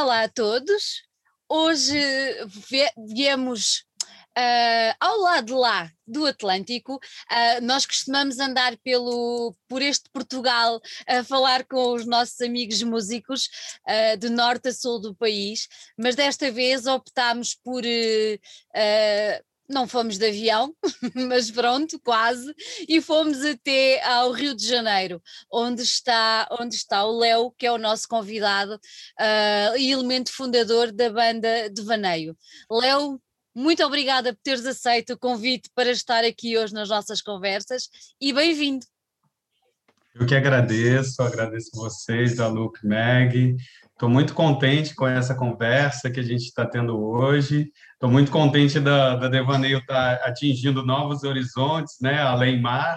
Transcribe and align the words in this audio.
Olá 0.00 0.22
a 0.22 0.28
todos. 0.28 1.02
Hoje 1.48 1.98
viemos 3.08 3.84
uh, 4.38 4.94
ao 5.00 5.18
lado 5.18 5.56
lá 5.56 5.90
do 6.06 6.24
Atlântico. 6.24 6.94
Uh, 6.94 7.60
nós 7.62 7.84
costumamos 7.84 8.38
andar 8.38 8.76
pelo, 8.76 9.52
por 9.66 9.82
este 9.82 10.08
Portugal 10.12 10.80
a 11.04 11.24
falar 11.24 11.64
com 11.64 11.94
os 11.94 12.06
nossos 12.06 12.40
amigos 12.40 12.80
músicos 12.84 13.48
uh, 13.88 14.16
de 14.16 14.28
norte 14.28 14.68
a 14.68 14.72
sul 14.72 15.00
do 15.00 15.16
país, 15.16 15.66
mas 15.98 16.14
desta 16.14 16.48
vez 16.48 16.86
optámos 16.86 17.56
por 17.56 17.82
não 19.68 19.86
fomos 19.86 20.16
de 20.16 20.26
avião, 20.26 20.74
mas 21.28 21.50
pronto, 21.50 22.00
quase, 22.00 22.54
e 22.88 23.00
fomos 23.00 23.44
até 23.44 24.02
ao 24.04 24.32
Rio 24.32 24.54
de 24.54 24.66
Janeiro, 24.66 25.22
onde 25.52 25.82
está, 25.82 26.48
onde 26.60 26.74
está 26.74 27.04
o 27.04 27.18
Léo, 27.18 27.52
que 27.52 27.66
é 27.66 27.72
o 27.72 27.78
nosso 27.78 28.08
convidado 28.08 28.74
uh, 28.74 29.76
e 29.76 29.92
elemento 29.92 30.32
fundador 30.32 30.90
da 30.90 31.10
banda 31.10 31.68
de 31.68 31.82
Vaneio. 31.82 32.36
Léo, 32.70 33.20
muito 33.54 33.84
obrigada 33.84 34.32
por 34.32 34.40
teres 34.42 34.64
aceito 34.64 35.14
o 35.14 35.18
convite 35.18 35.68
para 35.74 35.90
estar 35.90 36.24
aqui 36.24 36.56
hoje 36.56 36.72
nas 36.72 36.88
nossas 36.88 37.20
conversas 37.20 37.88
e 38.20 38.32
bem-vindo. 38.32 38.86
Eu 40.14 40.26
que 40.26 40.34
agradeço, 40.34 41.22
agradeço 41.22 41.70
vocês, 41.74 42.40
a 42.40 42.48
Luke 42.48 42.84
Meg. 42.84 43.56
Estou 43.98 44.08
muito 44.08 44.32
contente 44.32 44.94
com 44.94 45.08
essa 45.08 45.34
conversa 45.34 46.08
que 46.08 46.20
a 46.20 46.22
gente 46.22 46.44
está 46.44 46.64
tendo 46.64 46.96
hoje. 46.96 47.72
Estou 47.94 48.08
muito 48.08 48.30
contente 48.30 48.78
da, 48.78 49.16
da 49.16 49.26
Devaneio 49.26 49.78
estar 49.78 50.18
tá 50.18 50.24
atingindo 50.24 50.86
novos 50.86 51.24
horizontes, 51.24 51.96
né, 52.00 52.22
além 52.22 52.62
mar. 52.62 52.96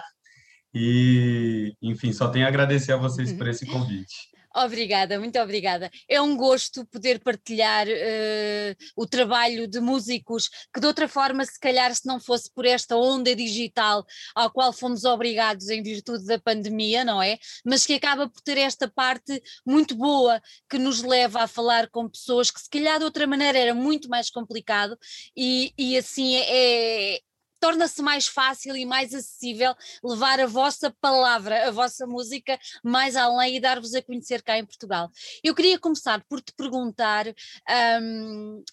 E, 0.71 1.73
enfim, 1.81 2.13
só 2.13 2.27
tenho 2.27 2.45
a 2.45 2.49
agradecer 2.49 2.91
a 2.91 2.97
vocês 2.97 3.33
por 3.33 3.47
esse 3.47 3.65
convite. 3.65 4.29
Obrigada, 4.53 5.17
muito 5.17 5.39
obrigada. 5.39 5.89
É 6.09 6.21
um 6.21 6.35
gosto 6.35 6.85
poder 6.87 7.19
partilhar 7.19 7.87
uh, 7.87 8.75
o 8.97 9.07
trabalho 9.07 9.65
de 9.65 9.79
músicos 9.79 10.49
que, 10.73 10.79
de 10.79 10.85
outra 10.85 11.07
forma, 11.07 11.45
se 11.45 11.57
calhar, 11.59 11.93
se 11.95 12.05
não 12.05 12.19
fosse 12.19 12.51
por 12.53 12.65
esta 12.65 12.97
onda 12.97 13.33
digital 13.33 14.05
ao 14.35 14.51
qual 14.51 14.73
fomos 14.73 15.05
obrigados 15.05 15.69
em 15.69 15.81
virtude 15.81 16.25
da 16.25 16.37
pandemia, 16.37 17.05
não 17.05 17.21
é? 17.21 17.37
Mas 17.65 17.85
que 17.85 17.93
acaba 17.93 18.27
por 18.29 18.41
ter 18.41 18.57
esta 18.57 18.89
parte 18.89 19.41
muito 19.65 19.95
boa 19.95 20.41
que 20.69 20.77
nos 20.77 21.01
leva 21.01 21.43
a 21.43 21.47
falar 21.47 21.89
com 21.89 22.09
pessoas 22.09 22.51
que, 22.51 22.59
se 22.59 22.69
calhar, 22.69 22.99
de 22.99 23.05
outra 23.05 23.25
maneira 23.25 23.57
era 23.57 23.73
muito 23.73 24.09
mais 24.09 24.29
complicado 24.29 24.97
e, 25.35 25.73
e 25.77 25.97
assim 25.97 26.35
é, 26.35 27.21
torna-se 27.61 28.01
mais 28.01 28.27
fácil 28.27 28.75
e 28.75 28.85
mais 28.85 29.13
acessível 29.13 29.73
levar 30.03 30.39
a 30.39 30.47
vossa 30.47 30.93
palavra, 30.99 31.67
a 31.67 31.71
vossa 31.71 32.07
música 32.07 32.59
mais 32.83 33.15
além 33.15 33.55
e 33.55 33.61
dar-vos 33.61 33.93
a 33.93 34.01
conhecer 34.01 34.41
cá 34.41 34.57
em 34.57 34.65
Portugal. 34.65 35.09
Eu 35.43 35.53
queria 35.53 35.79
começar 35.79 36.21
por 36.27 36.41
te 36.41 36.51
perguntar 36.53 37.27
um, 38.01 38.63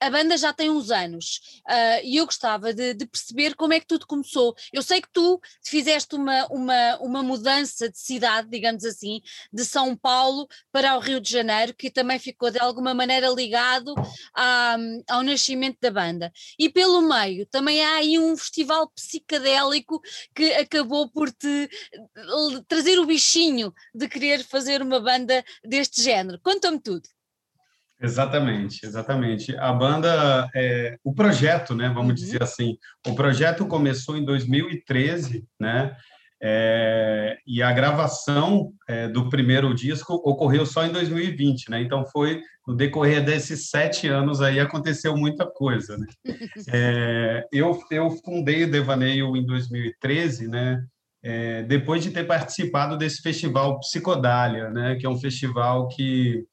a 0.00 0.10
banda 0.10 0.36
já 0.36 0.52
tem 0.52 0.70
uns 0.70 0.90
anos 0.90 1.60
uh, 1.68 2.00
e 2.02 2.16
eu 2.16 2.24
gostava 2.24 2.72
de, 2.72 2.94
de, 2.94 3.06
perceber 3.06 3.54
como 3.54 3.74
é 3.74 3.80
que 3.80 3.86
tudo 3.86 4.06
começou. 4.06 4.54
Eu 4.72 4.82
sei 4.82 5.00
que 5.00 5.10
tu 5.12 5.38
fizeste 5.62 6.14
uma, 6.14 6.46
uma, 6.46 6.96
uma 7.00 7.22
mudança 7.22 7.88
de 7.88 7.98
cidade, 7.98 8.48
digamos 8.48 8.84
assim, 8.84 9.20
de 9.52 9.64
São 9.64 9.94
Paulo 9.94 10.48
para 10.72 10.96
o 10.96 11.00
Rio 11.00 11.20
de 11.20 11.30
Janeiro, 11.30 11.74
que 11.74 11.90
também 11.90 12.18
ficou 12.18 12.50
de 12.50 12.58
alguma 12.58 12.94
maneira 12.94 13.28
ligado 13.28 13.94
à, 14.34 14.76
ao 15.08 15.22
nascimento 15.22 15.78
da 15.80 15.90
banda. 15.90 16.32
E 16.58 16.70
pelo 16.70 17.02
meio 17.02 17.46
também 17.46 17.84
há 17.84 17.96
aí 17.96 18.18
um 18.18 18.36
festival 18.36 18.88
psicadélico 18.90 20.00
que 20.34 20.52
acabou 20.54 21.10
por 21.10 21.30
te 21.30 21.68
trazer 22.66 22.98
o 22.98 23.06
bichinho 23.06 23.72
de 23.94 24.08
querer 24.08 24.42
fazer 24.44 24.80
uma 24.80 25.00
banda 25.00 25.44
deste 25.64 26.02
género. 26.02 26.40
Conta-me 26.42 26.80
tudo. 26.80 27.08
Exatamente, 28.02 28.86
exatamente. 28.86 29.56
A 29.58 29.72
banda, 29.72 30.48
é, 30.54 30.96
o 31.04 31.12
projeto, 31.12 31.74
né, 31.74 31.88
vamos 31.88 32.08
uhum. 32.08 32.14
dizer 32.14 32.42
assim, 32.42 32.78
o 33.06 33.14
projeto 33.14 33.66
começou 33.66 34.16
em 34.16 34.24
2013, 34.24 35.44
né, 35.60 35.94
é, 36.42 37.36
e 37.46 37.62
a 37.62 37.70
gravação 37.70 38.72
é, 38.88 39.06
do 39.06 39.28
primeiro 39.28 39.74
disco 39.74 40.14
ocorreu 40.24 40.64
só 40.64 40.86
em 40.86 40.92
2020, 40.92 41.70
né, 41.70 41.82
então 41.82 42.06
foi 42.06 42.40
no 42.66 42.74
decorrer 42.74 43.22
desses 43.22 43.68
sete 43.68 44.08
anos 44.08 44.40
aí 44.40 44.58
aconteceu 44.58 45.14
muita 45.14 45.46
coisa, 45.46 45.98
né. 45.98 46.06
É, 46.72 47.46
eu, 47.52 47.78
eu 47.90 48.10
fundei 48.24 48.64
o 48.64 48.70
Devaneio 48.70 49.36
em 49.36 49.44
2013, 49.44 50.48
né, 50.48 50.82
é, 51.22 51.62
depois 51.64 52.02
de 52.02 52.10
ter 52.10 52.24
participado 52.24 52.96
desse 52.96 53.20
festival 53.20 53.78
Psicodália, 53.80 54.70
né, 54.70 54.96
que 54.96 55.04
é 55.04 55.08
um 55.10 55.20
festival 55.20 55.86
que 55.88 56.46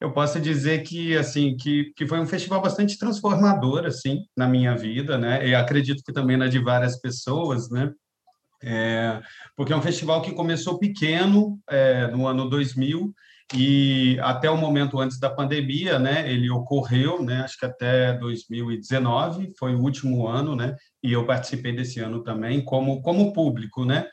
eu 0.00 0.10
posso 0.12 0.40
dizer 0.40 0.82
que 0.82 1.16
assim 1.16 1.56
que, 1.56 1.92
que 1.94 2.06
foi 2.06 2.18
um 2.18 2.26
festival 2.26 2.62
bastante 2.62 2.96
transformador 2.96 3.84
assim 3.84 4.24
na 4.36 4.48
minha 4.48 4.74
vida, 4.74 5.18
né? 5.18 5.46
E 5.46 5.54
acredito 5.54 6.02
que 6.02 6.12
também 6.12 6.36
na 6.36 6.48
de 6.48 6.58
várias 6.58 6.98
pessoas, 6.98 7.68
né? 7.70 7.92
É, 8.62 9.20
porque 9.56 9.72
é 9.72 9.76
um 9.76 9.82
festival 9.82 10.22
que 10.22 10.32
começou 10.32 10.78
pequeno 10.78 11.58
é, 11.68 12.06
no 12.08 12.26
ano 12.26 12.48
2000 12.48 13.12
e 13.54 14.18
até 14.20 14.50
o 14.50 14.56
momento 14.56 15.00
antes 15.00 15.18
da 15.18 15.28
pandemia, 15.28 15.98
né? 15.98 16.30
Ele 16.30 16.48
ocorreu, 16.50 17.22
né? 17.22 17.42
Acho 17.42 17.58
que 17.58 17.66
até 17.66 18.12
2019 18.14 19.52
foi 19.58 19.74
o 19.74 19.80
último 19.82 20.26
ano, 20.26 20.56
né? 20.56 20.76
E 21.02 21.12
eu 21.12 21.26
participei 21.26 21.74
desse 21.74 22.00
ano 22.00 22.22
também 22.22 22.64
como 22.64 23.02
como 23.02 23.32
público, 23.32 23.84
né? 23.84 24.06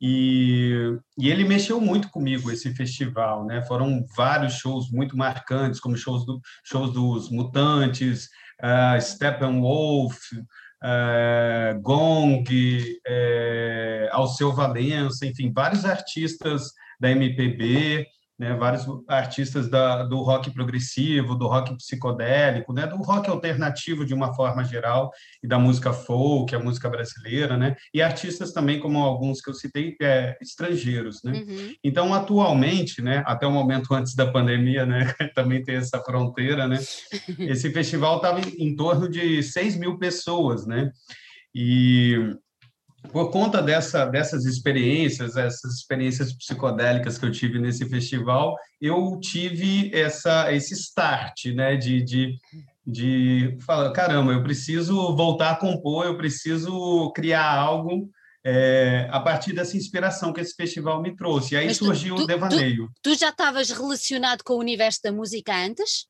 E, 0.00 0.98
e, 1.18 1.30
ele 1.30 1.44
mexeu 1.44 1.80
muito 1.80 2.10
comigo 2.10 2.50
esse 2.50 2.74
festival, 2.74 3.46
né? 3.46 3.64
Foram 3.64 4.04
vários 4.16 4.54
shows 4.54 4.90
muito 4.90 5.16
marcantes, 5.16 5.80
como 5.80 5.96
shows, 5.96 6.26
do, 6.26 6.40
shows 6.64 6.92
dos 6.92 7.30
Mutantes, 7.30 8.28
uh, 8.62 9.00
Steppenwolf, 9.00 10.18
uh, 10.32 11.80
Gong, 11.80 12.44
uh, 12.44 14.08
Alceu 14.10 14.52
Valença, 14.52 15.26
enfim, 15.26 15.52
vários 15.52 15.84
artistas 15.84 16.72
da 17.00 17.10
MPB 17.10 18.06
né, 18.38 18.54
vários 18.54 18.84
artistas 19.08 19.68
da, 19.68 20.02
do 20.02 20.20
rock 20.20 20.52
progressivo, 20.52 21.36
do 21.36 21.46
rock 21.46 21.76
psicodélico, 21.76 22.72
né, 22.72 22.86
do 22.86 22.96
rock 22.96 23.30
alternativo 23.30 24.04
de 24.04 24.12
uma 24.12 24.34
forma 24.34 24.64
geral 24.64 25.10
e 25.42 25.46
da 25.46 25.58
música 25.58 25.92
folk, 25.92 26.54
a 26.54 26.58
música 26.58 26.88
brasileira, 26.88 27.56
né, 27.56 27.76
e 27.92 28.02
artistas 28.02 28.52
também 28.52 28.80
como 28.80 28.98
alguns 28.98 29.40
que 29.40 29.50
eu 29.50 29.54
citei 29.54 29.96
é, 30.02 30.36
estrangeiros, 30.40 31.22
né. 31.22 31.32
Uhum. 31.32 31.74
Então 31.82 32.12
atualmente, 32.12 33.00
né, 33.00 33.22
até 33.26 33.46
o 33.46 33.52
momento 33.52 33.94
antes 33.94 34.14
da 34.14 34.30
pandemia, 34.30 34.84
né, 34.84 35.14
também 35.34 35.62
tem 35.62 35.76
essa 35.76 36.00
fronteira, 36.00 36.66
né, 36.66 36.78
esse 37.38 37.70
festival 37.70 38.16
estava 38.16 38.40
em, 38.40 38.68
em 38.70 38.76
torno 38.76 39.08
de 39.08 39.42
6 39.42 39.76
mil 39.76 39.96
pessoas, 39.98 40.66
né, 40.66 40.90
e 41.54 42.34
por 43.12 43.30
conta 43.30 43.62
dessa, 43.62 44.04
dessas 44.06 44.44
experiências, 44.44 45.36
essas 45.36 45.74
experiências 45.74 46.32
psicodélicas 46.32 47.18
que 47.18 47.24
eu 47.24 47.30
tive 47.30 47.58
nesse 47.58 47.88
festival, 47.88 48.56
eu 48.80 49.18
tive 49.20 49.90
essa, 49.94 50.52
esse 50.52 50.74
start, 50.74 51.46
né, 51.54 51.76
de, 51.76 52.02
de, 52.02 52.36
de 52.86 53.56
falar, 53.60 53.92
caramba, 53.92 54.32
eu 54.32 54.42
preciso 54.42 55.14
voltar 55.14 55.50
a 55.50 55.56
compor, 55.56 56.06
eu 56.06 56.16
preciso 56.16 57.12
criar 57.12 57.50
algo 57.50 58.10
é, 58.44 59.08
a 59.10 59.20
partir 59.20 59.54
dessa 59.54 59.76
inspiração 59.76 60.32
que 60.32 60.40
esse 60.40 60.54
festival 60.54 61.00
me 61.00 61.16
trouxe. 61.16 61.54
E 61.54 61.56
aí 61.56 61.66
Mas 61.66 61.78
surgiu 61.78 62.14
tu, 62.16 62.22
o 62.22 62.26
devaneio. 62.26 62.90
Tu, 63.02 63.10
tu 63.10 63.18
já 63.18 63.30
estavas 63.30 63.70
relacionado 63.70 64.42
com 64.44 64.54
o 64.54 64.58
universo 64.58 65.00
da 65.02 65.10
música 65.10 65.56
antes? 65.56 66.06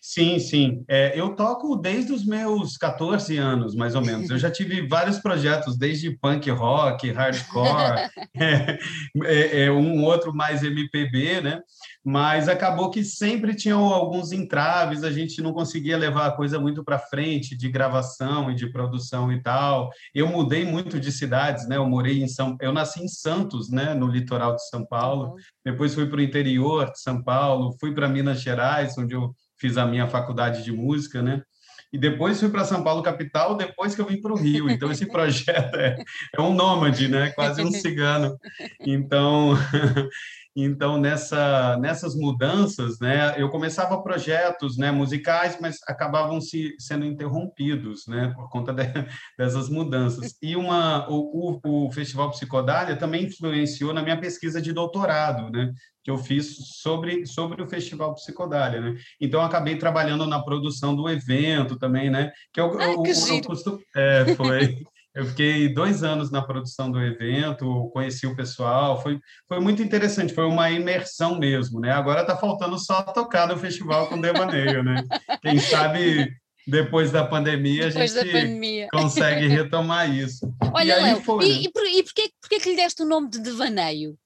Sim, 0.00 0.38
sim. 0.38 0.84
É, 0.86 1.18
eu 1.18 1.34
toco 1.34 1.76
desde 1.76 2.12
os 2.12 2.26
meus 2.26 2.76
14 2.76 3.36
anos, 3.36 3.74
mais 3.74 3.94
ou 3.94 4.02
menos. 4.02 4.28
Eu 4.30 4.38
já 4.38 4.50
tive 4.50 4.86
vários 4.86 5.18
projetos, 5.18 5.76
desde 5.78 6.16
punk 6.18 6.50
rock, 6.50 7.10
hardcore, 7.10 8.10
é, 8.36 8.78
é, 9.24 9.64
é, 9.64 9.72
um 9.72 10.04
outro 10.04 10.34
mais 10.34 10.62
MPB, 10.62 11.40
né? 11.40 11.60
Mas 12.04 12.48
acabou 12.48 12.90
que 12.90 13.02
sempre 13.02 13.54
tinham 13.54 13.82
alguns 13.86 14.30
entraves, 14.30 15.02
a 15.02 15.10
gente 15.10 15.40
não 15.40 15.54
conseguia 15.54 15.96
levar 15.96 16.26
a 16.26 16.32
coisa 16.32 16.60
muito 16.60 16.84
para 16.84 16.98
frente 16.98 17.56
de 17.56 17.70
gravação 17.70 18.50
e 18.50 18.54
de 18.54 18.70
produção 18.70 19.32
e 19.32 19.42
tal. 19.42 19.90
Eu 20.14 20.28
mudei 20.28 20.66
muito 20.66 21.00
de 21.00 21.10
cidades, 21.10 21.66
né? 21.66 21.76
Eu 21.76 21.88
morei 21.88 22.22
em 22.22 22.28
São, 22.28 22.56
eu 22.60 22.72
nasci 22.72 23.02
em 23.02 23.08
Santos, 23.08 23.70
né? 23.70 23.94
No 23.94 24.06
litoral 24.06 24.54
de 24.54 24.68
São 24.68 24.84
Paulo. 24.84 25.34
Depois 25.64 25.94
fui 25.94 26.06
para 26.06 26.18
o 26.18 26.22
interior 26.22 26.90
de 26.92 27.00
São 27.00 27.22
Paulo, 27.22 27.74
fui 27.80 27.94
para 27.94 28.06
Minas 28.06 28.42
Gerais, 28.42 28.98
onde 28.98 29.14
eu 29.14 29.34
fiz 29.64 29.78
a 29.78 29.86
minha 29.86 30.06
faculdade 30.06 30.62
de 30.62 30.70
música, 30.70 31.22
né? 31.22 31.42
E 31.90 31.96
depois 31.96 32.38
fui 32.38 32.50
para 32.50 32.66
São 32.66 32.84
Paulo 32.84 33.02
capital, 33.02 33.56
depois 33.56 33.94
que 33.94 34.00
eu 34.02 34.04
vim 34.04 34.20
para 34.20 34.30
o 34.30 34.36
Rio. 34.36 34.68
Então 34.68 34.92
esse 34.92 35.06
projeto 35.10 35.74
é, 35.76 35.96
é 36.36 36.40
um 36.42 36.52
nômade, 36.52 37.08
né? 37.08 37.30
Quase 37.30 37.62
um 37.62 37.70
cigano. 37.70 38.36
Então 38.80 39.56
Então, 40.56 40.98
nessa, 40.98 41.76
nessas 41.78 42.14
mudanças, 42.14 43.00
né, 43.00 43.34
eu 43.36 43.50
começava 43.50 44.00
projetos 44.02 44.76
né, 44.76 44.92
musicais, 44.92 45.58
mas 45.60 45.78
acabavam 45.88 46.40
se 46.40 46.76
sendo 46.78 47.04
interrompidos 47.04 48.06
né, 48.06 48.32
por 48.36 48.48
conta 48.48 48.72
de, 48.72 48.84
dessas 49.36 49.68
mudanças. 49.68 50.36
E 50.40 50.54
uma, 50.54 51.08
o, 51.10 51.60
o, 51.64 51.86
o 51.86 51.92
Festival 51.92 52.30
Psicodália 52.30 52.94
também 52.96 53.24
influenciou 53.24 53.92
na 53.92 54.02
minha 54.02 54.20
pesquisa 54.20 54.62
de 54.62 54.72
doutorado, 54.72 55.50
né, 55.50 55.72
que 56.04 56.10
eu 56.10 56.18
fiz 56.18 56.54
sobre, 56.80 57.26
sobre 57.26 57.60
o 57.60 57.68
Festival 57.68 58.14
Psicodália. 58.14 58.80
Né? 58.80 58.94
Então, 59.20 59.40
acabei 59.40 59.76
trabalhando 59.76 60.24
na 60.24 60.40
produção 60.40 60.94
do 60.94 61.08
evento 61.08 61.76
também, 61.76 62.10
né? 62.10 62.30
Que 62.52 62.60
eu, 62.60 62.66
eu, 62.78 63.02
que 63.02 63.10
eu, 63.10 63.36
eu 63.36 63.42
costumo, 63.42 63.80
é, 63.96 64.34
foi. 64.36 64.84
Eu 65.14 65.24
fiquei 65.26 65.72
dois 65.72 66.02
anos 66.02 66.30
na 66.30 66.42
produção 66.42 66.90
do 66.90 67.00
evento, 67.00 67.88
conheci 67.92 68.26
o 68.26 68.34
pessoal, 68.34 69.00
foi, 69.00 69.20
foi 69.48 69.60
muito 69.60 69.80
interessante, 69.80 70.34
foi 70.34 70.44
uma 70.44 70.70
imersão 70.70 71.38
mesmo, 71.38 71.78
né? 71.78 71.92
Agora 71.92 72.22
está 72.22 72.36
faltando 72.36 72.76
só 72.78 73.02
tocar 73.02 73.46
no 73.46 73.56
festival 73.56 74.08
com 74.08 74.20
Devaneio, 74.20 74.82
né? 74.82 75.04
Quem 75.40 75.58
sabe 75.58 76.34
depois 76.66 77.12
da 77.12 77.24
pandemia 77.24 77.88
depois 77.88 78.16
a 78.16 78.22
gente 78.22 78.32
pandemia. 78.32 78.88
consegue 78.90 79.46
retomar 79.46 80.10
isso. 80.10 80.52
Olha, 80.72 80.98
e 80.98 81.02
Léo, 81.02 81.22
foi, 81.22 81.44
e, 81.44 81.48
né? 81.48 81.60
e, 81.62 81.72
por, 81.72 81.86
e 81.86 82.02
porquê, 82.02 82.30
porquê 82.40 82.58
que 82.58 82.70
lhe 82.70 82.76
deste 82.76 83.02
o 83.02 83.06
nome 83.06 83.30
de 83.30 83.38
Devaneio? 83.38 84.18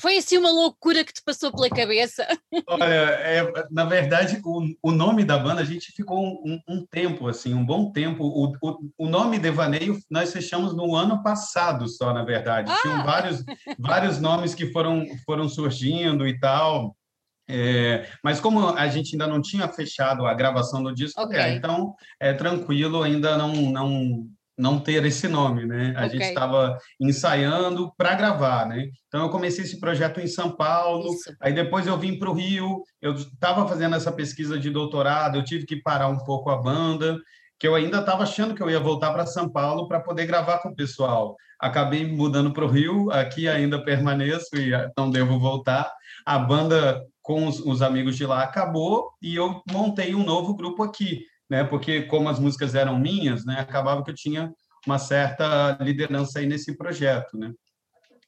Foi 0.00 0.16
assim 0.16 0.38
uma 0.38 0.50
loucura 0.50 1.04
que 1.04 1.12
te 1.12 1.22
passou 1.22 1.52
pela 1.52 1.68
cabeça? 1.68 2.26
Olha, 2.66 2.84
é, 2.84 3.52
na 3.70 3.84
verdade, 3.84 4.40
o, 4.42 4.74
o 4.82 4.90
nome 4.90 5.24
da 5.24 5.38
banda, 5.38 5.60
a 5.60 5.64
gente 5.64 5.92
ficou 5.92 6.42
um, 6.42 6.58
um 6.66 6.86
tempo, 6.86 7.28
assim, 7.28 7.52
um 7.52 7.64
bom 7.64 7.92
tempo. 7.92 8.24
O, 8.24 8.52
o, 8.62 8.92
o, 8.96 9.06
nome 9.06 9.38
Devaneio 9.38 9.98
nós 10.10 10.32
fechamos 10.32 10.74
no 10.74 10.96
ano 10.96 11.22
passado 11.22 11.86
só, 11.86 12.14
na 12.14 12.24
verdade. 12.24 12.72
Ah! 12.72 12.78
Tinham 12.80 13.04
vários, 13.04 13.44
vários 13.78 14.18
nomes 14.18 14.54
que 14.54 14.72
foram, 14.72 15.04
foram 15.26 15.48
surgindo 15.50 16.26
e 16.26 16.40
tal. 16.40 16.96
É, 17.46 18.08
mas 18.24 18.40
como 18.40 18.68
a 18.68 18.88
gente 18.88 19.12
ainda 19.12 19.26
não 19.26 19.42
tinha 19.42 19.68
fechado 19.68 20.24
a 20.24 20.32
gravação 20.32 20.82
do 20.82 20.94
disco, 20.94 21.20
okay. 21.20 21.38
é, 21.38 21.54
então 21.54 21.94
é 22.18 22.32
tranquilo, 22.32 23.02
ainda 23.02 23.36
não, 23.36 23.52
não 23.52 24.30
não 24.60 24.78
ter 24.78 25.04
esse 25.04 25.26
nome, 25.26 25.64
né? 25.64 25.94
A 25.96 26.06
okay. 26.06 26.10
gente 26.10 26.28
estava 26.28 26.76
ensaiando 27.00 27.92
para 27.96 28.14
gravar, 28.14 28.66
né? 28.68 28.88
Então 29.08 29.22
eu 29.22 29.30
comecei 29.30 29.64
esse 29.64 29.80
projeto 29.80 30.20
em 30.20 30.26
São 30.26 30.54
Paulo, 30.54 31.12
Isso. 31.14 31.34
aí 31.40 31.52
depois 31.52 31.86
eu 31.86 31.98
vim 31.98 32.18
para 32.18 32.30
o 32.30 32.34
Rio, 32.34 32.82
eu 33.00 33.14
estava 33.14 33.66
fazendo 33.66 33.96
essa 33.96 34.12
pesquisa 34.12 34.58
de 34.58 34.70
doutorado, 34.70 35.36
eu 35.36 35.44
tive 35.44 35.64
que 35.64 35.76
parar 35.76 36.08
um 36.08 36.18
pouco 36.18 36.50
a 36.50 36.60
banda, 36.60 37.18
que 37.58 37.66
eu 37.66 37.74
ainda 37.74 38.00
estava 38.00 38.22
achando 38.22 38.54
que 38.54 38.62
eu 38.62 38.70
ia 38.70 38.78
voltar 38.78 39.12
para 39.12 39.26
São 39.26 39.48
Paulo 39.48 39.88
para 39.88 40.00
poder 40.00 40.26
gravar 40.26 40.58
com 40.58 40.68
o 40.68 40.76
pessoal. 40.76 41.34
Acabei 41.58 42.06
mudando 42.06 42.52
para 42.52 42.64
o 42.64 42.68
Rio, 42.68 43.10
aqui 43.10 43.48
ainda 43.48 43.82
permaneço 43.82 44.56
e 44.56 44.70
não 44.96 45.10
devo 45.10 45.38
voltar. 45.38 45.90
A 46.24 46.38
banda 46.38 47.02
com 47.22 47.46
os, 47.46 47.60
os 47.60 47.82
amigos 47.82 48.16
de 48.16 48.26
lá 48.26 48.42
acabou 48.42 49.10
e 49.22 49.36
eu 49.36 49.62
montei 49.70 50.14
um 50.14 50.24
novo 50.24 50.54
grupo 50.54 50.82
aqui 50.82 51.29
né? 51.50 51.64
Porque 51.64 52.02
como 52.02 52.28
as 52.28 52.38
músicas 52.38 52.74
eram 52.74 52.98
minhas, 52.98 53.44
né? 53.44 53.58
Acabava 53.58 54.04
que 54.04 54.10
eu 54.10 54.14
tinha 54.14 54.52
uma 54.86 54.98
certa 54.98 55.76
liderança 55.80 56.38
aí 56.38 56.46
nesse 56.46 56.76
projeto, 56.76 57.36
né? 57.36 57.52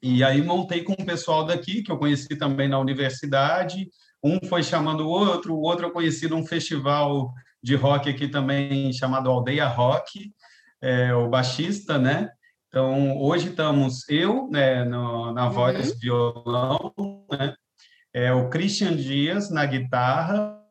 E 0.02 0.24
aí 0.24 0.42
montei 0.42 0.82
com 0.82 0.94
o 0.94 1.06
pessoal 1.06 1.46
daqui 1.46 1.82
que 1.82 1.92
eu 1.92 1.96
conheci 1.96 2.36
também 2.36 2.68
na 2.68 2.78
universidade. 2.78 3.88
Um 4.22 4.40
foi 4.48 4.62
chamando 4.64 5.06
o 5.06 5.08
outro, 5.08 5.54
o 5.54 5.60
outro 5.60 5.86
eu 5.86 5.92
conheci 5.92 6.28
num 6.28 6.44
festival 6.44 7.32
de 7.62 7.76
rock 7.76 8.10
aqui 8.10 8.26
também 8.26 8.92
chamado 8.92 9.30
Aldeia 9.30 9.68
Rock, 9.68 10.32
é, 10.80 11.14
o 11.14 11.28
baixista, 11.28 11.98
né? 11.98 12.28
Então 12.68 13.16
hoje 13.18 13.50
estamos 13.50 14.08
eu, 14.08 14.48
né, 14.50 14.84
no, 14.84 15.32
na 15.32 15.48
voz 15.48 15.90
uhum. 15.90 15.98
violão, 16.00 16.94
né? 17.30 17.54
É 18.12 18.32
o 18.32 18.50
Christian 18.50 18.96
Dias 18.96 19.50
na 19.50 19.64
guitarra, 19.64 20.61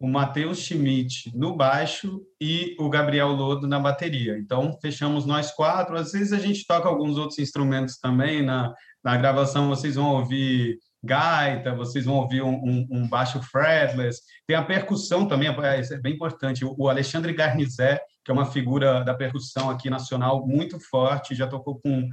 o 0.00 0.08
Matheus 0.08 0.58
Schmidt 0.60 1.30
no 1.36 1.54
baixo 1.54 2.22
e 2.40 2.74
o 2.78 2.88
Gabriel 2.88 3.28
Lodo 3.32 3.68
na 3.68 3.78
bateria. 3.78 4.38
Então, 4.38 4.78
fechamos 4.80 5.26
nós 5.26 5.52
quatro. 5.52 5.94
Às 5.94 6.12
vezes 6.12 6.32
a 6.32 6.38
gente 6.38 6.66
toca 6.66 6.88
alguns 6.88 7.18
outros 7.18 7.38
instrumentos 7.38 7.98
também. 7.98 8.42
Na, 8.42 8.74
na 9.04 9.16
gravação 9.18 9.68
vocês 9.68 9.96
vão 9.96 10.14
ouvir 10.14 10.78
gaita, 11.04 11.74
vocês 11.74 12.06
vão 12.06 12.14
ouvir 12.14 12.40
um, 12.42 12.54
um, 12.54 12.86
um 12.90 13.08
baixo 13.08 13.42
fretless. 13.42 14.22
Tem 14.46 14.56
a 14.56 14.64
percussão 14.64 15.28
também, 15.28 15.48
é, 15.48 15.80
é 15.80 15.98
bem 15.98 16.14
importante. 16.14 16.64
O 16.64 16.88
Alexandre 16.88 17.34
Garnizé, 17.34 18.00
que 18.24 18.30
é 18.30 18.34
uma 18.34 18.46
figura 18.46 19.04
da 19.04 19.12
percussão 19.12 19.68
aqui 19.68 19.90
nacional 19.90 20.46
muito 20.46 20.80
forte, 20.80 21.34
já 21.34 21.46
tocou 21.46 21.78
com 21.78 22.08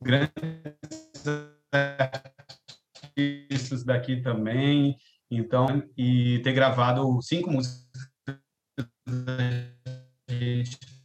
grandes 0.00 0.30
artistas 3.16 3.82
daqui 3.84 4.20
também. 4.22 4.96
Então, 5.34 5.82
e 5.96 6.40
ter 6.40 6.52
gravado 6.52 7.18
cinco 7.22 7.50
músicas 7.50 7.88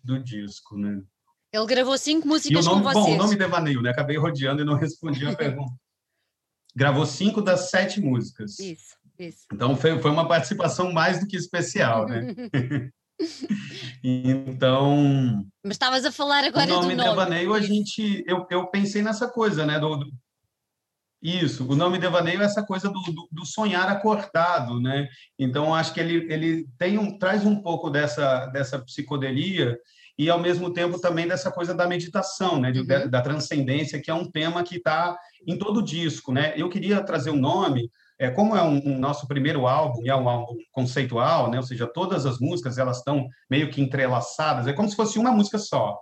do 0.04 0.22
disco, 0.22 0.78
né? 0.78 1.02
Ele 1.54 1.66
gravou 1.66 1.98
cinco 1.98 2.28
músicas 2.28 2.66
o 2.66 2.70
nome, 2.70 2.84
com 2.84 2.90
vocês. 2.90 3.06
Bom, 3.06 3.14
o 3.14 3.18
nome 3.18 3.38
Devaneio, 3.38 3.82
né? 3.82 3.92
Acabei 3.92 4.18
rodeando 4.18 4.62
e 4.62 4.66
não 4.66 4.76
respondi 4.76 5.26
a 5.26 5.32
pergunta. 5.34 5.74
Gravou 6.76 7.06
cinco 7.06 7.42
das 7.42 7.70
sete 7.70 8.02
músicas. 8.02 8.60
Isso, 8.60 8.98
isso. 9.18 9.46
Então, 9.54 9.78
foi, 9.78 9.98
foi 9.98 10.12
uma 10.12 10.28
participação 10.28 10.92
mais 10.92 11.22
do 11.22 11.26
que 11.26 11.38
especial, 11.38 12.06
né? 12.06 12.28
então... 14.04 15.48
Mas 15.64 15.76
estavas 15.76 16.04
a 16.04 16.12
falar 16.12 16.44
agora 16.44 16.68
do 16.68 16.74
nome. 16.74 16.96
O 16.96 16.98
nome 16.98 17.10
Devaneio, 17.12 17.54
a 17.54 17.62
gente... 17.62 18.26
Eu, 18.28 18.46
eu 18.52 18.68
pensei 18.68 19.02
nessa 19.02 19.30
coisa, 19.30 19.66
né? 19.66 19.80
Do, 19.80 19.96
do 19.96 20.12
isso, 21.22 21.68
o 21.68 21.76
nome 21.76 21.98
devaneio 21.98 22.42
é 22.42 22.46
essa 22.46 22.64
coisa 22.64 22.90
do, 22.90 23.02
do, 23.02 23.28
do, 23.32 23.46
sonhar 23.46 23.90
acordado, 23.90 24.80
né? 24.80 25.08
Então 25.38 25.74
acho 25.74 25.92
que 25.94 26.00
ele, 26.00 26.32
ele 26.32 26.68
tem 26.78 27.00
um, 27.00 27.18
traz 27.18 27.44
um 27.44 27.56
pouco 27.62 27.90
dessa 27.90 28.46
dessa 28.48 28.78
psicodelia 28.80 29.78
e 30.18 30.30
ao 30.30 30.40
mesmo 30.40 30.72
tempo 30.72 31.00
também 31.00 31.28
dessa 31.28 31.52
coisa 31.52 31.74
da 31.74 31.88
meditação, 31.88 32.60
né? 32.60 32.72
De, 32.72 32.82
uhum. 32.82 33.10
da, 33.10 33.22
transcendência 33.22 34.00
que 34.00 34.12
é 34.12 34.14
um 34.14 34.30
tema 34.30 34.64
que 34.64 34.78
está 34.78 35.18
em 35.48 35.58
todo 35.58 35.80
o 35.80 35.84
disco, 35.84 36.32
né? 36.32 36.54
Eu 36.56 36.70
queria 36.70 37.04
trazer 37.04 37.32
um 37.32 37.40
nome, 37.40 37.90
é 38.20 38.30
como 38.30 38.56
é 38.56 38.62
um, 38.62 38.78
um, 38.86 39.00
nosso 39.00 39.28
primeiro 39.28 39.66
álbum 39.66 40.04
e 40.04 40.10
é 40.10 40.16
um 40.16 40.30
álbum 40.30 40.56
conceitual, 40.72 41.50
né? 41.50 41.58
Ou 41.58 41.64
seja, 41.64 41.88
todas 41.88 42.28
as 42.28 42.40
músicas 42.40 42.78
elas 42.78 42.98
estão 42.98 43.28
meio 43.50 43.72
que 43.72 43.82
entrelaçadas, 43.82 44.68
é 44.68 44.74
como 44.74 44.88
se 44.88 44.96
fosse 44.96 45.18
uma 45.18 45.32
música 45.32 45.58
só 45.58 46.00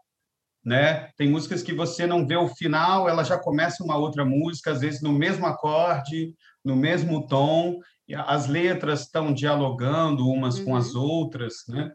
né? 0.66 1.10
Tem 1.16 1.30
músicas 1.30 1.62
que 1.62 1.74
você 1.74 2.08
não 2.08 2.26
vê 2.26 2.36
o 2.36 2.48
final, 2.48 3.08
ela 3.08 3.24
já 3.24 3.38
começa 3.38 3.84
uma 3.84 3.98
outra 3.98 4.26
música, 4.26 4.72
às 4.72 4.82
vezes 4.82 5.02
no 5.02 5.14
mesmo 5.14 5.46
acorde, 5.46 6.34
no 6.64 6.76
mesmo 6.76 7.28
tom, 7.28 7.80
as 8.26 8.48
letras 8.48 9.02
estão 9.02 9.32
dialogando 9.32 10.28
umas 10.28 10.58
uhum. 10.58 10.66
com 10.66 10.76
as 10.76 10.96
uhum. 10.96 11.02
outras, 11.04 11.54
né? 11.68 11.92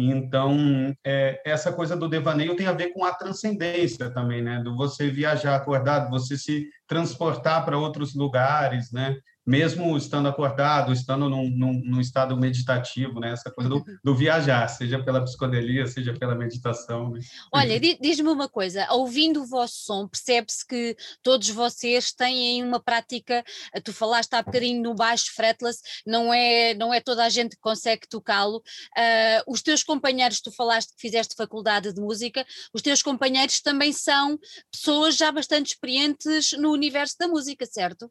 Então, 0.00 0.94
é, 1.04 1.42
essa 1.44 1.72
coisa 1.72 1.96
do 1.96 2.08
devaneio 2.08 2.54
tem 2.54 2.68
a 2.68 2.72
ver 2.72 2.92
com 2.92 3.04
a 3.04 3.12
transcendência 3.12 4.08
também, 4.10 4.40
né? 4.40 4.62
Do 4.62 4.76
você 4.76 5.10
viajar 5.10 5.56
acordado, 5.56 6.08
você 6.08 6.38
se 6.38 6.68
transportar 6.86 7.64
para 7.64 7.76
outros 7.76 8.14
lugares, 8.14 8.92
né? 8.92 9.16
Mesmo 9.48 9.96
estando 9.96 10.28
acordado, 10.28 10.92
estando 10.92 11.26
num, 11.30 11.48
num, 11.48 11.72
num, 11.82 12.00
estado 12.02 12.36
meditativo, 12.36 13.18
né? 13.18 13.32
Essa 13.32 13.50
coisa 13.50 13.70
do, 13.70 13.82
do, 14.04 14.14
viajar, 14.14 14.68
seja 14.68 15.02
pela 15.02 15.24
psicodelia, 15.24 15.86
seja 15.86 16.12
pela 16.12 16.34
meditação. 16.34 17.12
Né? 17.12 17.20
Olha, 17.50 17.80
diz-me 17.80 18.28
uma 18.28 18.46
coisa, 18.46 18.86
ouvindo 18.90 19.40
o 19.40 19.46
vosso 19.46 19.86
som, 19.86 20.06
percebe-se 20.06 20.66
que 20.66 20.94
todos 21.22 21.48
vocês 21.48 22.12
têm 22.12 22.62
uma 22.62 22.78
prática, 22.78 23.42
tu 23.82 23.90
falaste 23.90 24.34
há 24.34 24.42
bocadinho 24.42 24.82
no 24.82 24.94
baixo 24.94 25.32
fretless, 25.34 25.80
não 26.06 26.30
é, 26.32 26.74
não 26.74 26.92
é 26.92 27.00
toda 27.00 27.24
a 27.24 27.30
gente 27.30 27.56
que 27.56 27.62
consegue 27.62 28.06
tocá-lo, 28.06 28.58
uh, 28.58 29.50
os 29.50 29.62
teus 29.62 29.82
companheiros, 29.82 30.42
tu 30.42 30.52
falaste 30.52 30.94
que 30.94 31.00
fizeste 31.00 31.34
faculdade 31.34 31.90
de 31.94 32.00
música, 32.02 32.44
os 32.74 32.82
teus 32.82 33.02
companheiros 33.02 33.62
também 33.62 33.94
são 33.94 34.38
pessoas 34.70 35.16
já 35.16 35.32
bastante 35.32 35.68
experientes 35.68 36.52
no 36.52 36.70
universo 36.70 37.16
da 37.18 37.26
música, 37.26 37.64
certo? 37.64 38.10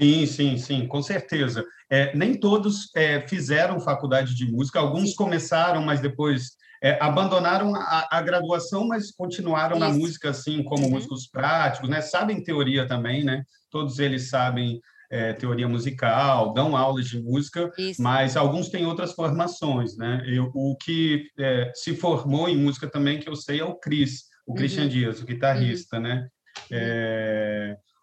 Sim, 0.00 0.26
sim, 0.26 0.56
sim, 0.56 0.86
com 0.86 1.02
certeza. 1.02 1.64
É, 1.90 2.16
nem 2.16 2.34
todos 2.34 2.90
é, 2.96 3.20
fizeram 3.28 3.78
faculdade 3.80 4.34
de 4.34 4.50
música, 4.50 4.78
alguns 4.80 5.14
começaram, 5.14 5.82
mas 5.82 6.00
depois 6.00 6.52
é, 6.82 6.96
abandonaram 7.02 7.74
a, 7.74 8.08
a, 8.10 8.22
graduação, 8.22 8.88
mas 8.88 9.10
continuaram 9.10 9.76
Isso. 9.76 9.86
na 9.86 9.92
música, 9.92 10.30
assim, 10.30 10.62
como 10.62 10.84
uhum. 10.84 10.90
músicos 10.90 11.26
práticos, 11.26 11.90
né? 11.90 12.00
Sabem 12.00 12.42
teoria 12.42 12.86
também, 12.86 13.22
né? 13.22 13.42
Todos 13.70 13.98
eles 13.98 14.30
sabem 14.30 14.80
é, 15.10 15.34
teoria 15.34 15.68
musical, 15.68 16.54
dão 16.54 16.74
aulas 16.74 17.06
de 17.06 17.20
música, 17.20 17.70
Isso. 17.76 18.00
mas 18.00 18.36
alguns 18.36 18.70
têm 18.70 18.86
outras 18.86 19.12
formações, 19.12 19.96
né? 19.98 20.22
Eu, 20.24 20.50
o 20.54 20.74
que 20.76 21.26
é, 21.38 21.70
se 21.74 21.94
formou 21.94 22.48
em 22.48 22.56
música 22.56 22.88
também, 22.88 23.20
que 23.20 23.28
eu 23.28 23.36
sei, 23.36 23.60
é 23.60 23.64
o 23.64 23.74
Cris, 23.74 24.24
o 24.46 24.52
uhum. 24.52 24.56
Christian 24.56 24.88
Dias, 24.88 25.20
o 25.20 25.26
guitarrista, 25.26 25.96
uhum. 25.96 26.02
né? 26.02 26.28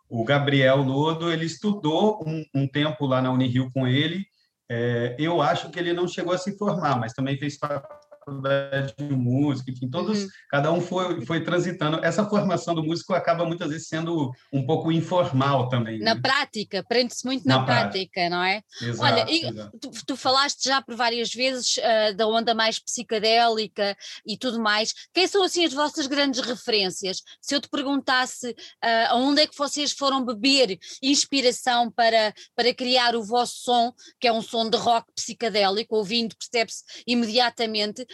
O 0.09 0.23
Gabriel 0.23 0.77
Lodo, 0.77 1.31
ele 1.31 1.45
estudou 1.45 2.23
um, 2.25 2.43
um 2.53 2.67
tempo 2.67 3.05
lá 3.05 3.21
na 3.21 3.31
Unirio 3.31 3.69
com 3.71 3.87
ele. 3.87 4.25
É, 4.69 5.15
eu 5.17 5.41
acho 5.41 5.69
que 5.69 5.79
ele 5.79 5.93
não 5.93 6.07
chegou 6.07 6.33
a 6.33 6.37
se 6.37 6.57
formar, 6.57 6.99
mas 6.99 7.13
também 7.13 7.37
fez 7.37 7.57
faculdade 7.57 7.96
de 8.97 9.15
música, 9.15 9.71
enfim, 9.71 9.89
todos, 9.89 10.23
uhum. 10.23 10.29
cada 10.49 10.71
um 10.71 10.81
foi, 10.81 11.25
foi 11.25 11.43
transitando. 11.43 12.03
Essa 12.03 12.25
formação 12.25 12.75
do 12.75 12.83
músico 12.83 13.13
acaba 13.13 13.45
muitas 13.45 13.69
vezes 13.69 13.87
sendo 13.87 14.31
um 14.51 14.65
pouco 14.65 14.91
informal 14.91 15.69
também. 15.69 15.99
Na 15.99 16.15
né? 16.15 16.21
prática, 16.21 16.83
prende-se 16.87 17.25
muito 17.25 17.47
na, 17.47 17.59
na 17.59 17.65
prática, 17.65 17.87
prática, 17.87 18.29
não 18.29 18.43
é? 18.43 18.61
Exato, 18.81 19.01
Olha, 19.01 19.25
e, 19.31 19.79
tu, 19.79 19.91
tu, 20.05 20.17
falaste 20.17 20.65
já 20.65 20.81
por 20.81 20.95
várias 20.95 21.33
vezes 21.33 21.77
uh, 21.77 22.15
da 22.15 22.27
onda 22.27 22.53
mais 22.53 22.79
psicadélica 22.79 23.95
e 24.25 24.37
tudo 24.37 24.59
mais. 24.59 24.93
Quem 25.13 25.27
são 25.27 25.43
assim 25.43 25.63
as 25.63 25.73
vossas 25.73 26.07
grandes 26.07 26.41
referências? 26.41 27.21
Se 27.41 27.55
eu 27.55 27.61
te 27.61 27.69
perguntasse 27.69 28.49
uh, 28.49 29.07
aonde 29.09 29.41
é 29.41 29.47
que 29.47 29.57
vocês 29.57 29.91
foram 29.91 30.25
beber 30.25 30.77
inspiração 31.01 31.89
para, 31.89 32.33
para 32.55 32.73
criar 32.73 33.15
o 33.15 33.23
vosso 33.23 33.55
som, 33.63 33.93
que 34.19 34.27
é 34.27 34.33
um 34.33 34.41
som 34.41 34.69
de 34.69 34.77
rock 34.77 35.07
psicadélico, 35.15 35.95
ouvindo 35.95 36.35
percebe-se 36.35 36.83
imediatamente. 37.05 38.05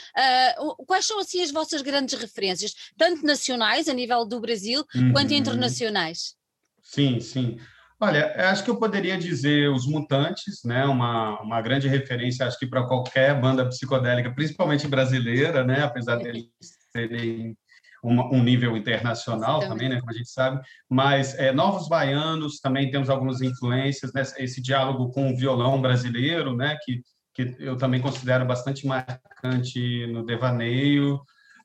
Uh, 0.60 0.86
quais 0.86 1.06
são 1.06 1.20
assim 1.20 1.42
as 1.42 1.52
vossas 1.52 1.82
grandes 1.82 2.20
referências, 2.20 2.74
tanto 2.98 3.26
nacionais, 3.26 3.88
a 3.88 3.94
nível 3.94 4.26
do 4.26 4.40
Brasil, 4.40 4.84
uhum. 4.96 5.12
quanto 5.12 5.34
internacionais? 5.34 6.36
Sim, 6.82 7.20
sim. 7.20 7.58
Olha, 8.00 8.34
acho 8.50 8.64
que 8.64 8.70
eu 8.70 8.76
poderia 8.76 9.18
dizer 9.18 9.70
os 9.70 9.88
Mutantes, 9.88 10.62
né? 10.66 10.86
Uma, 10.86 11.40
uma 11.42 11.62
grande 11.62 11.88
referência, 11.88 12.46
acho 12.46 12.60
que 12.60 12.68
para 12.68 12.86
qualquer 12.86 13.40
banda 13.40 13.66
psicodélica, 13.68 14.34
principalmente 14.34 14.88
brasileira, 14.88 15.64
né? 15.64 15.84
Apesar 15.84 16.18
deles 16.18 16.50
serem 16.92 17.56
um 18.04 18.44
nível 18.44 18.76
internacional 18.76 19.62
também, 19.62 19.88
né, 19.88 19.98
como 19.98 20.12
a 20.12 20.14
gente 20.14 20.30
sabe, 20.30 20.62
mas 20.90 21.36
é, 21.40 21.54
Novos 21.54 21.88
Baianos 21.88 22.60
também 22.60 22.92
temos 22.92 23.10
algumas 23.10 23.42
influências, 23.42 24.12
né, 24.14 24.24
esse 24.40 24.62
diálogo 24.62 25.10
com 25.12 25.32
o 25.32 25.38
violão 25.38 25.82
brasileiro, 25.82 26.54
né, 26.54 26.78
que, 26.84 27.02
que 27.34 27.56
eu 27.60 27.78
também 27.78 28.02
considero 28.02 28.46
bastante 28.46 28.86
marcante 28.86 30.08
no 30.08 30.26
devaneio, 30.26 31.22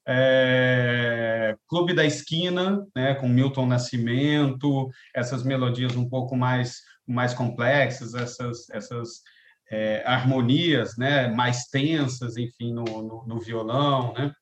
é, 0.07 1.57
Clube 1.69 1.93
da 1.93 2.05
Esquina, 2.05 2.87
né, 2.97 3.15
com 3.15 3.29
Milton 3.29 3.67
Nascimento, 3.67 4.89
essas 5.15 5.43
melodias 5.43 5.97
um 5.97 6.09
pouco 6.09 6.37
mais 6.37 6.81
mais 7.07 7.33
complexas, 7.33 8.15
essas 8.15 8.69
essas 8.71 9.23
é, 9.71 10.03
harmonias, 10.07 10.97
né, 10.97 11.29
mais 11.29 11.67
tensas, 11.67 12.37
enfim, 12.37 12.73
no, 12.73 12.85
no, 12.85 13.25
no 13.27 13.41
violão, 13.41 14.15
né? 14.15 14.33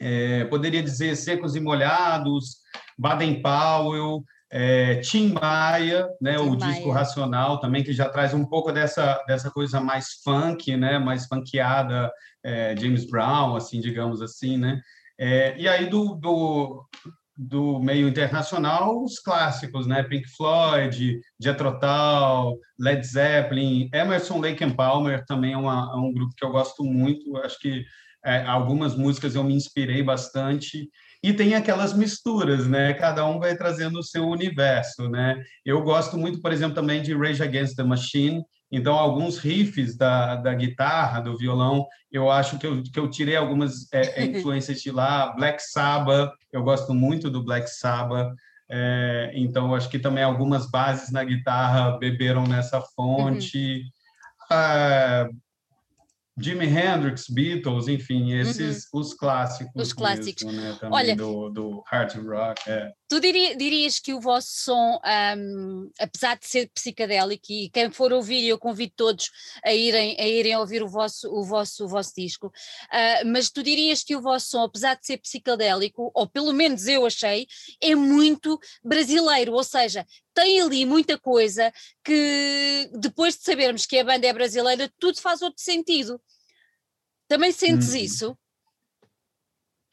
é, 0.00 0.44
poderia 0.46 0.82
dizer 0.82 1.14
Secos 1.14 1.54
e 1.54 1.60
Molhados, 1.60 2.56
Baden 2.98 3.42
Powell, 3.42 4.24
é, 4.50 4.96
Tim 4.96 5.32
Maia, 5.32 6.08
né, 6.20 6.36
Tim 6.36 6.42
o 6.42 6.58
Maia. 6.58 6.72
disco 6.72 6.90
Racional 6.90 7.60
também, 7.60 7.84
que 7.84 7.92
já 7.92 8.08
traz 8.08 8.34
um 8.34 8.44
pouco 8.44 8.72
dessa, 8.72 9.22
dessa 9.26 9.50
coisa 9.50 9.80
mais 9.80 10.20
funk, 10.24 10.76
né, 10.76 10.98
mais 10.98 11.26
funkeada, 11.26 12.10
é, 12.44 12.74
James 12.76 13.08
Brown, 13.08 13.54
assim, 13.54 13.80
digamos 13.80 14.20
assim, 14.20 14.56
né, 14.56 14.80
é, 15.18 15.56
e 15.56 15.68
aí 15.68 15.86
do, 15.86 16.16
do, 16.16 16.84
do, 17.36 17.78
meio 17.78 18.08
internacional, 18.08 19.04
os 19.04 19.20
clássicos, 19.20 19.86
né, 19.86 20.02
Pink 20.02 20.28
Floyd, 20.36 21.20
Jethro 21.38 21.78
Led 22.78 23.06
Zeppelin, 23.06 23.88
Emerson, 23.94 24.40
Lake 24.40 24.64
and 24.64 24.74
Palmer 24.74 25.24
também 25.26 25.52
é, 25.52 25.56
uma, 25.56 25.92
é 25.94 25.96
um 25.96 26.12
grupo 26.12 26.34
que 26.36 26.44
eu 26.44 26.50
gosto 26.50 26.82
muito, 26.82 27.36
acho 27.36 27.58
que 27.60 27.84
é, 28.24 28.42
algumas 28.42 28.96
músicas 28.96 29.34
eu 29.34 29.44
me 29.44 29.54
inspirei 29.54 30.02
bastante 30.02 30.90
e 31.22 31.32
tem 31.32 31.54
aquelas 31.54 31.92
misturas, 31.92 32.66
né? 32.66 32.94
Cada 32.94 33.26
um 33.26 33.38
vai 33.38 33.54
trazendo 33.54 33.98
o 33.98 34.02
seu 34.02 34.26
universo, 34.26 35.08
né? 35.08 35.42
Eu 35.64 35.82
gosto 35.82 36.16
muito, 36.16 36.40
por 36.40 36.52
exemplo, 36.52 36.74
também 36.74 37.02
de 37.02 37.14
Rage 37.14 37.42
Against 37.42 37.76
the 37.76 37.82
Machine. 37.82 38.42
Então, 38.72 38.94
alguns 38.94 39.36
riffs 39.36 39.96
da, 39.96 40.36
da 40.36 40.54
guitarra, 40.54 41.20
do 41.20 41.36
violão, 41.36 41.86
eu 42.10 42.30
acho 42.30 42.58
que 42.58 42.66
eu, 42.66 42.82
que 42.82 42.98
eu 42.98 43.10
tirei 43.10 43.36
algumas 43.36 43.92
é, 43.92 44.22
é 44.22 44.24
influências 44.26 44.80
de 44.80 44.90
lá. 44.90 45.34
Black 45.34 45.62
Sabbath, 45.62 46.32
eu 46.52 46.62
gosto 46.62 46.94
muito 46.94 47.28
do 47.28 47.44
Black 47.44 47.68
Sabbath. 47.68 48.32
É, 48.70 49.32
então, 49.34 49.74
acho 49.74 49.90
que 49.90 49.98
também 49.98 50.24
algumas 50.24 50.70
bases 50.70 51.10
na 51.10 51.24
guitarra 51.24 51.98
beberam 51.98 52.44
nessa 52.44 52.80
fonte. 52.80 53.82
Uhum. 53.82 53.82
Ah, 54.52 55.28
Jimi 56.40 56.66
Hendrix, 56.66 57.26
Beatles, 57.28 57.88
enfim, 57.88 58.32
esses 58.32 58.88
uhum. 58.92 59.00
os 59.00 59.14
clássicos. 59.14 59.72
Os 59.74 59.92
clássicos. 59.92 60.44
Mesmo, 60.44 60.60
né? 60.60 60.78
Olha, 60.90 61.16
do, 61.16 61.50
do 61.50 61.82
hard 61.86 62.14
rock. 62.26 62.68
É. 62.68 62.92
Tu 63.10 63.18
diria, 63.18 63.56
dirias 63.56 63.98
que 63.98 64.14
o 64.14 64.20
vosso 64.20 64.52
som, 64.52 65.00
um, 65.36 65.90
apesar 65.98 66.38
de 66.38 66.46
ser 66.46 66.70
psicadélico, 66.70 67.46
e 67.50 67.68
quem 67.68 67.90
for 67.90 68.12
ouvir, 68.12 68.46
eu 68.46 68.56
convido 68.56 68.92
todos 68.94 69.32
a 69.64 69.74
irem, 69.74 70.16
a 70.16 70.28
irem 70.28 70.56
ouvir 70.56 70.80
o 70.80 70.88
vosso, 70.88 71.28
o 71.28 71.42
vosso, 71.42 71.86
o 71.86 71.88
vosso 71.88 72.12
disco, 72.16 72.46
uh, 72.46 73.26
mas 73.26 73.50
tu 73.50 73.64
dirias 73.64 74.04
que 74.04 74.14
o 74.14 74.22
vosso 74.22 74.50
som, 74.50 74.62
apesar 74.62 74.94
de 74.94 75.04
ser 75.04 75.18
psicadélico, 75.18 76.12
ou 76.14 76.28
pelo 76.28 76.52
menos 76.52 76.86
eu 76.86 77.04
achei, 77.04 77.48
é 77.82 77.96
muito 77.96 78.56
brasileiro, 78.84 79.54
ou 79.54 79.64
seja, 79.64 80.06
tem 80.32 80.60
ali 80.60 80.86
muita 80.86 81.18
coisa 81.18 81.72
que 82.04 82.88
depois 82.92 83.36
de 83.36 83.42
sabermos 83.42 83.86
que 83.86 83.98
a 83.98 84.04
banda 84.04 84.28
é 84.28 84.32
brasileira, 84.32 84.88
tudo 85.00 85.20
faz 85.20 85.42
outro 85.42 85.60
sentido. 85.60 86.22
Também 87.26 87.50
sentes 87.50 87.92
hum. 87.92 87.96
isso? 87.96 88.38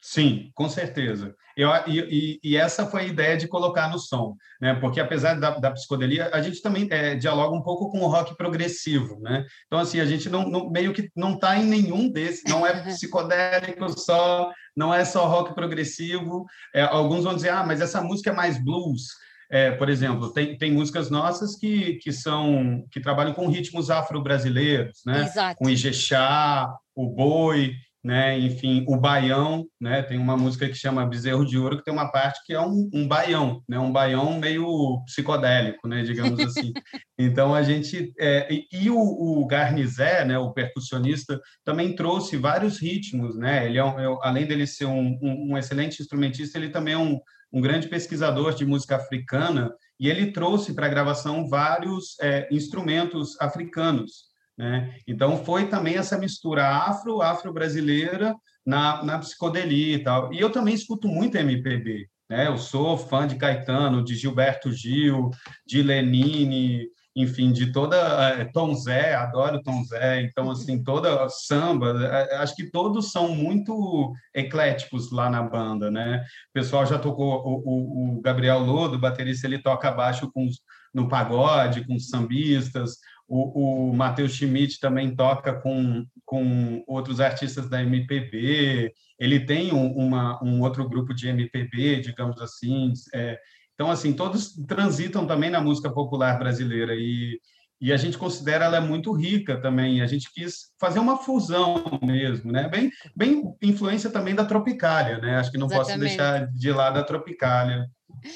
Sim, 0.00 0.52
com 0.54 0.68
certeza. 0.68 1.36
Eu, 1.58 1.70
e, 1.88 2.38
e, 2.40 2.56
essa 2.56 2.86
foi 2.86 3.00
a 3.00 3.06
ideia 3.06 3.36
de 3.36 3.48
colocar 3.48 3.90
no 3.90 3.98
som, 3.98 4.36
né? 4.60 4.74
Porque 4.74 5.00
apesar 5.00 5.34
da, 5.34 5.58
da 5.58 5.72
psicodelia, 5.72 6.30
a 6.32 6.40
gente 6.40 6.62
também 6.62 6.86
é, 6.88 7.16
dialoga 7.16 7.56
um 7.56 7.62
pouco 7.64 7.90
com 7.90 7.98
o 7.98 8.06
rock 8.06 8.36
progressivo, 8.36 9.18
né? 9.20 9.44
Então 9.66 9.80
assim, 9.80 9.98
a 9.98 10.04
gente 10.04 10.28
não, 10.28 10.48
não 10.48 10.70
meio 10.70 10.92
que 10.92 11.10
não 11.16 11.34
está 11.34 11.58
em 11.58 11.64
nenhum 11.64 12.08
desses, 12.08 12.44
não 12.48 12.64
é 12.64 12.80
psicodélico 12.86 13.88
só, 13.98 14.52
não 14.76 14.94
é 14.94 15.04
só 15.04 15.26
rock 15.26 15.52
progressivo. 15.52 16.46
É, 16.72 16.82
alguns 16.82 17.24
vão 17.24 17.34
dizer, 17.34 17.48
ah, 17.48 17.64
mas 17.66 17.80
essa 17.80 18.00
música 18.00 18.30
é 18.30 18.32
mais 18.32 18.62
blues. 18.62 19.08
É, 19.50 19.72
por 19.72 19.88
exemplo, 19.88 20.32
tem, 20.32 20.56
tem 20.56 20.70
músicas 20.70 21.10
nossas 21.10 21.56
que, 21.56 21.94
que 21.94 22.12
são 22.12 22.84
que 22.88 23.00
trabalham 23.00 23.34
com 23.34 23.48
ritmos 23.48 23.90
afro-brasileiros, 23.90 25.00
né? 25.04 25.24
Exato. 25.24 25.58
Com 25.58 25.68
Ijexá, 25.68 26.72
o 26.94 27.08
boi, 27.10 27.74
né? 28.02 28.38
Enfim, 28.38 28.84
o 28.88 28.96
baião, 28.96 29.66
né? 29.80 30.02
Tem 30.02 30.18
uma 30.18 30.36
música 30.36 30.68
que 30.68 30.74
chama 30.74 31.06
Bezerro 31.06 31.44
de 31.44 31.58
Ouro 31.58 31.78
que 31.78 31.84
tem 31.84 31.92
uma 31.92 32.10
parte 32.10 32.40
que 32.44 32.52
é 32.52 32.60
um, 32.60 32.88
um 32.92 33.06
baião, 33.06 33.62
né? 33.68 33.78
Um 33.78 33.92
baião 33.92 34.38
meio 34.38 35.02
psicodélico, 35.06 35.86
né? 35.88 36.02
Digamos 36.02 36.38
assim. 36.40 36.72
então 37.18 37.54
a 37.54 37.62
gente 37.62 38.12
é, 38.18 38.52
e, 38.52 38.66
e, 38.72 38.90
o, 38.90 38.98
o 38.98 39.46
Garnizé, 39.46 40.24
né? 40.24 40.38
O 40.38 40.52
percussionista 40.52 41.40
também 41.64 41.94
trouxe 41.94 42.36
vários 42.36 42.80
ritmos, 42.80 43.36
né? 43.36 43.66
Ele 43.66 43.78
é, 43.78 43.84
um, 43.84 43.98
é 43.98 44.18
além 44.22 44.46
dele 44.46 44.66
ser 44.66 44.86
um, 44.86 45.18
um, 45.22 45.52
um 45.52 45.58
excelente 45.58 46.00
instrumentista, 46.00 46.56
ele 46.56 46.70
também 46.70 46.94
é 46.94 46.98
um 46.98 47.18
um 47.52 47.60
grande 47.60 47.88
pesquisador 47.88 48.54
de 48.54 48.66
música 48.66 48.96
africana, 48.96 49.72
e 49.98 50.08
ele 50.08 50.32
trouxe 50.32 50.74
para 50.74 50.86
a 50.86 50.90
gravação 50.90 51.48
vários 51.48 52.18
é, 52.20 52.46
instrumentos 52.52 53.40
africanos. 53.40 54.27
Né? 54.58 54.92
Então, 55.06 55.44
foi 55.44 55.68
também 55.68 55.94
essa 55.94 56.18
mistura 56.18 56.66
afro, 56.66 57.22
afro-brasileira 57.22 58.34
na, 58.66 59.04
na 59.04 59.18
psicodelia 59.18 59.94
e 59.94 60.02
tal. 60.02 60.32
E 60.32 60.40
eu 60.40 60.50
também 60.50 60.74
escuto 60.74 61.06
muito 61.06 61.38
MPB. 61.38 62.08
Né? 62.28 62.48
Eu 62.48 62.58
sou 62.58 62.98
fã 62.98 63.26
de 63.26 63.36
Caetano, 63.36 64.04
de 64.04 64.16
Gilberto 64.16 64.72
Gil, 64.72 65.30
de 65.66 65.82
Lenine, 65.82 66.88
enfim, 67.16 67.52
de 67.52 67.72
toda 67.72 67.96
é, 67.96 68.44
Tom 68.44 68.74
Zé, 68.74 69.14
adoro 69.14 69.62
Tom 69.62 69.82
Zé, 69.84 70.22
então 70.22 70.50
assim, 70.50 70.82
toda 70.84 71.28
samba, 71.28 72.04
é, 72.04 72.36
acho 72.36 72.54
que 72.54 72.70
todos 72.70 73.10
são 73.10 73.34
muito 73.34 74.12
ecléticos 74.34 75.10
lá 75.10 75.28
na 75.28 75.42
banda, 75.42 75.90
né? 75.90 76.22
O 76.50 76.52
pessoal 76.52 76.86
já 76.86 76.98
tocou 76.98 77.42
o, 77.44 77.62
o, 77.64 78.18
o 78.18 78.20
Gabriel 78.20 78.60
Lodo, 78.60 78.98
baterista, 78.98 79.46
ele 79.46 79.60
toca 79.60 79.90
baixo 79.90 80.30
com 80.32 80.48
no 80.94 81.08
pagode, 81.08 81.86
com 81.86 81.98
sambistas, 81.98 82.96
o, 83.28 83.90
o 83.90 83.94
Matheus 83.94 84.32
Schmidt 84.32 84.80
também 84.80 85.14
toca 85.14 85.52
com, 85.52 86.04
com 86.24 86.82
outros 86.86 87.20
artistas 87.20 87.68
da 87.68 87.82
MPB, 87.82 88.92
ele 89.18 89.40
tem 89.40 89.72
um, 89.72 89.92
uma, 89.92 90.42
um 90.42 90.62
outro 90.62 90.88
grupo 90.88 91.14
de 91.14 91.28
MPB, 91.28 92.00
digamos 92.00 92.40
assim, 92.40 92.92
é, 93.14 93.38
então, 93.78 93.92
assim, 93.92 94.12
todos 94.12 94.56
transitam 94.66 95.24
também 95.24 95.50
na 95.50 95.60
música 95.60 95.88
popular 95.88 96.36
brasileira 96.36 96.96
e, 96.96 97.40
e 97.80 97.92
a 97.92 97.96
gente 97.96 98.18
considera 98.18 98.64
ela 98.64 98.80
muito 98.80 99.12
rica 99.12 99.60
também. 99.60 100.00
A 100.00 100.06
gente 100.06 100.32
quis 100.32 100.72
fazer 100.80 100.98
uma 100.98 101.18
fusão 101.18 101.84
mesmo, 102.02 102.50
né? 102.50 102.68
Bem, 102.68 102.90
bem 103.14 103.40
influência 103.62 104.10
também 104.10 104.34
da 104.34 104.44
Tropicália, 104.44 105.18
né? 105.18 105.36
Acho 105.36 105.52
que 105.52 105.58
não 105.58 105.68
Exatamente. 105.68 105.90
posso 105.90 106.00
deixar 106.00 106.46
de 106.48 106.72
lado 106.72 106.98
a 106.98 107.04
Tropicália. 107.04 107.88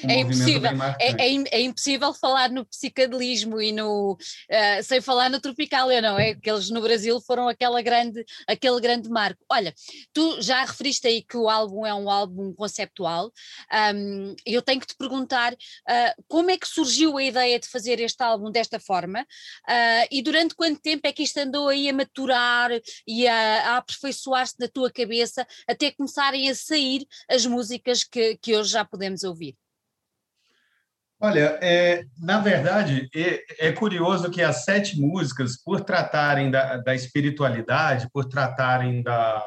Um 0.04 0.10
é 0.10 0.20
impossível, 0.20 0.70
é, 1.00 1.10
é, 1.10 1.44
é, 1.50 1.60
impossível 1.60 2.14
falar 2.14 2.50
no 2.50 2.64
psicadelismo 2.66 3.60
e 3.60 3.72
no 3.72 4.12
uh, 4.12 4.82
sem 4.82 5.00
falar 5.00 5.28
no 5.30 5.40
tropical, 5.40 5.88
não 6.00 6.18
é? 6.18 6.34
Que 6.34 6.50
eles 6.50 6.70
no 6.70 6.80
Brasil 6.80 7.20
foram 7.20 7.48
aquela 7.48 7.80
grande, 7.82 8.24
aquele 8.46 8.80
grande 8.80 9.08
marco. 9.08 9.44
Olha, 9.50 9.74
tu 10.12 10.40
já 10.40 10.64
referiste 10.64 11.06
aí 11.06 11.22
que 11.22 11.36
o 11.36 11.48
álbum 11.48 11.86
é 11.86 11.94
um 11.94 12.10
álbum 12.10 12.52
conceptual. 12.54 13.32
Um, 13.94 14.34
eu 14.46 14.62
tenho 14.62 14.80
que 14.80 14.86
te 14.86 14.96
perguntar 14.96 15.52
uh, 15.52 16.22
como 16.28 16.50
é 16.50 16.58
que 16.58 16.68
surgiu 16.68 17.16
a 17.16 17.22
ideia 17.22 17.58
de 17.58 17.68
fazer 17.68 18.00
este 18.00 18.22
álbum 18.22 18.50
desta 18.50 18.78
forma 18.78 19.22
uh, 19.22 20.06
e 20.10 20.22
durante 20.22 20.54
quanto 20.54 20.80
tempo 20.80 21.06
é 21.06 21.12
que 21.12 21.22
isto 21.22 21.38
andou 21.38 21.68
aí 21.68 21.88
a 21.88 21.92
maturar 21.92 22.70
e 23.06 23.26
a, 23.26 23.72
a 23.72 23.76
aperfeiçoar-se 23.78 24.54
na 24.58 24.68
tua 24.68 24.90
cabeça 24.90 25.46
até 25.66 25.90
começarem 25.90 26.48
a 26.50 26.54
sair 26.54 27.06
as 27.28 27.46
músicas 27.46 28.04
que, 28.04 28.36
que 28.36 28.56
hoje 28.56 28.70
já 28.70 28.84
podemos 28.84 29.24
ouvir? 29.24 29.56
Olha, 31.24 31.56
é, 31.62 32.02
na 32.18 32.40
verdade, 32.40 33.08
é, 33.14 33.68
é, 33.68 33.72
curioso 33.72 34.28
que 34.28 34.42
as 34.42 34.64
sete 34.64 35.00
músicas, 35.00 35.56
por 35.56 35.80
tratarem 35.82 36.50
da, 36.50 36.78
da 36.78 36.96
espiritualidade, 36.96 38.08
por 38.12 38.24
tratarem 38.24 39.04
da, 39.04 39.40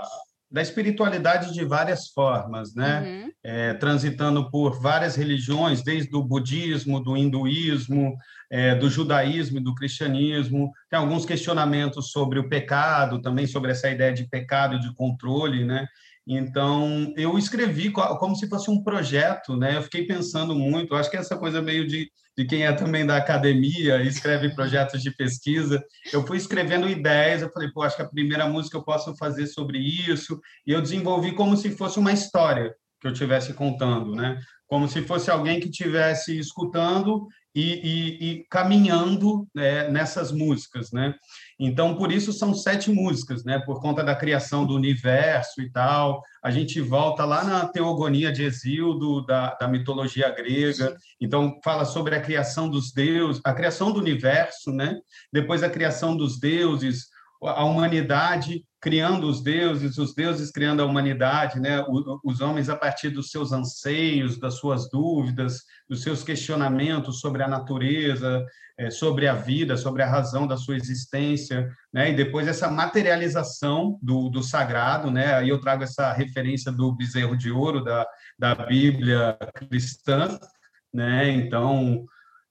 da 0.50 0.62
espiritualidade 0.62 1.53
de 1.53 1.65
várias 1.65 2.08
formas, 2.08 2.74
né? 2.74 3.01
Uhum. 3.01 3.32
É, 3.44 3.74
transitando 3.74 4.50
por 4.50 4.79
várias 4.79 5.17
religiões, 5.17 5.84
desde 5.84 6.15
o 6.15 6.24
budismo, 6.24 7.01
do 7.01 7.17
hinduísmo, 7.17 8.15
é, 8.50 8.74
do 8.74 8.89
judaísmo 8.89 9.58
e 9.58 9.63
do 9.63 9.75
cristianismo. 9.75 10.72
Tem 10.89 10.98
alguns 10.98 11.25
questionamentos 11.25 12.10
sobre 12.10 12.39
o 12.39 12.48
pecado, 12.48 13.22
também 13.22 13.46
sobre 13.46 13.72
essa 13.72 13.89
ideia 13.89 14.13
de 14.13 14.29
pecado 14.29 14.75
e 14.75 14.79
de 14.79 14.94
controle, 14.94 15.65
né? 15.65 15.86
Então, 16.27 17.13
eu 17.15 17.38
escrevi 17.38 17.91
como 17.91 18.36
se 18.36 18.48
fosse 18.50 18.72
um 18.72 18.82
projeto, 18.82 19.55
né? 19.55 19.77
Eu 19.77 19.84
fiquei 19.84 20.08
pensando 20.08 20.55
muito, 20.55 20.96
acho 20.96 21.10
que 21.10 21.17
essa 21.17 21.38
coisa 21.38 21.62
meio 21.62 21.88
de, 21.88 22.10
de 22.36 22.46
quem 22.46 22.65
é 22.65 22.74
também 22.74 23.05
da 23.05 23.17
academia, 23.17 24.01
escreve 24.01 24.50
projetos 24.55 25.03
de 25.03 25.12
pesquisa. 25.12 25.84
Eu 26.12 26.25
fui 26.25 26.38
escrevendo 26.38 26.89
ideias, 26.89 27.44
eu 27.44 27.51
falei, 27.51 27.70
pô, 27.72 27.84
acho 27.84 27.96
que 27.96 28.01
a 28.01 28.10
primeira 28.10 28.48
música 28.48 28.75
eu 28.75 28.84
posso 28.84 29.15
fazer 29.17 29.46
sobre 29.46 29.77
isso, 29.77 30.39
e 30.65 30.72
eu 30.72 30.82
desenvolvi 30.82 31.34
como 31.34 31.55
se 31.55 31.70
fosse 31.70 32.00
uma 32.00 32.12
história 32.12 32.74
que 33.00 33.08
eu 33.08 33.12
estivesse 33.12 33.53
contando, 33.53 34.15
né? 34.15 34.39
Como 34.67 34.88
se 34.88 35.03
fosse 35.03 35.29
alguém 35.29 35.60
que 35.60 35.70
estivesse 35.70 36.39
escutando 36.39 37.27
e, 37.56 37.62
e, 37.62 38.30
e 38.30 38.44
caminhando 38.50 39.48
né, 39.56 39.88
nessas 39.90 40.32
músicas, 40.32 40.92
né? 40.92 41.16
Então, 41.58 41.96
por 41.96 42.12
isso 42.12 42.34
são 42.34 42.54
sete 42.54 42.92
músicas, 42.92 43.46
né? 43.46 43.60
Por 43.60 43.80
conta 43.80 44.04
da 44.04 44.14
criação 44.14 44.66
do 44.66 44.76
universo 44.76 45.62
e 45.62 45.72
tal. 45.72 46.22
A 46.44 46.52
gente 46.52 46.82
volta 46.82 47.24
lá 47.24 47.46
na 47.46 47.66
teogonia 47.66 48.30
de 48.32 48.44
Exildo, 48.44 49.26
da, 49.26 49.56
da 49.56 49.68
mitologia 49.68 50.30
grega. 50.30 50.98
Então, 51.20 51.58
fala 51.64 51.86
sobre 51.86 52.14
a 52.14 52.22
criação 52.22 52.70
dos 52.70 52.92
deuses, 52.92 53.42
a 53.46 53.54
criação 53.54 53.92
do 53.92 54.02
universo, 54.02 54.72
né? 54.74 55.00
Depois 55.32 55.64
a 55.64 55.70
criação 55.70 56.18
dos 56.18 56.38
deuses, 56.38 57.08
a 57.48 57.64
humanidade 57.64 58.64
criando 58.82 59.28
os 59.28 59.42
deuses, 59.42 59.98
os 59.98 60.14
deuses 60.14 60.52
criando 60.52 60.82
a 60.82 60.86
humanidade, 60.86 61.60
né? 61.60 61.84
Os 62.24 62.40
homens 62.40 62.70
a 62.70 62.75
partir 62.75 63.10
dos 63.10 63.32
seus 63.32 63.52
anseios, 63.52 64.40
das 64.40 64.60
suas 64.60 64.90
dúvidas, 64.92 65.64
dos 65.90 66.04
seus 66.04 66.24
questionamentos 66.24 67.20
sobre 67.20 67.42
a 67.42 67.48
natureza, 67.48 68.46
é, 68.78 68.92
sobre 68.92 69.28
a 69.28 69.34
vida, 69.34 69.75
sobre 69.75 70.04
a 70.04 70.10
razão 70.10 70.46
da 70.46 70.56
sua 70.56 70.75
existência, 70.75 71.68
né? 71.92 72.12
E 72.12 72.16
depois 72.16 72.48
essa 72.48 72.70
materialização 72.70 73.98
do, 74.02 74.30
do 74.30 74.44
sagrado, 74.44 75.10
né? 75.10 75.34
Aí 75.34 75.50
eu 75.50 75.60
trago 75.60 75.84
essa 75.84 76.14
referência 76.14 76.72
do 76.72 76.96
bezerro 76.96 77.36
de 77.36 77.50
ouro 77.50 77.84
da, 77.84 78.06
da 78.38 78.54
Bíblia 78.54 79.36
cristã, 79.56 80.38
né? 80.94 81.28
Então 81.30 82.06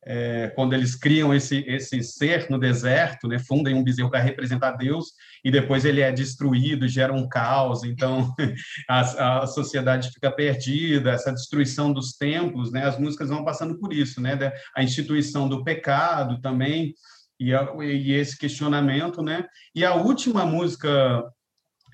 é, 0.07 0.49
quando 0.55 0.75
eles 0.75 0.95
criam 0.95 1.35
esse, 1.35 1.65
esse 1.67 2.03
ser 2.03 2.49
no 2.51 2.59
deserto, 2.59 3.27
né, 3.27 3.39
fundem 3.39 3.75
um 3.75 3.83
bezerro 3.83 4.11
para 4.11 4.21
representar 4.21 4.73
Deus, 4.73 5.13
e 5.45 5.51
depois 5.51 5.85
ele 5.85 6.01
é 6.01 6.13
destruído, 6.13 6.87
gera 6.89 7.13
um 7.13 7.29
caos, 7.29 7.85
então 7.85 8.35
a, 8.89 9.43
a 9.43 9.47
sociedade 9.47 10.11
fica 10.11 10.31
perdida, 10.31 11.13
essa 11.13 11.33
destruição 11.33 11.93
dos 11.93 12.17
templos, 12.17 12.71
né, 12.71 12.85
as 12.85 12.99
músicas 12.99 13.29
vão 13.29 13.45
passando 13.45 13.79
por 13.79 13.93
isso, 13.93 14.21
né, 14.21 14.39
a 14.77 14.83
instituição 14.83 15.49
do 15.49 15.65
pecado 15.65 16.41
também, 16.41 16.95
e, 17.41 17.53
a, 17.53 17.69
e 17.83 18.13
esse 18.13 18.39
questionamento, 18.39 19.23
né, 19.23 19.45
e 19.75 19.85
a 19.85 19.95
última 19.95 20.45
música 20.45 21.25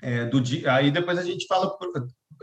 é, 0.01 0.25
do 0.25 0.41
dia, 0.41 0.73
aí 0.73 0.91
depois 0.91 1.17
a 1.17 1.23
gente 1.23 1.45
fala 1.47 1.77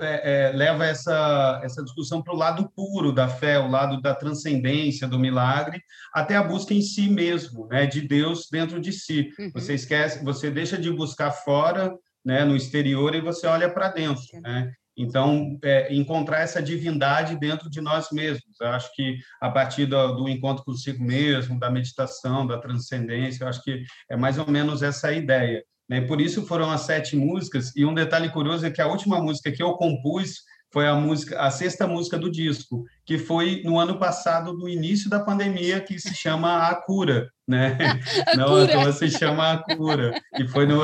é, 0.01 0.51
é, 0.51 0.53
leva 0.53 0.87
essa, 0.87 1.61
essa 1.63 1.83
discussão 1.83 2.23
para 2.23 2.35
o 2.35 2.37
lado 2.37 2.71
puro 2.75 3.13
da 3.13 3.29
fé, 3.29 3.59
o 3.59 3.69
lado 3.69 4.01
da 4.01 4.15
transcendência, 4.15 5.09
do 5.09 5.19
milagre, 5.19 5.83
até 6.15 6.37
a 6.37 6.43
busca 6.43 6.75
em 6.75 6.83
si 6.83 7.09
mesmo, 7.09 7.67
né, 7.67 7.87
de 7.87 8.01
Deus 8.01 8.49
dentro 8.51 8.81
de 8.81 8.93
si. 8.93 9.31
Uhum. 9.39 9.51
Você 9.55 9.75
esquece, 9.75 10.25
você 10.25 10.51
deixa 10.51 10.79
de 10.79 10.91
buscar 10.91 11.31
fora, 11.31 11.95
né, 12.25 12.45
no 12.45 12.57
exterior 12.57 13.15
e 13.15 13.21
você 13.21 13.47
olha 13.47 13.71
para 13.71 13.89
dentro, 13.89 14.23
né? 14.43 14.73
Então, 15.01 15.57
é, 15.63 15.95
encontrar 15.95 16.41
essa 16.41 16.61
divindade 16.61 17.39
dentro 17.39 17.71
de 17.71 17.81
nós 17.81 18.11
mesmos. 18.11 18.61
Eu 18.61 18.69
acho 18.69 18.93
que 18.97 19.17
a 19.41 19.49
partir 19.49 19.87
do, 19.87 20.15
do, 20.17 20.29
encontro 20.29 20.65
consigo 20.65 21.03
mesmo, 21.03 21.57
da 21.57 21.71
meditação, 21.71 22.45
da 22.45 22.59
transcendência, 22.59 23.45
eu 23.45 23.49
acho 23.49 23.63
que 23.63 23.85
é 24.11 24.17
mais 24.17 24.39
ou 24.39 24.51
menos 24.51 24.83
essa 24.83 25.09
a 25.09 25.13
ideia. 25.13 25.63
Né? 25.89 26.01
Por 26.03 26.21
isso 26.21 26.47
foram 26.47 26.71
as 26.71 26.83
sete 26.83 27.17
músicas. 27.17 27.75
E 27.75 27.85
um 27.85 27.95
detalhe 27.95 28.29
curioso 28.29 28.67
é 28.67 28.71
que 28.71 28.83
a 28.83 28.87
última 28.87 29.21
música 29.21 29.51
que 29.51 29.63
eu 29.63 29.73
compus 29.75 30.43
foi 30.71 30.87
a 30.87 30.95
música, 30.95 31.41
a 31.41 31.51
sexta 31.51 31.87
música 31.87 32.19
do 32.19 32.31
disco, 32.31 32.85
que 33.07 33.17
foi 33.17 33.63
no 33.65 33.79
ano 33.79 33.99
passado, 33.99 34.53
no 34.53 34.69
início 34.69 35.09
da 35.09 35.21
pandemia, 35.21 35.81
que 35.81 35.99
se 35.99 36.15
chama 36.15 36.69
A 36.69 36.75
Cura, 36.75 37.31
né? 37.47 37.79
A 38.29 38.37
não, 38.37 38.49
cura. 38.49 38.93
se 38.93 39.11
chama 39.11 39.53
A 39.53 39.77
Cura. 39.77 40.13
E 40.39 40.47
foi 40.47 40.67
no 40.67 40.83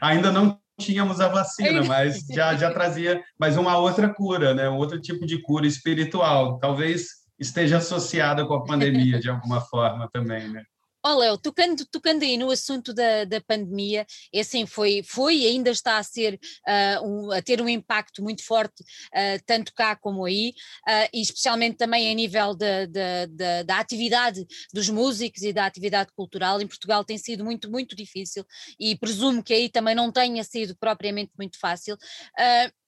ainda 0.00 0.30
não 0.30 0.60
tínhamos 0.78 1.20
a 1.20 1.28
vacina, 1.28 1.84
mas 1.84 2.26
já 2.30 2.54
já 2.56 2.70
trazia 2.72 3.22
mais 3.38 3.56
uma 3.56 3.76
outra 3.78 4.08
cura, 4.08 4.52
né? 4.52 4.68
Um 4.68 4.76
outro 4.76 5.00
tipo 5.00 5.24
de 5.24 5.40
cura 5.40 5.66
espiritual, 5.66 6.58
talvez 6.58 7.22
esteja 7.38 7.78
associada 7.78 8.44
com 8.44 8.54
a 8.54 8.64
pandemia 8.64 9.18
de 9.18 9.30
alguma 9.30 9.60
forma 9.60 10.08
também, 10.12 10.48
né? 10.48 10.62
Ó 11.04 11.14
oh, 11.14 11.18
Léo, 11.18 11.36
tocando, 11.36 11.84
tocando 11.86 12.22
aí 12.22 12.36
no 12.36 12.50
assunto 12.50 12.94
da, 12.94 13.24
da 13.24 13.40
pandemia, 13.40 14.06
é 14.32 14.40
assim, 14.40 14.66
foi, 14.66 15.02
foi 15.04 15.38
e 15.38 15.46
ainda 15.48 15.70
está 15.70 15.98
a 15.98 16.02
ser, 16.02 16.38
uh, 16.66 17.04
um, 17.04 17.32
a 17.32 17.42
ter 17.42 17.60
um 17.60 17.68
impacto 17.68 18.22
muito 18.22 18.44
forte, 18.44 18.82
uh, 18.82 19.42
tanto 19.44 19.72
cá 19.74 19.96
como 19.96 20.24
aí, 20.24 20.54
uh, 20.88 21.08
e 21.12 21.20
especialmente 21.20 21.76
também 21.76 22.08
a 22.08 22.14
nível 22.14 22.54
da, 22.54 22.86
da, 22.86 23.26
da, 23.26 23.62
da, 23.64 23.78
atividade 23.78 24.46
dos 24.72 24.88
músicos 24.88 25.42
e 25.42 25.52
da 25.52 25.66
atividade 25.66 26.10
cultural, 26.14 26.60
em 26.60 26.68
Portugal 26.68 27.04
tem 27.04 27.18
sido 27.18 27.44
muito, 27.44 27.68
muito 27.68 27.96
difícil, 27.96 28.44
e 28.78 28.96
presumo 28.96 29.42
que 29.42 29.52
aí 29.52 29.68
também 29.68 29.96
não 29.96 30.12
tenha 30.12 30.44
sido 30.44 30.76
propriamente 30.76 31.32
muito 31.36 31.58
fácil. 31.58 31.96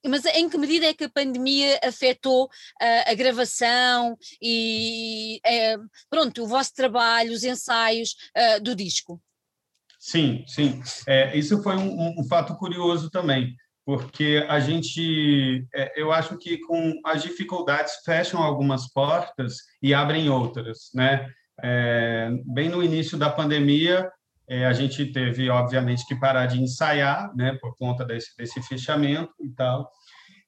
Mas 0.07 0.25
em 0.27 0.51
que 0.51 0.59
medida 0.59 0.87
é 0.87 0.93
que 0.93 1.05
a 1.05 1.09
pandemia 1.09 1.81
afetou 1.83 2.45
uh, 2.45 2.49
a 3.07 3.15
gravação 3.15 4.17
e 4.41 5.41
uh, 5.47 5.83
pronto, 6.11 6.43
o 6.43 6.47
vosso 6.47 6.75
trabalho, 6.75 7.33
os 7.33 7.43
ensaios 7.43 8.04
uh, 8.13 8.63
do 8.63 8.75
disco? 8.75 9.21
Sim, 9.99 10.45
sim. 10.47 10.83
É, 11.07 11.37
isso 11.37 11.63
foi 11.63 11.77
um, 11.77 12.21
um, 12.21 12.25
fato 12.29 12.55
curioso 12.57 13.11
também, 13.11 13.57
porque 13.87 14.45
a 14.49 14.61
gente, 14.61 15.67
é, 15.75 16.01
eu 16.01 16.13
acho 16.13 16.37
que 16.37 16.59
com 16.59 17.01
as 17.07 17.23
dificuldades 17.23 17.95
fecham 18.05 18.43
algumas 18.43 18.87
portas 18.93 19.57
e 19.83 19.95
abrem 19.95 20.29
outras, 20.29 20.91
né? 20.93 21.27
É, 21.63 22.31
bem 22.45 22.69
no 22.69 22.83
início 22.83 23.17
da 23.17 23.31
pandemia, 23.31 24.11
é, 24.47 24.67
a 24.67 24.73
gente 24.73 25.07
teve, 25.07 25.49
obviamente, 25.49 26.07
que 26.07 26.15
parar 26.15 26.47
de 26.47 26.61
ensaiar, 26.61 27.35
né, 27.35 27.57
por 27.61 27.75
conta 27.77 28.05
desse, 28.05 28.37
desse 28.37 28.61
fechamento 28.63 29.33
e 29.41 29.49
tal. 29.51 29.91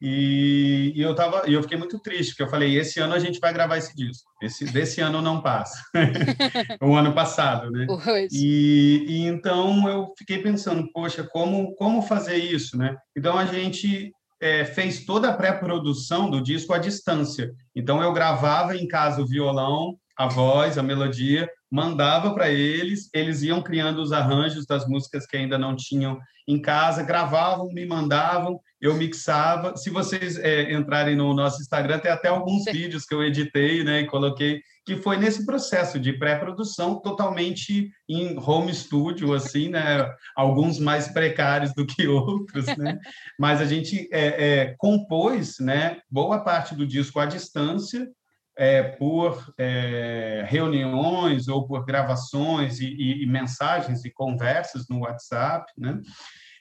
E, 0.01 0.93
e 0.95 1.01
eu 1.01 1.15
tava, 1.15 1.45
eu 1.47 1.63
fiquei 1.63 1.79
muito 1.79 1.99
triste, 1.99 2.31
porque 2.31 2.43
eu 2.43 2.51
falei, 2.51 2.77
esse 2.77 3.01
ano 3.01 3.15
a 3.15 3.19
gente 3.19 3.41
vai 3.41 3.53
gravar 3.53 3.79
esse 3.79 3.95
disco. 3.97 4.29
Esse 4.43 4.65
desse 4.67 5.01
ano 5.01 5.23
não 5.23 5.41
passa. 5.41 5.83
o 6.83 6.95
ano 6.95 7.15
passado, 7.15 7.71
né? 7.71 7.87
E, 8.31 9.05
e, 9.09 9.27
então 9.27 9.89
eu 9.89 10.13
fiquei 10.19 10.39
pensando, 10.39 10.91
poxa, 10.93 11.25
como 11.25 11.75
como 11.77 12.03
fazer 12.03 12.37
isso, 12.37 12.77
né? 12.77 12.95
Então 13.17 13.39
a 13.39 13.47
gente 13.47 14.13
é, 14.41 14.65
fez 14.65 15.05
toda 15.05 15.31
a 15.31 15.35
pré-produção 15.35 16.31
do 16.31 16.43
disco 16.43 16.75
à 16.75 16.79
distância. 16.79 17.51
Então 17.75 18.03
eu 18.03 18.13
gravava 18.13 18.77
em 18.77 18.87
casa 18.87 19.23
o 19.23 19.27
violão, 19.27 19.97
a 20.17 20.27
voz, 20.27 20.77
a 20.79 20.83
melodia, 20.83 21.49
mandava 21.71 22.33
para 22.35 22.51
eles, 22.51 23.09
eles 23.13 23.43
iam 23.43 23.63
criando 23.63 24.01
os 24.01 24.13
arranjos 24.13 24.67
das 24.67 24.87
músicas 24.87 25.27
que 25.27 25.37
ainda 25.37 25.59
não 25.59 25.75
tinham 25.75 26.19
em 26.47 26.61
casa, 26.61 27.03
gravavam, 27.03 27.69
me 27.73 27.85
mandavam, 27.85 28.61
eu 28.81 28.95
mixava. 28.95 29.77
Se 29.77 29.91
vocês 29.91 30.39
é, 30.39 30.73
entrarem 30.73 31.17
no 31.17 31.33
nosso 31.35 31.61
Instagram, 31.61 31.99
tem 31.99 32.11
até 32.11 32.29
alguns 32.29 32.65
Sim. 32.65 32.73
vídeos 32.73 33.05
que 33.05 33.15
eu 33.15 33.23
editei 33.23 33.83
né, 33.83 34.01
e 34.01 34.07
coloquei, 34.07 34.61
que 34.85 34.97
foi 34.97 35.17
nesse 35.17 35.45
processo 35.45 35.99
de 35.99 36.13
pré-produção, 36.13 37.01
totalmente 37.01 37.91
em 38.09 38.39
home 38.39 38.73
studio, 38.73 39.35
assim, 39.35 39.69
né? 39.69 40.09
alguns 40.37 40.79
mais 40.79 41.09
precários 41.09 41.75
do 41.75 41.85
que 41.85 42.07
outros, 42.07 42.67
né? 42.77 42.99
mas 43.39 43.61
a 43.61 43.65
gente 43.65 44.09
é, 44.13 44.27
é, 44.61 44.75
compôs 44.79 45.57
né, 45.59 45.99
boa 46.09 46.45
parte 46.45 46.75
do 46.75 46.87
disco 46.87 47.19
à 47.19 47.27
distância, 47.27 48.07
é, 48.57 48.83
por 48.83 49.53
é, 49.59 50.45
reuniões 50.49 51.47
ou 51.47 51.67
por 51.67 51.85
gravações 51.85 52.81
e, 52.81 52.87
e, 52.87 53.23
e, 53.23 53.27
mensagens 53.27 54.05
e 54.05 54.11
conversas 54.11 54.89
no 54.89 55.01
WhatsApp, 55.01 55.71
né? 55.77 56.01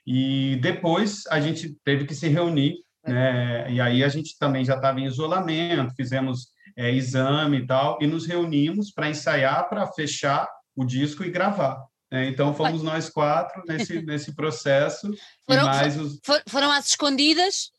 E 0.05 0.57
depois 0.61 1.23
a 1.29 1.39
gente 1.39 1.75
teve 1.83 2.05
que 2.05 2.13
se 2.13 2.27
reunir, 2.27 2.75
né? 3.05 3.71
E 3.71 3.79
aí 3.79 4.03
a 4.03 4.09
gente 4.09 4.37
também 4.37 4.63
já 4.65 4.75
estava 4.75 4.99
em 4.99 5.05
isolamento, 5.05 5.93
fizemos 5.95 6.47
é, 6.77 6.91
exame 6.91 7.57
e 7.57 7.67
tal, 7.67 7.97
e 8.01 8.07
nos 8.07 8.25
reunimos 8.25 8.91
para 8.91 9.09
ensaiar, 9.09 9.69
para 9.69 9.87
fechar 9.87 10.47
o 10.75 10.83
disco 10.83 11.23
e 11.23 11.31
gravar. 11.31 11.81
Né? 12.11 12.27
Então 12.27 12.53
fomos 12.53 12.83
nós 12.83 13.09
quatro 13.09 13.63
nesse, 13.67 14.01
nesse 14.01 14.35
processo. 14.35 15.09
Foram, 15.47 15.65
mais 15.65 15.97
os... 15.99 16.19
foram 16.47 16.71
às 16.71 16.87
escondidas? 16.87 17.71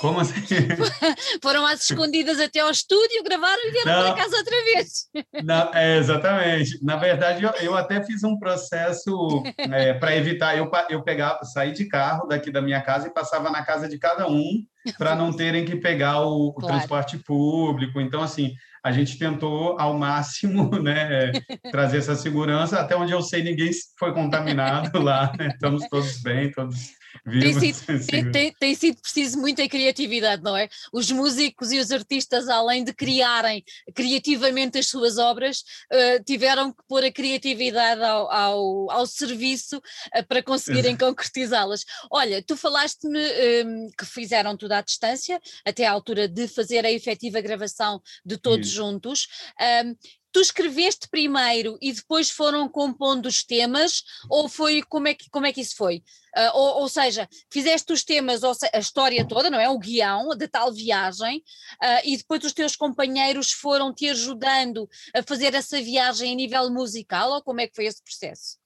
Como 0.00 0.20
assim? 0.20 0.34
Foram 1.42 1.66
às 1.66 1.88
escondidas 1.88 2.38
até 2.40 2.60
ao 2.60 2.70
estúdio, 2.70 3.22
gravaram 3.24 3.60
e 3.64 3.70
vieram 3.70 4.02
para 4.02 4.14
casa 4.14 4.36
outra 4.36 4.64
vez. 4.64 5.08
Não, 5.42 5.70
é, 5.74 5.98
exatamente. 5.98 6.82
Na 6.82 6.96
verdade, 6.96 7.44
eu, 7.44 7.50
eu, 7.60 7.76
até 7.76 8.02
fiz 8.02 8.22
um 8.24 8.38
processo 8.38 9.42
é, 9.58 9.94
para 9.94 10.16
evitar. 10.16 10.56
Eu, 10.56 10.70
eu 10.88 11.02
pegava, 11.02 11.44
saí 11.44 11.72
de 11.72 11.86
carro 11.86 12.26
daqui 12.26 12.50
da 12.50 12.62
minha 12.62 12.80
casa 12.80 13.08
e 13.08 13.14
passava 13.14 13.50
na 13.50 13.64
casa 13.64 13.88
de 13.88 13.98
cada 13.98 14.28
um 14.28 14.64
para 14.98 15.14
não 15.14 15.32
terem 15.32 15.64
que 15.64 15.76
pegar 15.76 16.20
o, 16.20 16.48
o 16.48 16.54
claro. 16.54 16.76
transporte 16.76 17.18
público. 17.18 18.00
Então, 18.00 18.22
assim, 18.22 18.54
a 18.82 18.92
gente 18.92 19.18
tentou 19.18 19.80
ao 19.80 19.96
máximo 19.96 20.70
né, 20.78 21.32
trazer 21.70 21.98
essa 21.98 22.14
segurança. 22.14 22.78
Até 22.78 22.94
onde 22.94 23.12
eu 23.12 23.22
sei, 23.22 23.42
ninguém 23.42 23.70
foi 23.98 24.12
contaminado 24.12 25.00
lá. 25.00 25.32
Né? 25.38 25.48
Estamos 25.48 25.88
todos 25.88 26.20
bem, 26.20 26.50
todos 26.50 26.92
tem 27.22 27.72
sido, 27.72 28.06
tem, 28.06 28.32
tem, 28.32 28.54
tem 28.58 28.74
sido, 28.74 29.00
preciso 29.00 29.38
muita 29.38 29.68
criatividade, 29.68 30.42
não 30.42 30.56
é? 30.56 30.68
Os 30.92 31.10
músicos 31.10 31.72
e 31.72 31.78
os 31.78 31.90
artistas, 31.90 32.48
além 32.48 32.84
de 32.84 32.92
criarem 32.92 33.64
criativamente 33.94 34.78
as 34.78 34.88
suas 34.88 35.18
obras, 35.18 35.60
uh, 35.92 36.22
tiveram 36.24 36.72
que 36.72 36.82
pôr 36.88 37.04
a 37.04 37.12
criatividade 37.12 38.02
ao, 38.02 38.30
ao, 38.30 38.90
ao 38.90 39.06
serviço 39.06 39.78
uh, 39.78 40.26
para 40.28 40.42
conseguirem 40.42 40.96
concretizá-las. 40.96 41.84
Olha, 42.10 42.42
tu 42.42 42.56
falaste-me 42.56 43.18
um, 43.18 43.22
ehm, 43.22 43.90
que 43.96 44.04
fizeram 44.04 44.56
tudo 44.56 44.72
à 44.72 44.80
distância, 44.80 45.40
até 45.64 45.86
à 45.86 45.92
altura 45.92 46.28
de 46.28 46.48
fazer 46.48 46.84
a 46.84 46.92
efetiva 46.92 47.40
gravação 47.40 48.00
de 48.24 48.36
todos 48.36 48.66
Isso. 48.66 48.76
juntos. 48.76 49.26
Um, 49.60 49.64
ehm, 49.64 49.94
tu 50.34 50.40
escreveste 50.40 51.08
primeiro 51.08 51.78
e 51.80 51.92
depois 51.92 52.28
foram 52.28 52.68
compondo 52.68 53.26
os 53.26 53.44
temas, 53.44 54.02
ou 54.28 54.48
foi 54.48 54.82
como 54.82 55.06
é 55.06 55.14
que, 55.14 55.30
como 55.30 55.46
é 55.46 55.52
que 55.52 55.60
isso 55.60 55.76
foi? 55.76 55.98
Uh, 56.36 56.50
ou, 56.52 56.80
ou, 56.80 56.88
seja, 56.88 57.28
fizeste 57.52 57.92
os 57.92 58.02
temas, 58.02 58.40
seja, 58.40 58.72
a 58.74 58.80
história 58.80 59.24
toda, 59.24 59.48
não 59.48 59.60
é? 59.60 59.68
O 59.68 59.78
guião 59.78 60.36
da 60.36 60.48
tal 60.48 60.72
viagem, 60.72 61.38
uh, 61.38 62.00
e 62.04 62.16
depois 62.16 62.42
os 62.42 62.52
teus 62.52 62.74
companheiros 62.74 63.52
foram 63.52 63.94
te 63.94 64.10
ajudando 64.10 64.88
a 65.14 65.22
fazer 65.22 65.54
essa 65.54 65.80
viagem 65.80 66.32
a 66.32 66.34
nível 66.34 66.68
musical, 66.68 67.30
ou 67.30 67.42
como 67.42 67.60
é 67.60 67.68
que 67.68 67.76
foi 67.76 67.84
esse 67.84 68.02
processo? 68.02 68.58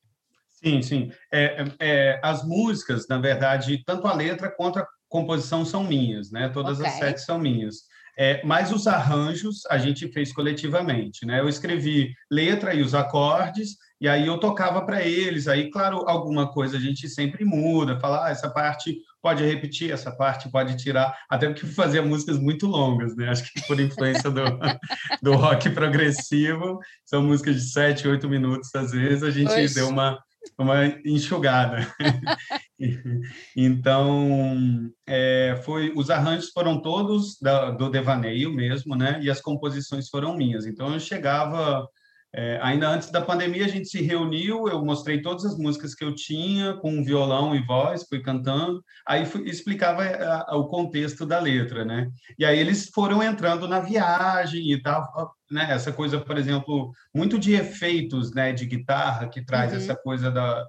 Sim, 0.50 0.81
sim. 0.81 1.12
É, 1.31 1.64
é, 1.78 2.20
as 2.24 2.42
músicas, 2.44 3.07
na 3.09 3.18
verdade, 3.18 3.85
tanto 3.85 4.09
a 4.09 4.14
letra 4.14 4.50
quanto 4.50 4.78
a 4.78 4.88
composição 5.07 5.66
são 5.66 5.85
minhas, 5.85 6.31
né? 6.31 6.48
Todas 6.48 6.78
okay. 6.78 6.90
as 6.90 6.98
sete 6.98 7.20
são 7.20 7.38
minhas. 7.38 7.83
É, 8.20 8.42
mas 8.44 8.72
os 8.72 8.88
arranjos 8.88 9.64
a 9.70 9.78
gente 9.78 10.09
fez 10.09 10.33
coletivamente, 10.33 11.24
né? 11.24 11.38
Eu 11.38 11.48
escrevi 11.48 12.12
letra 12.28 12.74
e 12.74 12.83
os 12.83 12.92
acordes, 12.92 13.76
e 14.00 14.09
aí 14.09 14.26
eu 14.26 14.38
tocava 14.38 14.85
para 14.85 15.04
eles. 15.04 15.46
Aí, 15.46 15.70
claro, 15.70 15.98
alguma 16.09 16.50
coisa 16.50 16.76
a 16.76 16.81
gente 16.81 17.09
sempre 17.09 17.44
muda, 17.44 18.00
fala, 18.00 18.26
ah, 18.26 18.31
essa 18.31 18.50
parte 18.50 18.98
pode 19.22 19.44
repetir, 19.44 19.92
essa 19.92 20.11
parte 20.11 20.50
pode 20.50 20.76
tirar, 20.76 21.16
até 21.31 21.48
porque 21.48 21.64
fazia 21.66 22.02
músicas 22.02 22.40
muito 22.40 22.66
longas, 22.66 23.14
né? 23.14 23.28
Acho 23.28 23.44
que 23.52 23.64
por 23.68 23.78
influência 23.78 24.31
do, 24.31 24.42
do 25.22 25.35
rock 25.35 25.70
progressivo, 25.70 26.81
são 27.04 27.22
músicas 27.22 27.54
de 27.54 27.70
sete, 27.70 28.09
oito 28.09 28.28
minutos, 28.28 28.74
às 28.74 28.90
vezes, 28.90 29.22
a 29.22 29.31
gente 29.31 29.52
Oxe. 29.52 29.74
deu 29.74 29.88
uma 29.88 30.18
uma 30.57 30.87
enxugada. 31.05 31.93
então, 33.57 34.91
é, 35.07 35.61
foi, 35.65 35.93
os 35.97 36.11
arranjos 36.11 36.51
foram 36.51 36.81
todos 36.81 37.39
da, 37.41 37.71
do 37.71 37.91
devaneio 37.91 38.53
mesmo, 38.53 38.95
né? 38.95 39.21
E 39.23 39.31
as 39.31 39.41
composições 39.41 40.09
foram 40.09 40.37
minhas. 40.37 40.67
Então, 40.67 40.93
eu 40.93 41.01
chegava 41.01 41.89
é, 42.35 42.59
ainda 42.62 42.88
antes 42.88 43.11
da 43.11 43.23
pandemia, 43.23 43.64
a 43.64 43.69
gente 43.69 43.88
se 43.88 44.03
reuniu, 44.03 44.69
eu 44.69 44.85
mostrei 44.85 45.23
todas 45.23 45.47
as 45.47 45.57
músicas 45.57 45.95
que 45.95 46.05
eu 46.05 46.14
tinha, 46.14 46.75
com 46.75 47.03
violão 47.03 47.55
e 47.57 47.64
voz, 47.64 48.05
fui 48.07 48.21
cantando, 48.21 48.85
aí 49.07 49.25
fui, 49.25 49.49
explicava 49.49 50.03
a, 50.03 50.07
é, 50.07 50.25
a, 50.47 50.57
o 50.57 50.69
contexto 50.69 51.25
da 51.25 51.41
letra, 51.41 51.87
né? 51.87 52.09
E 52.38 52.45
aí 52.45 52.59
eles 52.59 52.91
foram 52.95 53.23
entrando 53.23 53.67
na 53.67 53.81
viagem 53.81 54.71
e 54.71 54.83
tal, 54.83 55.35
né? 55.51 55.69
Essa 55.71 55.91
coisa, 55.91 56.21
por 56.21 56.37
exemplo, 56.37 56.93
muito 57.14 57.38
de 57.38 57.55
efeitos, 57.55 58.35
né, 58.35 58.53
de 58.53 58.67
guitarra, 58.67 59.29
que 59.29 59.43
traz 59.43 59.73
uhum. 59.73 59.79
essa 59.79 59.97
coisa 59.97 60.31
da... 60.31 60.67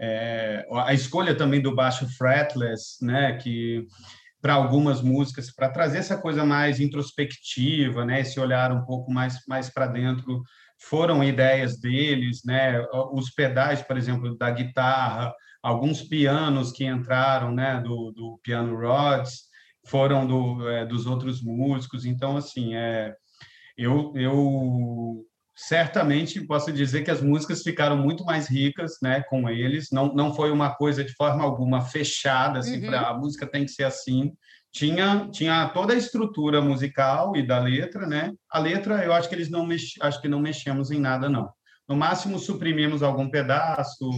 É, 0.00 0.66
a 0.72 0.94
escolha 0.94 1.34
também 1.34 1.60
do 1.60 1.74
baixo 1.74 2.08
fretless, 2.16 3.04
né, 3.04 3.34
que 3.36 3.86
para 4.40 4.54
algumas 4.54 5.00
músicas, 5.00 5.54
para 5.54 5.68
trazer 5.68 5.98
essa 5.98 6.18
coisa 6.18 6.44
mais 6.44 6.80
introspectiva, 6.80 8.04
né, 8.04 8.22
esse 8.22 8.40
olhar 8.40 8.72
um 8.72 8.84
pouco 8.84 9.12
mais, 9.12 9.38
mais 9.46 9.70
para 9.70 9.86
dentro 9.86 10.42
foram 10.88 11.22
ideias 11.22 11.78
deles, 11.78 12.42
né? 12.44 12.84
Os 13.12 13.30
pedais, 13.30 13.82
por 13.82 13.96
exemplo, 13.96 14.36
da 14.36 14.50
guitarra, 14.50 15.32
alguns 15.62 16.02
pianos 16.02 16.72
que 16.72 16.84
entraram, 16.84 17.52
né? 17.52 17.80
Do, 17.80 18.12
do 18.12 18.40
piano 18.42 18.78
Rods 18.78 19.44
foram 19.86 20.26
do, 20.26 20.68
é, 20.68 20.84
dos 20.84 21.06
outros 21.06 21.42
músicos. 21.42 22.04
Então, 22.04 22.36
assim, 22.36 22.74
é, 22.74 23.14
eu, 23.76 24.12
eu 24.16 25.24
certamente 25.56 26.40
posso 26.46 26.72
dizer 26.72 27.02
que 27.02 27.10
as 27.10 27.22
músicas 27.22 27.62
ficaram 27.62 27.96
muito 27.96 28.24
mais 28.24 28.48
ricas, 28.48 28.96
né? 29.02 29.22
Com 29.22 29.48
eles. 29.48 29.88
Não, 29.90 30.12
não 30.14 30.34
foi 30.34 30.50
uma 30.50 30.74
coisa 30.74 31.04
de 31.04 31.12
forma 31.14 31.42
alguma 31.42 31.80
fechada, 31.80 32.58
assim, 32.58 32.82
uhum. 32.82 32.86
para 32.86 33.08
a 33.08 33.18
música 33.18 33.46
tem 33.46 33.64
que 33.64 33.70
ser 33.72 33.84
assim 33.84 34.32
tinha 34.72 35.28
tinha 35.30 35.68
toda 35.68 35.92
a 35.92 35.96
estrutura 35.96 36.60
musical 36.60 37.36
e 37.36 37.46
da 37.46 37.58
letra, 37.58 38.06
né? 38.06 38.32
A 38.50 38.58
letra, 38.58 39.04
eu 39.04 39.12
acho 39.12 39.28
que 39.28 39.34
eles 39.34 39.50
não 39.50 39.66
mex, 39.66 39.94
acho 40.00 40.20
que 40.20 40.28
não 40.28 40.40
mexemos 40.40 40.90
em 40.90 40.98
nada 40.98 41.28
não. 41.28 41.50
No 41.86 41.94
máximo 41.94 42.38
suprimimos 42.38 43.02
algum 43.02 43.28
pedaço 43.30 44.10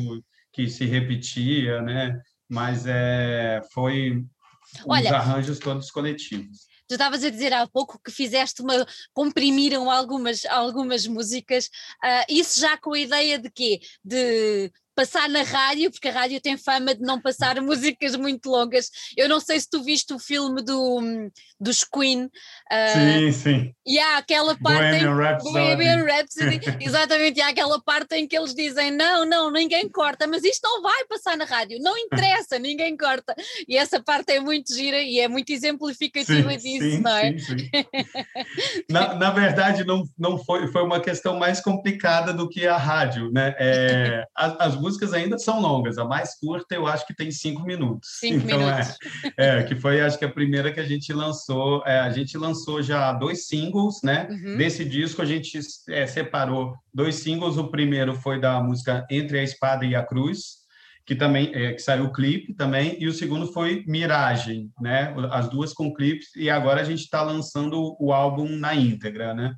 que 0.52 0.68
se 0.68 0.84
repetia, 0.84 1.82
né? 1.82 2.20
Mas 2.48 2.86
é 2.86 3.60
foi 3.72 4.24
Olha, 4.86 5.06
os 5.06 5.12
arranjos 5.12 5.58
todos 5.58 5.90
coletivos. 5.90 6.72
Tu 6.86 6.94
estavas 6.94 7.24
a 7.24 7.30
dizer 7.30 7.52
há 7.52 7.66
pouco 7.66 7.98
que 7.98 8.12
fizeste 8.12 8.62
uma. 8.62 8.86
comprimiram 9.12 9.90
algumas, 9.90 10.44
algumas 10.44 11.06
músicas, 11.06 11.66
uh, 12.04 12.24
isso 12.28 12.60
já 12.60 12.76
com 12.76 12.92
a 12.92 12.98
ideia 12.98 13.38
de 13.38 13.50
quê? 13.50 13.80
De 14.04 14.70
passar 14.94 15.28
na 15.28 15.42
rádio, 15.42 15.90
porque 15.90 16.08
a 16.08 16.12
rádio 16.12 16.40
tem 16.40 16.56
fama 16.56 16.94
de 16.94 17.02
não 17.02 17.20
passar 17.20 17.60
músicas 17.62 18.16
muito 18.16 18.48
longas. 18.48 18.90
Eu 19.16 19.28
não 19.28 19.40
sei 19.40 19.60
se 19.60 19.68
tu 19.68 19.82
viste 19.82 20.12
o 20.14 20.18
filme 20.18 20.62
do, 20.62 21.30
dos 21.60 21.84
Queen. 21.84 22.24
Uh, 22.24 22.30
sim, 22.92 23.32
sim. 23.32 23.74
E 23.86 23.98
há 23.98 24.18
aquela 24.18 24.56
parte. 24.56 24.98
Bohemian 24.98 25.16
Rhapsody. 25.16 25.52
Bohemian 25.52 26.04
Rhapsody 26.04 26.60
exatamente, 26.80 27.38
e 27.38 27.42
há 27.42 27.48
aquela 27.48 27.80
parte 27.80 28.14
em 28.16 28.26
que 28.26 28.36
eles 28.36 28.54
dizem: 28.54 28.90
não, 28.90 29.24
não, 29.24 29.50
ninguém 29.50 29.88
corta, 29.88 30.26
mas 30.26 30.44
isto 30.44 30.62
não 30.62 30.82
vai 30.82 31.04
passar 31.06 31.36
na 31.36 31.44
rádio, 31.44 31.78
não 31.80 31.96
interessa, 31.96 32.58
ninguém 32.58 32.96
corta. 32.96 33.34
E 33.68 33.76
essa 33.76 34.02
parte 34.02 34.32
é 34.32 34.40
muito 34.40 34.74
gira 34.74 35.02
e 35.02 35.20
é 35.20 35.28
muito 35.28 35.50
exemplificativa 35.50 36.50
sim, 36.50 36.56
disso, 36.58 36.96
sim, 36.96 37.00
não 37.00 37.16
é? 37.16 37.38
Sim, 37.38 37.58
sim. 37.58 37.70
na, 38.88 39.14
na 39.14 39.30
verdade, 39.30 39.84
não, 39.84 40.04
não 40.18 40.38
foi, 40.38 40.68
foi 40.68 40.82
uma 40.82 41.00
questão 41.00 41.38
mais 41.38 41.60
complicada 41.60 42.32
do 42.32 42.48
que 42.48 42.66
a 42.66 42.76
rádio, 42.76 43.30
né? 43.32 43.54
É, 43.58 44.24
as, 44.34 44.60
as 44.60 44.74
músicas 44.84 45.14
ainda 45.14 45.38
são 45.38 45.60
longas. 45.60 45.96
A 45.96 46.04
mais 46.04 46.38
curta 46.38 46.74
eu 46.74 46.86
acho 46.86 47.06
que 47.06 47.14
tem 47.14 47.30
cinco 47.30 47.62
minutos. 47.62 48.08
Cinco 48.20 48.44
então, 48.44 48.60
é, 48.60 48.74
minutos. 48.74 48.96
É, 49.38 49.58
é, 49.58 49.62
que 49.62 49.74
foi 49.74 50.00
acho 50.02 50.18
que 50.18 50.24
a 50.26 50.30
primeira 50.30 50.70
que 50.70 50.80
a 50.80 50.84
gente 50.84 51.10
lançou. 51.12 51.82
É, 51.86 52.00
a 52.00 52.10
gente 52.10 52.36
lançou 52.36 52.82
já 52.82 53.12
dois 53.12 53.46
singles, 53.46 54.00
né? 54.02 54.28
Uhum. 54.30 54.56
Desse 54.58 54.84
disco 54.84 55.22
a 55.22 55.24
gente 55.24 55.58
é, 55.88 56.06
separou 56.06 56.74
dois 56.92 57.16
singles. 57.16 57.56
O 57.56 57.68
primeiro 57.68 58.14
foi 58.14 58.38
da 58.38 58.62
música 58.62 59.06
Entre 59.10 59.38
a 59.38 59.42
Espada 59.42 59.86
e 59.86 59.94
a 59.94 60.02
Cruz, 60.02 60.64
que 61.06 61.14
também 61.14 61.50
é, 61.54 61.72
que 61.72 61.80
saiu 61.80 62.04
o 62.04 62.12
clipe 62.12 62.54
também, 62.54 62.96
e 63.00 63.06
o 63.06 63.12
segundo 63.12 63.46
foi 63.46 63.84
Miragem, 63.86 64.70
né? 64.80 65.14
As 65.30 65.48
duas 65.48 65.72
com 65.72 65.94
clipes, 65.94 66.28
e 66.36 66.50
agora 66.50 66.82
a 66.82 66.84
gente 66.84 67.00
está 67.00 67.22
lançando 67.22 67.96
o 67.98 68.12
álbum 68.12 68.48
na 68.48 68.74
íntegra, 68.74 69.32
né? 69.32 69.54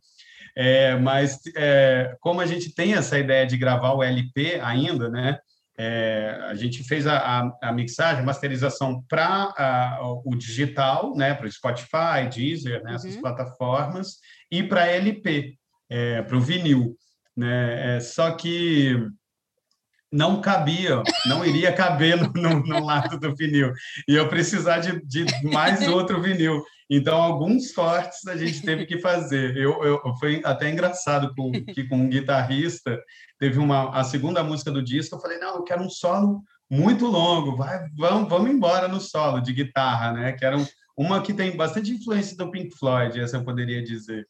É, 0.57 0.97
mas 0.97 1.39
é, 1.55 2.17
como 2.19 2.41
a 2.41 2.47
gente 2.47 2.75
tem 2.75 2.95
essa 2.95 3.19
ideia 3.19 3.47
de 3.47 3.59
gravar 3.59 3.93
o 3.93 4.03
LP 4.03 4.59
ainda, 4.63 5.11
né? 5.11 5.39
É, 5.79 6.39
a 6.49 6.55
gente 6.55 6.83
fez 6.83 7.07
a, 7.07 7.19
a, 7.19 7.59
a 7.65 7.73
mixagem, 7.73 8.23
a 8.23 8.27
masterização 8.27 9.05
para 9.07 9.99
o 10.25 10.35
digital, 10.35 11.15
né? 11.15 11.35
Para 11.35 11.47
o 11.47 11.53
Spotify, 11.53 12.27
Deezer, 12.35 12.83
né? 12.83 12.95
essas 12.95 13.15
uhum. 13.17 13.21
plataformas, 13.21 14.17
e 14.51 14.63
para 14.63 14.87
LP, 14.87 15.59
é, 15.91 16.23
para 16.23 16.37
o 16.37 16.41
vinil. 16.41 16.97
Né? 17.37 17.97
É, 17.97 18.01
só 18.01 18.31
que 18.31 18.97
não 20.17 20.41
cabia, 20.41 21.03
não 21.27 21.45
iria 21.45 21.73
caber 21.73 22.17
no, 22.17 22.33
no, 22.33 22.61
no 22.65 22.85
lado 22.85 23.21
do 23.21 23.35
vinil. 23.35 23.73
E 24.09 24.15
eu 24.15 24.29
precisar 24.29 24.79
de, 24.79 25.01
de, 25.05 25.27
mais 25.45 25.87
outro 25.89 26.21
vinil. 26.23 26.65
Então, 26.89 27.21
alguns 27.21 27.73
cortes 27.73 28.27
a 28.27 28.37
gente 28.37 28.63
teve 28.63 28.87
que 28.87 28.99
fazer. 28.99 29.57
Eu, 29.57 29.83
eu 29.85 30.01
Foi 30.19 30.41
até 30.45 30.71
engraçado 30.71 31.35
com, 31.35 31.53
que 31.53 31.85
com 31.85 31.97
um 31.97 32.09
guitarrista, 32.09 32.99
teve 33.39 33.59
uma, 33.59 33.91
a 33.91 34.05
segunda 34.05 34.43
música 34.43 34.71
do 34.71 34.83
disco, 34.83 35.17
eu 35.17 35.21
falei, 35.21 35.39
não, 35.39 35.57
eu 35.57 35.65
quero 35.65 35.83
um 35.83 35.91
solo 35.91 36.43
muito 36.71 37.07
longo, 37.07 37.57
vai, 37.57 37.87
vamos, 37.97 38.29
vamos 38.29 38.51
embora 38.51 38.89
no 38.89 39.01
solo 39.01 39.41
de 39.41 39.53
guitarra, 39.53 40.13
né? 40.13 40.33
Que 40.33 40.45
era 40.45 40.57
um, 40.57 40.67
uma 40.97 41.23
que 41.23 41.33
tem 41.33 41.57
bastante 41.57 41.93
influência 41.93 42.37
do 42.37 42.51
Pink 42.51 42.77
Floyd, 42.77 43.21
essa 43.21 43.37
eu 43.37 43.45
poderia 43.45 43.83
dizer. 43.83 44.27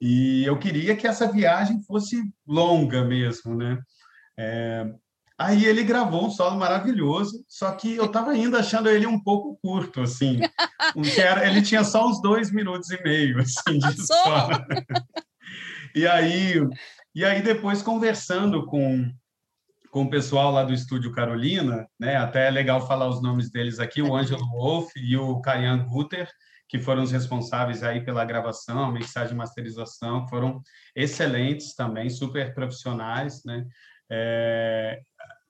E 0.00 0.44
eu 0.44 0.58
queria 0.58 0.96
que 0.96 1.06
essa 1.06 1.30
viagem 1.30 1.82
fosse 1.82 2.22
longa 2.46 3.04
mesmo, 3.04 3.54
né? 3.54 3.78
É, 4.38 4.86
aí 5.38 5.64
ele 5.64 5.84
gravou 5.84 6.26
um 6.26 6.30
solo 6.30 6.58
maravilhoso, 6.58 7.44
só 7.46 7.70
que 7.72 7.94
eu 7.94 8.06
estava 8.06 8.32
ainda 8.32 8.58
achando 8.58 8.88
ele 8.88 9.06
um 9.06 9.22
pouco 9.22 9.58
curto, 9.62 10.02
assim. 10.02 10.40
Era, 11.16 11.46
ele 11.46 11.62
tinha 11.62 11.84
só 11.84 12.08
uns 12.08 12.20
dois 12.20 12.50
minutos 12.50 12.90
e 12.90 13.02
meio, 13.02 13.38
assim, 13.38 13.78
de 13.78 14.06
solo. 14.06 14.50
E 15.94 16.06
aí, 16.06 16.54
e 17.14 17.24
aí 17.24 17.42
depois 17.42 17.82
conversando 17.82 18.66
com 18.66 19.10
com 19.90 20.02
o 20.02 20.10
pessoal 20.10 20.52
lá 20.52 20.64
do 20.64 20.72
estúdio 20.72 21.12
Carolina, 21.12 21.88
né? 21.98 22.16
Até 22.16 22.48
é 22.48 22.50
legal 22.50 22.86
falar 22.86 23.08
os 23.08 23.22
nomes 23.22 23.50
deles 23.50 23.78
aqui, 23.78 24.02
o 24.02 24.14
Ângelo 24.14 24.46
Wolff 24.50 24.92
e 24.96 25.16
o 25.16 25.40
Kayan 25.40 25.86
Guter, 25.86 26.28
que 26.68 26.78
foram 26.78 27.02
os 27.02 27.10
responsáveis 27.10 27.82
aí 27.82 28.04
pela 28.04 28.24
gravação, 28.24 28.92
mixagem 28.92 29.32
e 29.32 29.36
masterização, 29.36 30.28
foram 30.28 30.60
excelentes 30.94 31.74
também, 31.74 32.10
super 32.10 32.54
profissionais, 32.54 33.42
né? 33.44 33.64
É, 34.10 35.00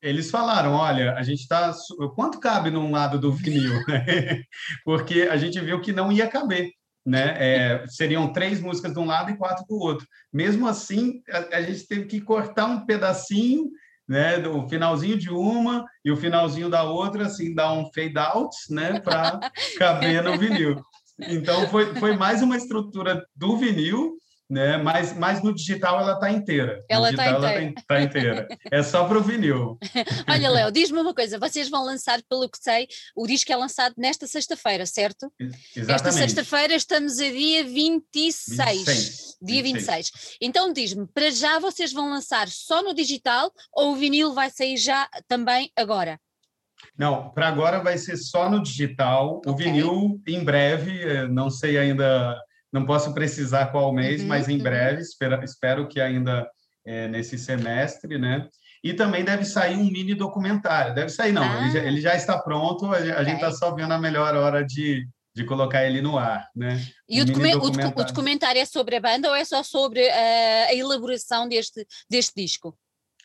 eles 0.02 0.30
falaram, 0.30 0.72
olha, 0.72 1.14
a 1.14 1.22
gente 1.22 1.40
está... 1.40 1.74
Quanto 2.14 2.40
cabe 2.40 2.70
num 2.70 2.90
lado 2.90 3.18
do 3.18 3.32
vinil? 3.32 3.80
Porque 4.84 5.22
a 5.22 5.37
gente 5.37 5.61
viu 5.61 5.80
que 5.80 5.92
não 5.92 6.12
ia 6.12 6.28
caber, 6.28 6.70
né? 7.04 7.34
É, 7.38 7.84
seriam 7.88 8.32
três 8.32 8.61
músicas 8.61 8.92
de 8.92 8.98
um 8.98 9.06
lado 9.06 9.30
e 9.30 9.37
quatro 9.37 9.64
do 9.66 9.76
outro. 9.76 10.06
Mesmo 10.32 10.66
assim, 10.66 11.22
a, 11.30 11.56
a 11.56 11.62
gente 11.62 11.87
teve 11.87 12.06
que 12.06 12.20
cortar 12.20 12.66
um 12.66 12.84
pedacinho 12.87 13.70
né, 14.08 14.38
do 14.38 14.66
finalzinho 14.68 15.18
de 15.18 15.30
uma 15.30 15.84
e 16.02 16.11
o 16.11 16.16
finalzinho 16.16 16.70
da 16.70 16.82
outra, 16.84 17.26
assim, 17.26 17.54
dá 17.54 17.70
um 17.72 17.90
fade 17.92 18.16
out, 18.16 18.56
né, 18.70 18.98
para 19.00 19.38
caber 19.78 20.22
no 20.22 20.38
vinil. 20.38 20.80
Então, 21.20 21.68
foi, 21.68 21.94
foi 21.96 22.16
mais 22.16 22.40
uma 22.40 22.56
estrutura 22.56 23.22
do 23.37 23.58
vinil, 23.58 24.16
né? 24.48 24.78
Mas, 24.78 25.16
mas 25.16 25.42
no 25.42 25.54
digital 25.54 26.00
ela 26.00 26.14
está 26.14 26.30
inteira. 26.30 26.84
Ela 26.88 27.11
está 27.11 27.30
inteira. 27.30 27.74
Tá, 27.74 27.82
tá 27.87 28.02
inteira. 28.02 28.48
É 28.70 28.82
só 28.82 29.06
para 29.06 29.18
o 29.18 29.22
vinil. 29.22 29.78
Olha, 30.28 30.50
Léo, 30.50 30.72
diz-me 30.72 30.98
uma 30.98 31.14
coisa: 31.14 31.38
vocês 31.38 31.68
vão 31.68 31.84
lançar, 31.84 32.20
pelo 32.28 32.48
que 32.48 32.58
sei, 32.58 32.88
o 33.14 33.26
disco 33.26 33.52
é 33.52 33.56
lançado 33.56 33.94
nesta 33.98 34.26
sexta-feira, 34.26 34.87
certo? 34.87 35.30
Exatamente. 35.40 35.90
Esta 35.92 36.12
sexta-feira 36.12 36.74
estamos 36.74 37.18
a 37.18 37.30
dia 37.30 37.64
26. 37.64 38.84
26. 38.84 39.37
Dia 39.42 39.62
26. 39.62 40.11
26. 40.11 40.37
Então 40.40 40.72
diz-me, 40.72 41.06
para 41.06 41.30
já 41.30 41.58
vocês 41.58 41.92
vão 41.92 42.08
lançar 42.08 42.48
só 42.48 42.82
no 42.82 42.94
digital 42.94 43.52
ou 43.72 43.92
o 43.92 43.96
vinil 43.96 44.32
vai 44.32 44.50
sair 44.50 44.76
já 44.76 45.08
também 45.28 45.70
agora? 45.76 46.18
Não, 46.96 47.30
para 47.30 47.48
agora 47.48 47.80
vai 47.80 47.98
ser 47.98 48.16
só 48.16 48.50
no 48.50 48.62
digital. 48.62 49.40
O 49.46 49.50
okay. 49.50 49.66
vinil, 49.66 50.20
em 50.26 50.44
breve, 50.44 51.02
eh, 51.02 51.28
não 51.28 51.50
sei 51.50 51.78
ainda, 51.78 52.40
não 52.72 52.85
posso 52.85 53.12
precisar 53.14 53.66
qual 53.66 53.92
mês, 53.92 54.22
uhum, 54.22 54.28
mas 54.28 54.48
em 54.48 54.57
uhum. 54.57 54.62
breve, 54.62 55.02
espero, 55.02 55.42
espero 55.42 55.88
que 55.88 56.00
ainda 56.00 56.48
é, 56.87 57.09
nesse 57.09 57.38
semestre, 57.38 58.18
né? 58.18 58.48
E 58.83 58.94
também 58.94 59.24
deve 59.24 59.44
sair 59.44 59.76
um 59.76 59.90
mini 59.90 60.14
documentário. 60.14 60.94
Deve 60.94 61.09
sair, 61.09 61.33
não, 61.33 61.42
ah. 61.42 61.62
ele, 61.62 61.70
já, 61.70 61.78
ele, 61.85 62.00
já, 62.00 62.14
está 62.14 62.38
pronto, 62.38 62.87
a 62.87 63.24
gente 63.24 63.37
está 63.37 63.50
só 63.50 63.74
vendo 63.74 63.92
a 63.92 63.98
melhor 63.98 64.35
hora 64.37 64.64
de, 64.64 65.07
de 65.35 65.44
colocar 65.44 65.85
ele 65.85 66.00
no 66.00 66.16
ar, 66.18 66.48
né? 66.54 66.81
E 67.09 67.20
um 67.20 67.22
o, 67.22 67.26
documentário. 67.26 67.92
o, 67.96 68.04
documentário 68.04 68.61
é 68.61 68.64
sobre 68.64 68.96
a 68.96 69.00
banda 69.00 69.28
ou 69.28 69.35
é 69.35 69.44
só 69.44 69.62
sobre 69.62 70.00
uh, 70.00 70.68
a 70.68 70.74
elaboração 70.74 71.48
deste, 71.48 71.87
deste 72.09 72.33
disco? 72.37 72.76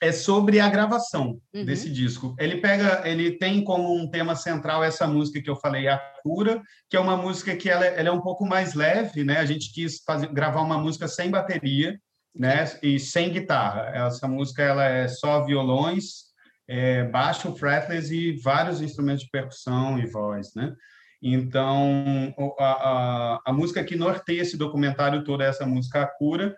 É 0.03 0.11
sobre 0.11 0.59
a 0.59 0.67
gravação 0.67 1.39
uhum. 1.53 1.63
desse 1.63 1.89
disco. 1.89 2.35
Ele 2.37 2.57
pega, 2.57 3.07
ele 3.07 3.37
tem 3.37 3.63
como 3.63 3.95
um 3.95 4.09
tema 4.09 4.35
central 4.35 4.83
essa 4.83 5.07
música 5.07 5.41
que 5.41 5.49
eu 5.49 5.55
falei, 5.55 5.87
a 5.87 5.97
cura, 6.21 6.61
que 6.89 6.97
é 6.97 6.99
uma 6.99 7.15
música 7.15 7.55
que 7.55 7.69
ela, 7.69 7.85
é, 7.85 7.99
ela 7.99 8.09
é 8.09 8.11
um 8.11 8.19
pouco 8.19 8.45
mais 8.45 8.73
leve, 8.73 9.23
né? 9.23 9.37
A 9.37 9.45
gente 9.45 9.71
quis 9.71 10.03
fazer, 10.05 10.27
gravar 10.27 10.61
uma 10.61 10.77
música 10.77 11.07
sem 11.07 11.31
bateria, 11.31 11.97
né? 12.35 12.65
E 12.83 12.99
sem 12.99 13.31
guitarra. 13.31 13.91
Essa 13.93 14.27
música 14.27 14.61
ela 14.61 14.83
é 14.83 15.07
só 15.07 15.45
violões, 15.45 16.33
é, 16.67 17.05
baixo, 17.05 17.55
fretless 17.55 18.13
e 18.13 18.33
vários 18.41 18.81
instrumentos 18.81 19.23
de 19.23 19.29
percussão 19.29 19.97
e 19.97 20.05
voz, 20.05 20.53
né? 20.53 20.73
Então, 21.21 22.35
a, 22.59 22.65
a, 22.65 23.41
a 23.45 23.53
música 23.53 23.81
que 23.81 23.95
norteia 23.95 24.41
esse 24.41 24.57
documentário 24.57 25.23
todo 25.23 25.43
é 25.43 25.47
essa 25.47 25.65
música 25.65 26.01
A 26.01 26.07
Cura, 26.07 26.53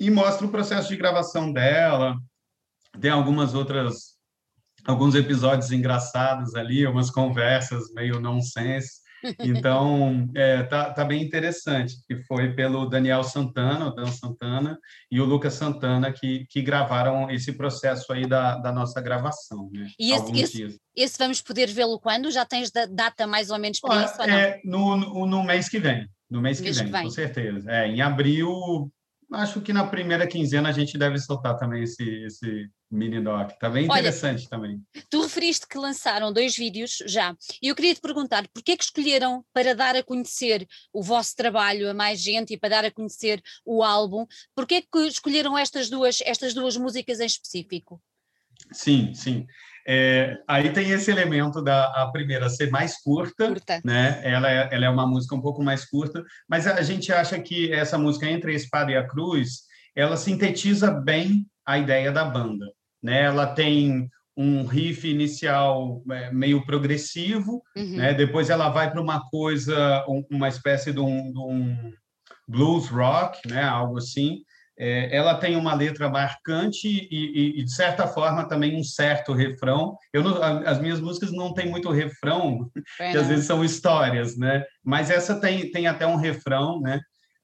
e 0.00 0.10
mostra 0.10 0.46
o 0.46 0.50
processo 0.50 0.88
de 0.88 0.96
gravação 0.96 1.52
dela, 1.52 2.16
tem 2.98 3.10
algumas 3.10 3.54
outras, 3.54 4.16
alguns 4.84 5.14
episódios 5.14 5.70
engraçados 5.70 6.54
ali, 6.54 6.86
umas 6.86 7.10
conversas 7.10 7.92
meio 7.92 8.20
nonsense. 8.20 9.00
Então, 9.38 10.30
é, 10.34 10.62
tá, 10.62 10.94
tá 10.94 11.04
bem 11.04 11.22
interessante, 11.22 11.94
que 12.08 12.16
foi 12.24 12.54
pelo 12.54 12.86
Daniel 12.86 13.22
Santana, 13.22 13.88
o 13.88 13.90
Dan 13.90 14.06
Santana, 14.06 14.78
e 15.10 15.20
o 15.20 15.26
Lucas 15.26 15.52
Santana, 15.52 16.10
que, 16.10 16.46
que 16.48 16.62
gravaram 16.62 17.30
esse 17.30 17.52
processo 17.52 18.12
aí 18.14 18.26
da, 18.26 18.56
da 18.56 18.72
nossa 18.72 18.98
gravação. 19.00 19.68
Né? 19.74 19.88
E 19.98 20.12
esse, 20.12 20.40
esse, 20.40 20.80
esse, 20.96 21.18
vamos 21.18 21.42
poder 21.42 21.68
vê-lo 21.68 22.00
quando? 22.00 22.30
Já 22.30 22.46
tens 22.46 22.70
data 22.70 23.26
mais 23.26 23.50
ou 23.50 23.58
menos 23.58 23.78
para 23.78 24.04
isso? 24.04 24.22
É, 24.22 24.60
no, 24.64 24.96
no, 24.96 25.26
no, 25.26 25.44
mês 25.44 25.68
que 25.68 25.78
vem. 25.78 26.08
No 26.30 26.40
mês, 26.40 26.60
mês 26.60 26.78
que, 26.78 26.82
vem, 26.82 26.86
que 26.90 26.98
vem, 26.98 27.04
com 27.04 27.10
certeza. 27.10 27.70
É, 27.70 27.88
em 27.88 28.00
abril, 28.00 28.90
acho 29.32 29.60
que 29.60 29.72
na 29.72 29.86
primeira 29.86 30.26
quinzena 30.26 30.68
a 30.68 30.72
gente 30.72 30.98
deve 30.98 31.18
soltar 31.18 31.56
também 31.56 31.82
esse, 31.82 32.02
esse 32.24 32.70
mini 32.90 33.20
doc. 33.20 33.50
Está 33.50 33.70
bem 33.70 33.84
interessante 33.84 34.40
Olha, 34.40 34.48
também. 34.48 34.82
Tu 35.08 35.22
referiste 35.22 35.66
que 35.66 35.78
lançaram 35.78 36.32
dois 36.32 36.56
vídeos 36.56 36.98
já, 37.06 37.36
e 37.62 37.68
eu 37.68 37.74
queria 37.74 37.94
te 37.94 38.00
perguntar, 38.00 38.46
porquê 38.52 38.76
que 38.76 38.84
escolheram 38.84 39.44
para 39.52 39.74
dar 39.74 39.94
a 39.94 40.02
conhecer 40.02 40.66
o 40.92 41.02
vosso 41.02 41.36
trabalho 41.36 41.90
a 41.90 41.94
mais 41.94 42.20
gente 42.20 42.54
e 42.54 42.58
para 42.58 42.70
dar 42.70 42.84
a 42.84 42.90
conhecer 42.90 43.42
o 43.64 43.82
álbum, 43.82 44.26
porquê 44.54 44.82
que 44.82 45.06
escolheram 45.06 45.56
estas 45.56 45.88
duas, 45.88 46.18
estas 46.22 46.52
duas 46.52 46.76
músicas 46.76 47.20
em 47.20 47.26
específico? 47.26 48.02
Sim, 48.72 49.14
sim. 49.14 49.46
É, 49.86 50.36
aí 50.46 50.72
tem 50.72 50.90
esse 50.90 51.10
elemento 51.10 51.62
da 51.62 52.08
primeira 52.12 52.48
ser 52.48 52.70
mais 52.70 53.00
curta, 53.02 53.48
curta. 53.48 53.80
né? 53.84 54.20
Ela 54.24 54.50
é, 54.50 54.68
ela 54.72 54.86
é 54.86 54.90
uma 54.90 55.06
música 55.06 55.34
um 55.34 55.40
pouco 55.40 55.62
mais 55.62 55.84
curta, 55.84 56.22
mas 56.48 56.66
a 56.66 56.82
gente 56.82 57.12
acha 57.12 57.38
que 57.40 57.72
essa 57.72 57.98
música 57.98 58.26
Entre 58.26 58.52
a 58.52 58.54
Espada 58.54 58.92
e 58.92 58.96
a 58.96 59.06
Cruz, 59.06 59.62
ela 59.94 60.16
sintetiza 60.16 60.90
bem 60.90 61.46
a 61.66 61.78
ideia 61.78 62.12
da 62.12 62.24
banda, 62.24 62.66
né? 63.02 63.22
Ela 63.22 63.46
tem 63.46 64.08
um 64.36 64.64
riff 64.64 65.08
inicial 65.08 66.02
é, 66.10 66.32
meio 66.32 66.64
progressivo, 66.64 67.62
uhum. 67.76 67.96
né? 67.96 68.14
Depois 68.14 68.48
ela 68.48 68.68
vai 68.68 68.90
para 68.90 69.00
uma 69.00 69.28
coisa, 69.28 70.04
uma 70.30 70.48
espécie 70.48 70.92
de 70.92 71.00
um, 71.00 71.32
de 71.32 71.38
um 71.38 71.92
blues 72.48 72.88
rock, 72.88 73.46
né? 73.48 73.62
Algo 73.62 73.98
assim. 73.98 74.42
É, 74.82 75.14
ela 75.14 75.34
tem 75.34 75.56
uma 75.56 75.74
letra 75.74 76.08
marcante 76.08 76.88
e, 76.88 77.60
e, 77.60 77.62
de 77.62 77.74
certa 77.74 78.06
forma, 78.06 78.48
também 78.48 78.74
um 78.74 78.82
certo 78.82 79.34
refrão. 79.34 79.94
Eu 80.10 80.22
não, 80.22 80.42
as 80.42 80.80
minhas 80.80 81.02
músicas 81.02 81.30
não 81.32 81.52
têm 81.52 81.68
muito 81.68 81.90
refrão, 81.90 82.70
é, 82.98 83.10
que 83.12 83.18
às 83.18 83.26
vezes 83.26 83.44
são 83.44 83.62
histórias, 83.62 84.38
né? 84.38 84.64
Mas 84.82 85.10
essa 85.10 85.38
tem, 85.38 85.70
tem 85.70 85.86
até 85.86 86.06
um 86.06 86.16
refrão, 86.16 86.80
né? 86.80 86.98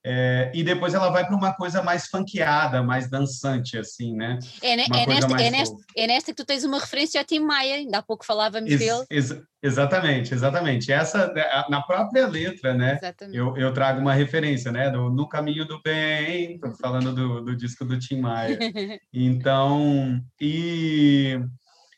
É, 0.08 0.52
e 0.54 0.62
depois 0.62 0.94
ela 0.94 1.10
vai 1.10 1.26
para 1.26 1.34
uma 1.34 1.52
coisa 1.52 1.82
mais 1.82 2.06
funkeada, 2.06 2.80
mais 2.80 3.10
dançante, 3.10 3.76
assim, 3.76 4.14
né? 4.14 4.38
É, 4.62 4.74
é, 4.74 4.76
nesta, 4.76 5.42
é, 5.42 5.50
nesta, 5.50 5.76
é, 5.96 6.06
nesta, 6.06 6.30
que 6.32 6.36
tu 6.36 6.46
tens 6.46 6.62
uma 6.62 6.78
referência 6.78 7.20
ao 7.20 7.26
Tim 7.26 7.40
Maia, 7.40 7.74
ainda 7.74 7.98
há 7.98 8.02
pouco 8.02 8.24
falávamos 8.24 8.70
ex, 8.70 8.78
dele. 8.78 9.04
Ex, 9.10 9.36
exatamente, 9.60 10.32
exatamente. 10.32 10.92
Essa, 10.92 11.34
na 11.68 11.82
própria 11.82 12.28
letra, 12.28 12.72
né? 12.72 13.00
Eu, 13.32 13.56
eu 13.56 13.74
trago 13.74 14.00
uma 14.00 14.14
referência, 14.14 14.70
né? 14.70 14.90
Do, 14.90 15.10
no 15.10 15.28
Caminho 15.28 15.66
do 15.66 15.82
Bem, 15.82 16.60
falando 16.80 17.12
do, 17.12 17.40
do 17.40 17.56
disco 17.56 17.84
do 17.84 17.98
Tim 17.98 18.20
Maia. 18.20 18.56
Então, 19.12 20.22
e, 20.40 21.36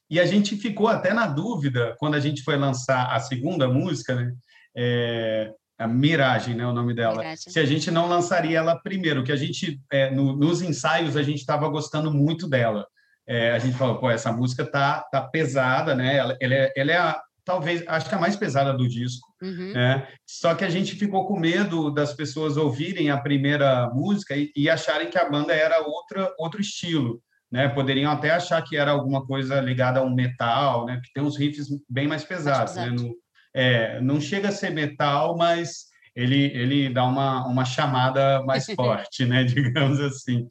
e 0.09 0.19
a 0.19 0.25
gente 0.25 0.57
ficou 0.57 0.89
até 0.89 1.13
na 1.13 1.27
dúvida, 1.27 1.95
quando 1.99 2.15
a 2.15 2.21
gente 2.21 2.43
foi 2.43 2.57
lançar 2.57 3.15
a 3.15 3.21
segunda 3.21 3.69
música, 3.69 4.15
né? 4.15 4.33
É, 4.75 5.53
a 5.79 5.87
Miragem, 5.87 6.57
né, 6.57 6.67
o 6.67 6.73
nome 6.73 6.93
dela. 6.93 7.23
Se 7.37 7.59
a 7.61 7.65
gente 7.65 7.91
não 7.91 8.09
lançaria 8.09 8.59
ela 8.59 8.81
primeiro, 8.83 9.23
que 9.23 9.31
a 9.31 9.37
gente 9.37 9.81
é, 9.93 10.11
no, 10.11 10.37
nos 10.37 10.61
ensaios 10.61 11.17
a 11.17 11.23
gente 11.23 11.39
estava 11.39 11.69
gostando 11.69 12.13
muito 12.13 12.49
dela. 12.49 12.85
É, 13.27 13.53
a 13.53 13.59
gente 13.59 13.77
falou, 13.77 13.99
pô, 13.99 14.11
essa 14.11 14.33
música 14.33 14.65
tá 14.65 15.07
tá 15.13 15.21
pesada, 15.21 15.95
né? 15.95 16.17
Ela, 16.17 16.37
ela 16.41 16.55
é, 16.55 16.73
ela 16.77 16.93
é 16.93 16.97
a, 16.97 17.23
talvez 17.45 17.85
acho 17.87 18.09
que 18.09 18.15
a 18.15 18.19
mais 18.19 18.35
pesada 18.37 18.73
do 18.73 18.89
disco. 18.89 19.29
Uhum. 19.41 19.73
Né? 19.73 20.09
Só 20.27 20.55
que 20.55 20.65
a 20.65 20.71
gente 20.71 20.97
ficou 20.97 21.27
com 21.27 21.39
medo 21.39 21.91
das 21.91 22.13
pessoas 22.13 22.57
ouvirem 22.57 23.11
a 23.11 23.17
primeira 23.17 23.89
música 23.91 24.35
e, 24.37 24.51
e 24.57 24.69
acharem 24.69 25.11
que 25.11 25.19
a 25.19 25.31
banda 25.31 25.53
era 25.55 25.81
outra 25.81 26.35
outro 26.39 26.61
estilo. 26.61 27.23
né? 27.51 27.69
Poderiam 27.69 28.13
até 28.13 28.31
achar 28.31 28.63
que 28.63 28.77
era 28.77 28.91
alguma 28.91 29.25
coisa 29.27 29.61
ligada 29.61 30.01
a 30.01 30.03
um 30.03 30.15
metal, 30.15 30.87
né? 30.87 31.01
Que 31.05 31.13
tem 31.13 31.23
uns 31.23 31.37
riffs 31.39 31.69
bem 31.89 32.07
mais 32.07 32.25
pesados, 32.25 32.75
né? 32.75 32.91
No, 32.91 33.15
é, 33.59 34.01
não 34.01 34.21
chega 34.21 34.51
a 34.51 34.53
ser 34.53 34.71
metal, 34.71 35.37
mas 35.37 35.87
ele, 36.15 36.45
ele 36.55 36.89
dá 36.89 37.05
uma, 37.05 37.45
uma 37.45 37.65
chamada 37.65 38.41
mais 38.45 38.67
forte, 38.77 39.25
né? 39.25 39.43
Digamos 39.43 39.99
assim. 39.99 40.47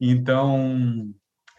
Então, 0.00 1.10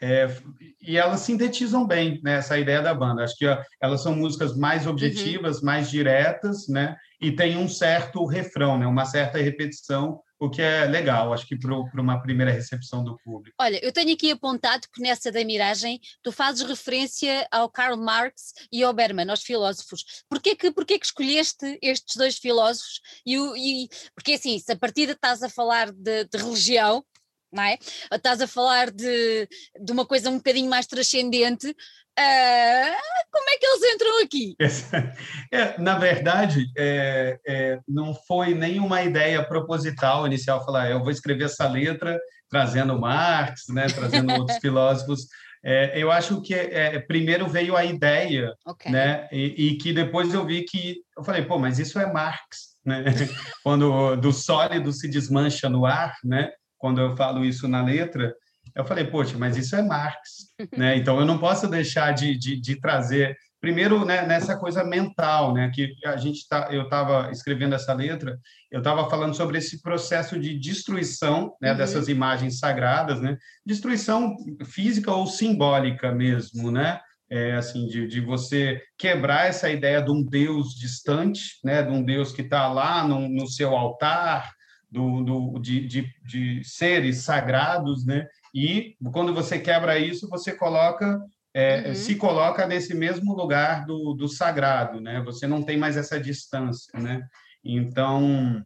é, 0.01 0.33
e 0.81 0.95
elas 0.95 1.19
sintetizam 1.19 1.85
bem 1.85 2.21
né, 2.23 2.35
essa 2.35 2.57
ideia 2.57 2.81
da 2.81 2.93
banda. 2.93 3.25
Acho 3.25 3.35
que 3.35 3.45
elas 3.81 4.01
são 4.01 4.15
músicas 4.15 4.55
mais 4.55 4.85
uhum. 4.85 4.93
objetivas, 4.93 5.59
uhum. 5.59 5.65
mais 5.65 5.89
diretas, 5.89 6.69
né? 6.69 6.95
E 7.19 7.33
tem 7.33 7.57
um 7.57 7.67
certo 7.67 8.25
refrão, 8.25 8.77
né? 8.77 8.87
Uma 8.87 9.03
certa 9.03 9.39
repetição 9.39 10.21
o 10.39 10.49
que 10.49 10.61
é 10.61 10.85
legal, 10.85 11.33
acho 11.33 11.47
que 11.47 11.57
para 11.57 12.01
uma 12.01 12.21
primeira 12.21 12.51
recepção 12.51 13.03
do 13.03 13.17
público. 13.17 13.55
Olha, 13.59 13.83
eu 13.83 13.91
tenho 13.91 14.13
aqui 14.13 14.31
apontado 14.31 14.87
que 14.93 15.01
nessa 15.01 15.31
da 15.31 15.43
miragem 15.43 15.99
tu 16.21 16.31
fazes 16.31 16.67
referência 16.67 17.47
ao 17.51 17.69
Karl 17.69 17.97
Marx 17.97 18.53
e 18.71 18.83
ao 18.83 18.93
Berman, 18.93 19.29
aos 19.29 19.41
filósofos. 19.41 20.23
Porquê 20.29 20.55
que, 20.55 20.71
porquê 20.71 20.99
que 20.99 21.05
escolheste 21.05 21.79
estes 21.81 22.15
dois 22.15 22.37
filósofos? 22.37 23.01
E, 23.25 23.35
e, 23.35 23.89
porque 24.13 24.33
assim, 24.33 24.59
se 24.59 24.71
a 24.71 24.77
partida 24.77 25.13
estás 25.13 25.41
a 25.41 25.49
falar 25.49 25.91
de, 25.91 26.25
de 26.25 26.37
religião, 26.37 27.03
não 27.51 27.63
é? 27.63 27.77
Estás 28.11 28.41
a 28.41 28.47
falar 28.47 28.91
de, 28.91 29.47
de 29.79 29.91
uma 29.91 30.05
coisa 30.05 30.29
um 30.29 30.37
bocadinho 30.37 30.69
mais 30.69 30.87
transcendente, 30.87 31.75
Uh, 32.19 32.97
como 33.31 33.47
é 33.47 33.57
que 33.59 33.65
eles 33.67 33.93
entram 33.93 34.23
aqui? 34.23 34.55
É, 35.53 35.79
na 35.79 35.97
verdade, 35.99 36.65
é, 36.75 37.39
é, 37.47 37.79
não 37.87 38.13
foi 38.13 38.55
nenhuma 38.55 39.03
ideia 39.03 39.43
proposital 39.43 40.25
inicial 40.25 40.65
falar, 40.65 40.89
eu 40.89 40.99
vou 40.99 41.11
escrever 41.11 41.45
essa 41.45 41.69
letra 41.69 42.19
trazendo 42.49 42.99
Marx, 42.99 43.67
né, 43.69 43.85
trazendo 43.87 44.33
outros 44.33 44.57
filósofos. 44.59 45.27
É, 45.63 46.01
eu 46.01 46.11
acho 46.11 46.41
que 46.41 46.53
é, 46.53 46.99
primeiro 46.99 47.47
veio 47.47 47.77
a 47.77 47.85
ideia, 47.85 48.53
okay. 48.65 48.91
né, 48.91 49.27
e, 49.31 49.67
e, 49.67 49.77
que 49.77 49.93
depois 49.93 50.33
eu 50.33 50.45
vi 50.45 50.63
que 50.63 50.97
eu 51.15 51.23
falei, 51.23 51.43
pô, 51.43 51.59
mas 51.59 51.77
isso 51.77 51.99
é 51.99 52.11
Marx, 52.11 52.77
né? 52.85 53.03
Quando 53.63 54.15
do 54.15 54.31
sólido 54.31 54.91
se 54.91 55.07
desmancha 55.07 55.69
no 55.69 55.85
ar, 55.85 56.15
né? 56.23 56.51
Quando 56.77 57.01
eu 57.01 57.15
falo 57.15 57.43
isso 57.43 57.67
na 57.67 57.83
letra, 57.83 58.33
eu 58.75 58.85
falei, 58.85 59.05
poxa, 59.05 59.37
mas 59.37 59.57
isso 59.57 59.75
é 59.75 59.81
Marx, 59.81 60.51
né? 60.77 60.95
Então 60.97 61.19
eu 61.19 61.25
não 61.25 61.37
posso 61.37 61.67
deixar 61.67 62.11
de, 62.11 62.37
de, 62.37 62.59
de 62.59 62.79
trazer 62.79 63.35
primeiro 63.59 64.05
né, 64.05 64.25
nessa 64.25 64.55
coisa 64.55 64.83
mental, 64.83 65.53
né? 65.53 65.71
Que 65.73 65.93
a 66.05 66.15
gente 66.17 66.47
tá, 66.47 66.69
eu 66.71 66.83
estava 66.83 67.31
escrevendo 67.31 67.75
essa 67.75 67.93
letra, 67.93 68.37
eu 68.71 68.79
estava 68.79 69.09
falando 69.09 69.35
sobre 69.35 69.57
esse 69.57 69.81
processo 69.81 70.39
de 70.39 70.57
destruição 70.57 71.55
né, 71.61 71.71
uhum. 71.71 71.77
dessas 71.77 72.07
imagens 72.07 72.59
sagradas, 72.59 73.19
né? 73.19 73.37
Destruição 73.65 74.35
física 74.65 75.11
ou 75.11 75.25
simbólica 75.25 76.11
mesmo, 76.11 76.71
né? 76.71 76.99
É, 77.29 77.55
assim 77.55 77.87
de, 77.87 78.07
de 78.07 78.21
você 78.21 78.81
quebrar 78.97 79.47
essa 79.47 79.69
ideia 79.69 80.01
de 80.01 80.09
um 80.09 80.23
Deus 80.23 80.73
distante, 80.75 81.59
né? 81.63 81.81
De 81.81 81.91
um 81.91 82.03
Deus 82.03 82.31
que 82.31 82.41
está 82.41 82.67
lá 82.71 83.05
no, 83.05 83.27
no 83.27 83.47
seu 83.47 83.75
altar, 83.75 84.53
do, 84.89 85.23
do, 85.23 85.59
de, 85.59 85.85
de, 85.85 86.09
de 86.23 86.63
seres 86.63 87.17
sagrados, 87.23 88.05
né? 88.05 88.25
E 88.53 88.95
quando 89.11 89.33
você 89.33 89.59
quebra 89.59 89.99
isso, 89.99 90.29
você 90.29 90.53
coloca 90.53 91.21
é, 91.53 91.87
uhum. 91.87 91.95
se 91.95 92.15
coloca 92.15 92.67
nesse 92.67 92.93
mesmo 92.93 93.35
lugar 93.35 93.83
do, 93.83 94.13
do 94.13 94.27
sagrado, 94.27 95.01
né? 95.01 95.21
Você 95.23 95.47
não 95.47 95.63
tem 95.63 95.75
mais 95.75 95.97
essa 95.97 96.19
distância, 96.19 96.99
né? 96.99 97.27
Então, 97.63 98.63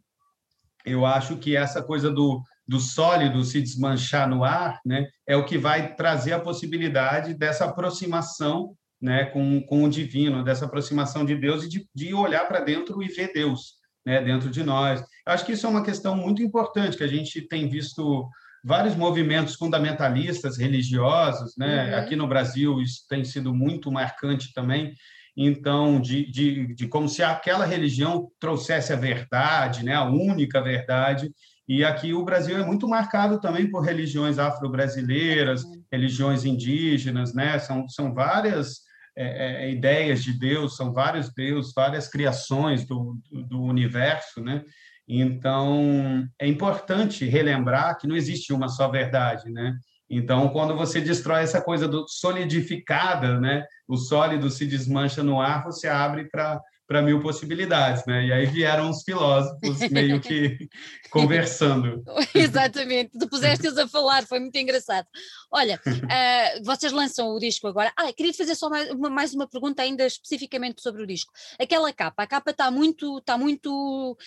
eu 0.84 1.06
acho 1.06 1.38
que 1.38 1.56
essa 1.56 1.82
coisa 1.82 2.10
do, 2.10 2.42
do 2.68 2.78
sólido 2.78 3.44
se 3.44 3.62
desmanchar 3.62 4.28
no 4.28 4.44
ar, 4.44 4.78
né? 4.84 5.08
É 5.26 5.34
o 5.34 5.44
que 5.46 5.56
vai 5.56 5.94
trazer 5.94 6.34
a 6.34 6.40
possibilidade 6.40 7.32
dessa 7.32 7.64
aproximação, 7.64 8.76
né? 9.00 9.24
Com, 9.24 9.62
com 9.62 9.84
o 9.84 9.88
divino, 9.88 10.44
dessa 10.44 10.66
aproximação 10.66 11.24
de 11.24 11.34
Deus 11.34 11.64
e 11.64 11.68
de, 11.70 11.88
de 11.94 12.12
olhar 12.12 12.46
para 12.46 12.60
dentro 12.60 13.02
e 13.02 13.08
ver 13.08 13.32
Deus, 13.32 13.76
né? 14.04 14.22
Dentro 14.22 14.50
de 14.50 14.62
nós. 14.62 15.02
Acho 15.26 15.44
que 15.46 15.52
isso 15.52 15.66
é 15.66 15.70
uma 15.70 15.84
questão 15.84 16.16
muito 16.16 16.42
importante 16.42 16.96
que 16.96 17.04
a 17.04 17.08
gente 17.08 17.40
tem 17.42 17.68
visto 17.68 18.28
vários 18.64 18.94
movimentos 18.94 19.54
fundamentalistas 19.56 20.56
religiosos, 20.56 21.54
né? 21.56 21.90
Uhum. 21.90 21.98
Aqui 21.98 22.16
no 22.16 22.28
Brasil 22.28 22.80
isso 22.80 23.06
tem 23.08 23.24
sido 23.24 23.52
muito 23.54 23.90
marcante 23.90 24.52
também. 24.52 24.94
Então, 25.36 26.00
de, 26.00 26.30
de, 26.30 26.74
de 26.74 26.86
como 26.86 27.08
se 27.08 27.22
aquela 27.22 27.64
religião 27.64 28.30
trouxesse 28.38 28.92
a 28.92 28.96
verdade, 28.96 29.84
né? 29.84 29.94
A 29.94 30.04
única 30.04 30.60
verdade. 30.60 31.32
E 31.66 31.84
aqui 31.84 32.12
o 32.12 32.24
Brasil 32.24 32.56
é 32.56 32.64
muito 32.64 32.86
marcado 32.86 33.40
também 33.40 33.70
por 33.70 33.80
religiões 33.80 34.38
afro-brasileiras, 34.38 35.64
uhum. 35.64 35.82
religiões 35.90 36.44
indígenas, 36.44 37.34
né? 37.34 37.58
São, 37.58 37.88
são 37.88 38.12
várias 38.12 38.82
é, 39.16 39.66
é, 39.66 39.70
ideias 39.70 40.22
de 40.22 40.32
Deus, 40.32 40.76
são 40.76 40.92
vários 40.92 41.32
deuses, 41.32 41.72
várias 41.74 42.08
criações 42.08 42.84
do, 42.86 43.18
do, 43.30 43.42
do 43.44 43.62
universo, 43.62 44.40
né? 44.40 44.64
Então, 45.06 46.26
é 46.38 46.46
importante 46.46 47.26
relembrar 47.26 47.98
que 47.98 48.06
não 48.06 48.16
existe 48.16 48.52
uma 48.52 48.68
só 48.68 48.88
verdade, 48.88 49.50
né? 49.50 49.76
Então, 50.08 50.48
quando 50.50 50.76
você 50.76 51.00
destrói 51.00 51.42
essa 51.42 51.60
coisa 51.60 51.88
do 51.88 52.06
solidificada, 52.08 53.40
né? 53.40 53.64
O 53.88 53.96
sólido 53.96 54.50
se 54.50 54.66
desmancha 54.66 55.22
no 55.22 55.40
ar, 55.40 55.64
você 55.64 55.88
abre 55.88 56.28
para 56.30 56.60
para 56.92 57.00
mil 57.00 57.20
possibilidades, 57.20 58.04
né? 58.04 58.26
E 58.26 58.32
aí 58.34 58.44
vieram 58.44 58.90
os 58.90 59.02
filósofos 59.02 59.78
meio 59.90 60.20
que 60.20 60.68
conversando. 61.10 62.04
Exatamente, 62.34 63.18
tu 63.18 63.26
puseste-os 63.26 63.78
a 63.78 63.88
falar, 63.88 64.26
foi 64.26 64.38
muito 64.38 64.56
engraçado. 64.56 65.06
Olha, 65.50 65.80
uh, 65.86 66.60
vocês 66.66 66.92
lançam 66.92 67.30
o 67.30 67.38
disco 67.38 67.66
agora. 67.66 67.90
Ah, 67.96 68.12
queria 68.12 68.34
fazer 68.34 68.54
só 68.54 68.68
mais 68.68 68.90
uma, 68.90 69.08
mais 69.08 69.32
uma 69.32 69.48
pergunta 69.48 69.80
ainda 69.80 70.04
especificamente 70.04 70.82
sobre 70.82 71.02
o 71.02 71.06
disco. 71.06 71.32
Aquela 71.58 71.90
capa, 71.94 72.24
a 72.24 72.26
capa 72.26 72.50
está 72.50 72.70
muito, 72.70 73.16
está 73.16 73.38
muito 73.38 74.18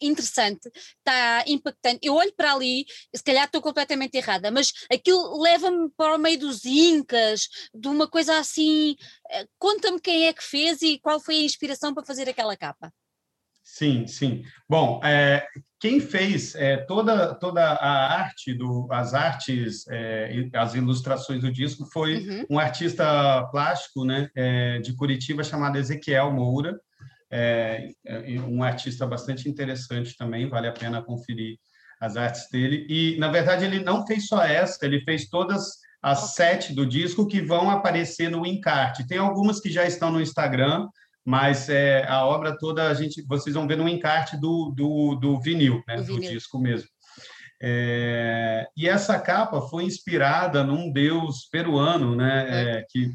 interessante, 0.00 0.70
está 0.72 1.44
impactante. 1.46 1.98
Eu 2.02 2.14
olho 2.14 2.32
para 2.34 2.54
ali, 2.54 2.86
se 3.14 3.22
calhar 3.22 3.44
estou 3.44 3.60
completamente 3.60 4.16
errada, 4.16 4.50
mas 4.50 4.72
aquilo 4.90 5.38
leva-me 5.42 5.90
para 5.94 6.14
o 6.14 6.18
meio 6.18 6.38
dos 6.38 6.64
incas, 6.64 7.46
de 7.74 7.88
uma 7.88 8.08
coisa 8.08 8.38
assim. 8.38 8.96
Uh, 9.30 9.48
Conta-me 9.58 10.00
quem 10.00 10.26
é 10.26 10.32
que 10.32 10.42
fez 10.42 10.82
e 10.82 10.98
qual 10.98 11.20
foi 11.20 11.36
a 11.36 11.42
inspiração 11.42 11.92
para 11.92 12.04
fazer 12.04 12.28
aquela 12.28 12.56
capa? 12.56 12.92
Sim, 13.62 14.06
sim. 14.06 14.44
Bom, 14.68 15.00
é, 15.04 15.44
quem 15.80 16.00
fez 16.00 16.54
é, 16.54 16.76
toda, 16.76 17.34
toda 17.34 17.60
a 17.62 18.20
arte, 18.20 18.54
do, 18.54 18.86
as 18.92 19.12
artes, 19.12 19.84
é, 19.88 20.48
as 20.54 20.74
ilustrações 20.74 21.42
do 21.42 21.50
disco 21.50 21.84
foi 21.92 22.16
uhum. 22.16 22.46
um 22.50 22.58
artista 22.60 23.44
plástico 23.50 24.04
né, 24.04 24.30
de 24.82 24.94
Curitiba 24.94 25.42
chamado 25.42 25.78
Ezequiel 25.78 26.32
Moura, 26.32 26.78
um 28.48 28.62
artista 28.62 29.04
bastante 29.04 29.48
interessante 29.48 30.16
também, 30.16 30.48
vale 30.48 30.68
a 30.68 30.72
pena 30.72 31.02
conferir 31.02 31.58
as 32.00 32.16
artes 32.16 32.48
dele. 32.50 32.86
E, 32.88 33.18
na 33.18 33.28
verdade, 33.28 33.64
ele 33.64 33.80
não 33.82 34.06
fez 34.06 34.28
só 34.28 34.42
essa, 34.42 34.84
ele 34.84 35.00
fez 35.00 35.28
todas 35.28 35.78
as 36.06 36.34
sete 36.36 36.72
do 36.72 36.86
disco 36.86 37.26
que 37.26 37.40
vão 37.40 37.68
aparecer 37.68 38.30
no 38.30 38.46
encarte. 38.46 39.04
Tem 39.08 39.18
algumas 39.18 39.58
que 39.58 39.68
já 39.68 39.84
estão 39.84 40.08
no 40.08 40.20
Instagram, 40.20 40.88
mas 41.24 41.68
é, 41.68 42.06
a 42.06 42.24
obra 42.24 42.56
toda 42.56 42.88
a 42.88 42.94
gente, 42.94 43.26
vocês 43.26 43.56
vão 43.56 43.66
ver 43.66 43.76
no 43.76 43.88
encarte 43.88 44.40
do, 44.40 44.70
do, 44.70 45.16
do 45.16 45.40
vinil, 45.40 45.82
né, 45.88 46.00
do 46.02 46.20
disco 46.20 46.60
mesmo. 46.60 46.88
É, 47.60 48.68
e 48.76 48.88
essa 48.88 49.18
capa 49.18 49.60
foi 49.62 49.82
inspirada 49.82 50.62
num 50.62 50.92
deus 50.92 51.48
peruano, 51.50 52.14
né, 52.14 52.46
é. 52.48 52.78
é, 52.78 52.84
que 52.88 53.10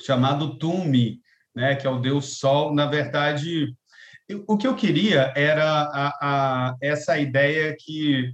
chamado 0.00 0.56
Tumi, 0.56 1.20
né, 1.54 1.74
que 1.74 1.86
é 1.86 1.90
o 1.90 2.00
deus 2.00 2.38
Sol. 2.38 2.74
Na 2.74 2.86
verdade, 2.86 3.74
o 4.48 4.56
que 4.56 4.66
eu 4.66 4.74
queria 4.74 5.34
era 5.36 5.82
a, 5.82 6.08
a, 6.22 6.76
essa 6.80 7.18
ideia 7.18 7.76
que 7.78 8.32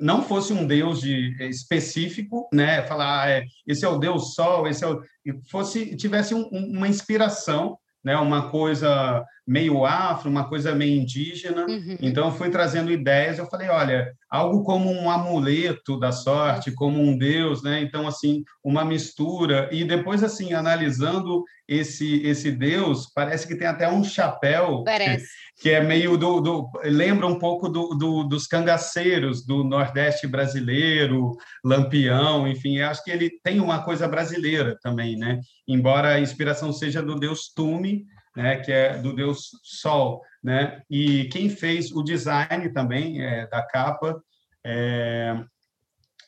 não 0.00 0.22
fosse 0.22 0.52
um 0.52 0.66
deus 0.66 1.00
de, 1.00 1.36
específico, 1.48 2.48
né, 2.52 2.82
falar 2.86 3.22
ah, 3.22 3.30
é, 3.30 3.44
esse 3.66 3.84
é 3.84 3.88
o 3.88 3.98
deus 3.98 4.34
Sol, 4.34 4.66
esse 4.66 4.84
é 4.84 4.88
o, 4.88 5.02
fosse 5.50 5.96
tivesse 5.96 6.34
um, 6.34 6.48
uma 6.50 6.88
inspiração 6.88 7.78
né, 8.04 8.16
uma 8.16 8.50
coisa 8.50 9.24
meio 9.46 9.84
afro, 9.84 10.30
uma 10.30 10.48
coisa 10.48 10.74
meio 10.74 11.00
indígena. 11.00 11.66
Uhum. 11.66 11.96
Então, 12.00 12.26
eu 12.26 12.32
fui 12.32 12.48
trazendo 12.48 12.90
ideias. 12.90 13.38
Eu 13.38 13.46
falei, 13.46 13.68
olha, 13.68 14.14
algo 14.30 14.62
como 14.62 14.90
um 14.90 15.10
amuleto 15.10 15.98
da 15.98 16.12
sorte, 16.12 16.72
como 16.72 17.00
um 17.00 17.16
deus, 17.16 17.62
né? 17.62 17.80
Então, 17.82 18.06
assim, 18.06 18.42
uma 18.62 18.84
mistura. 18.84 19.68
E 19.70 19.84
depois, 19.84 20.24
assim, 20.24 20.52
analisando 20.54 21.44
esse 21.68 22.22
esse 22.22 22.50
deus, 22.50 23.10
parece 23.14 23.46
que 23.46 23.56
tem 23.56 23.66
até 23.66 23.88
um 23.88 24.02
chapéu. 24.02 24.82
Parece. 24.84 25.26
Que, 25.60 25.70
é 25.70 25.82
meio 25.82 26.16
do, 26.16 26.40
do 26.40 26.70
lembra 26.82 27.26
um 27.26 27.38
pouco 27.38 27.68
do, 27.68 27.94
do, 27.94 28.24
dos 28.24 28.46
cangaceiros 28.46 29.46
do 29.46 29.62
Nordeste 29.62 30.26
brasileiro, 30.26 31.32
Lampião, 31.64 32.48
enfim, 32.48 32.80
acho 32.80 33.04
que 33.04 33.10
ele 33.10 33.30
tem 33.42 33.60
uma 33.60 33.82
coisa 33.82 34.08
brasileira 34.08 34.76
também, 34.82 35.16
né? 35.16 35.38
Embora 35.66 36.08
a 36.08 36.20
inspiração 36.20 36.72
seja 36.72 37.02
do 37.02 37.14
deus 37.14 37.52
Tume, 37.54 38.04
né, 38.36 38.56
que 38.56 38.72
é 38.72 38.98
do 38.98 39.14
deus 39.14 39.50
Sol, 39.62 40.22
né? 40.42 40.82
E 40.90 41.24
quem 41.26 41.48
fez 41.48 41.92
o 41.92 42.02
design 42.02 42.72
também 42.72 43.22
é, 43.22 43.46
da 43.46 43.62
capa 43.62 44.20
é, 44.64 45.36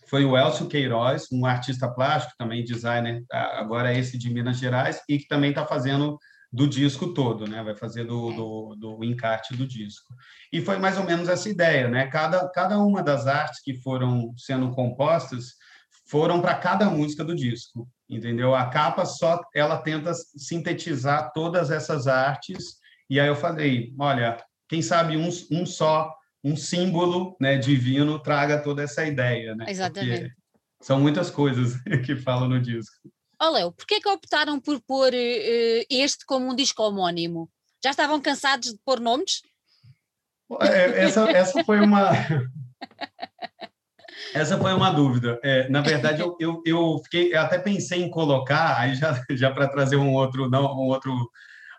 foi 0.08 0.24
o 0.24 0.36
Elcio 0.36 0.68
Queiroz, 0.68 1.26
um 1.32 1.44
artista 1.44 1.88
plástico, 1.88 2.34
também 2.38 2.64
designer, 2.64 3.24
agora 3.30 3.92
é 3.92 3.98
esse 3.98 4.16
de 4.16 4.32
Minas 4.32 4.58
Gerais, 4.58 5.02
e 5.08 5.18
que 5.18 5.26
também 5.26 5.50
está 5.50 5.66
fazendo 5.66 6.18
do 6.52 6.66
disco 6.66 7.12
todo, 7.12 7.46
né? 7.46 7.62
Vai 7.62 7.76
fazer 7.76 8.04
do, 8.04 8.32
do, 8.32 8.76
do, 8.76 9.04
encarte 9.04 9.56
do 9.56 9.66
disco. 9.66 10.14
E 10.52 10.60
foi 10.60 10.78
mais 10.78 10.96
ou 10.96 11.04
menos 11.04 11.28
essa 11.28 11.48
ideia, 11.48 11.88
né? 11.88 12.06
Cada, 12.06 12.48
cada 12.50 12.78
uma 12.78 13.02
das 13.02 13.26
artes 13.26 13.60
que 13.60 13.74
foram 13.74 14.32
sendo 14.36 14.70
compostas 14.70 15.54
foram 16.06 16.40
para 16.40 16.54
cada 16.54 16.88
música 16.88 17.24
do 17.24 17.34
disco, 17.34 17.88
entendeu? 18.08 18.54
A 18.54 18.66
capa 18.66 19.04
só 19.04 19.40
ela 19.54 19.78
tenta 19.78 20.12
sintetizar 20.14 21.32
todas 21.32 21.70
essas 21.70 22.06
artes. 22.06 22.76
E 23.10 23.18
aí 23.18 23.26
eu 23.26 23.36
falei, 23.36 23.92
olha, 23.98 24.42
quem 24.68 24.80
sabe 24.80 25.16
um, 25.16 25.28
um 25.50 25.66
só 25.66 26.12
um 26.42 26.56
símbolo 26.56 27.36
né, 27.40 27.58
divino 27.58 28.20
traga 28.20 28.62
toda 28.62 28.82
essa 28.82 29.04
ideia. 29.04 29.56
Né? 29.56 29.66
Exatamente. 29.68 30.20
Porque 30.20 30.34
são 30.80 31.00
muitas 31.00 31.28
coisas 31.28 31.74
que 32.06 32.14
falam 32.16 32.48
no 32.48 32.60
disco. 32.60 32.94
Ó 33.40 33.48
oh, 33.48 33.50
Léo, 33.50 33.72
porquê 33.72 34.00
que 34.00 34.08
optaram 34.08 34.58
por 34.60 34.80
pôr 34.80 35.12
uh, 35.12 35.86
este 35.90 36.24
como 36.24 36.50
um 36.50 36.54
disco 36.54 36.82
homónimo? 36.82 37.50
Já 37.82 37.90
estavam 37.90 38.20
cansados 38.20 38.72
de 38.72 38.78
pôr 38.84 39.00
nomes? 39.00 39.42
É, 40.60 41.04
essa, 41.04 41.28
essa 41.30 41.64
foi 41.64 41.80
uma... 41.80 42.10
Essa 44.34 44.58
foi 44.58 44.72
uma 44.72 44.90
dúvida. 44.90 45.38
É, 45.42 45.68
na 45.68 45.80
verdade, 45.80 46.20
eu, 46.20 46.36
eu, 46.40 46.62
eu, 46.64 47.00
fiquei, 47.04 47.34
eu 47.34 47.40
até 47.40 47.58
pensei 47.58 48.02
em 48.02 48.10
colocar, 48.10 48.78
aí 48.78 48.94
já, 48.94 49.12
já 49.30 49.50
para 49.50 49.68
trazer 49.68 49.96
um 49.96 50.12
outro, 50.12 50.48
não, 50.48 50.64
um 50.64 50.88
outro 50.88 51.12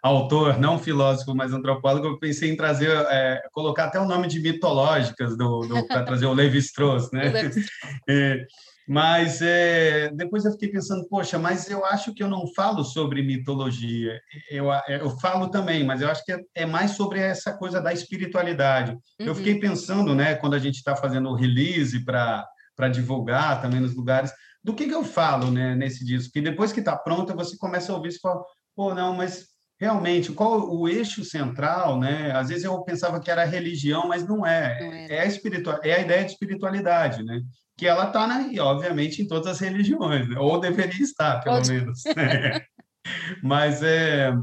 autor, 0.02 0.60
não 0.60 0.80
filósofo, 0.80 1.36
mas 1.36 1.54
antropólogo, 1.54 2.08
eu 2.08 2.20
pensei 2.20 2.52
em 2.52 2.56
trazer, 2.56 2.90
é, 3.10 3.42
colocar 3.52 3.86
até 3.86 4.00
o 4.00 4.06
nome 4.06 4.28
de 4.28 4.40
mitológicas 4.40 5.38
do, 5.38 5.62
do 5.62 5.88
para 5.88 6.04
trazer 6.04 6.26
o 6.26 6.34
Levi-Strauss, 6.34 7.12
né? 7.12 7.32
é, 8.88 8.92
mas 8.92 9.42
é, 9.42 10.10
depois 10.14 10.46
eu 10.46 10.52
fiquei 10.52 10.70
pensando, 10.70 11.08
poxa, 11.08 11.38
mas 11.38 11.70
eu 11.70 11.86
acho 11.86 12.14
que 12.14 12.24
eu 12.24 12.30
não 12.30 12.46
falo 12.54 12.84
sobre 12.84 13.22
mitologia. 13.22 14.20
Eu, 14.50 14.68
eu 14.88 15.10
falo 15.20 15.50
também, 15.50 15.84
mas 15.84 16.02
eu 16.02 16.10
acho 16.10 16.24
que 16.24 16.32
é, 16.32 16.40
é 16.56 16.66
mais 16.66 16.92
sobre 16.92 17.20
essa 17.20 17.58
coisa 17.58 17.82
da 17.82 17.92
espiritualidade. 17.92 18.92
Uhum. 18.92 19.28
Eu 19.28 19.36
fiquei 19.36 19.60
pensando, 19.60 20.16
né, 20.16 20.36
quando 20.36 20.54
a 20.54 20.60
gente 20.60 20.76
está 20.76 20.96
fazendo 20.96 21.30
o 21.30 21.36
release 21.36 22.04
para 22.04 22.46
para 22.78 22.90
divulgar 22.90 23.60
também 23.60 23.80
nos 23.80 23.96
lugares, 23.96 24.32
do 24.64 24.72
que, 24.74 24.86
que 24.86 24.94
eu 24.94 25.04
falo 25.04 25.50
né, 25.50 25.76
nesse 25.76 26.06
disco? 26.06 26.32
Que 26.32 26.40
depois 26.40 26.72
que 26.72 26.80
está 26.80 26.96
pronto, 26.96 27.36
você 27.36 27.58
começa 27.58 27.92
a 27.92 27.96
ouvir 27.96 28.10
e 28.10 28.20
fala, 28.20 28.44
pô, 28.76 28.94
não, 28.94 29.16
mas 29.16 29.48
realmente 29.80 30.32
qual 30.32 30.74
o 30.74 30.88
eixo 30.88 31.24
central, 31.24 32.00
né? 32.00 32.32
Às 32.32 32.50
vezes 32.50 32.64
eu 32.64 32.82
pensava 32.84 33.20
que 33.20 33.30
era 33.30 33.46
religião, 33.46 34.08
mas 34.08 34.28
não 34.28 34.46
é. 34.46 34.80
Não 34.84 34.94
é. 34.94 35.08
É 35.10 35.22
a 35.22 35.26
espiritual, 35.26 35.80
é 35.84 35.94
a 35.94 36.02
ideia 36.02 36.26
de 36.26 36.32
espiritualidade, 36.32 37.24
né? 37.24 37.42
Que 37.78 37.86
ela 37.86 38.08
está, 38.08 38.28
obviamente, 38.60 39.22
em 39.22 39.28
todas 39.28 39.48
as 39.48 39.60
religiões, 39.60 40.28
né? 40.28 40.40
ou 40.40 40.60
deveria 40.60 41.04
estar, 41.04 41.42
pelo 41.42 41.58
Pode. 41.58 41.72
menos. 41.72 42.04
Né? 42.06 42.62
mas 43.44 43.84
é. 43.84 44.34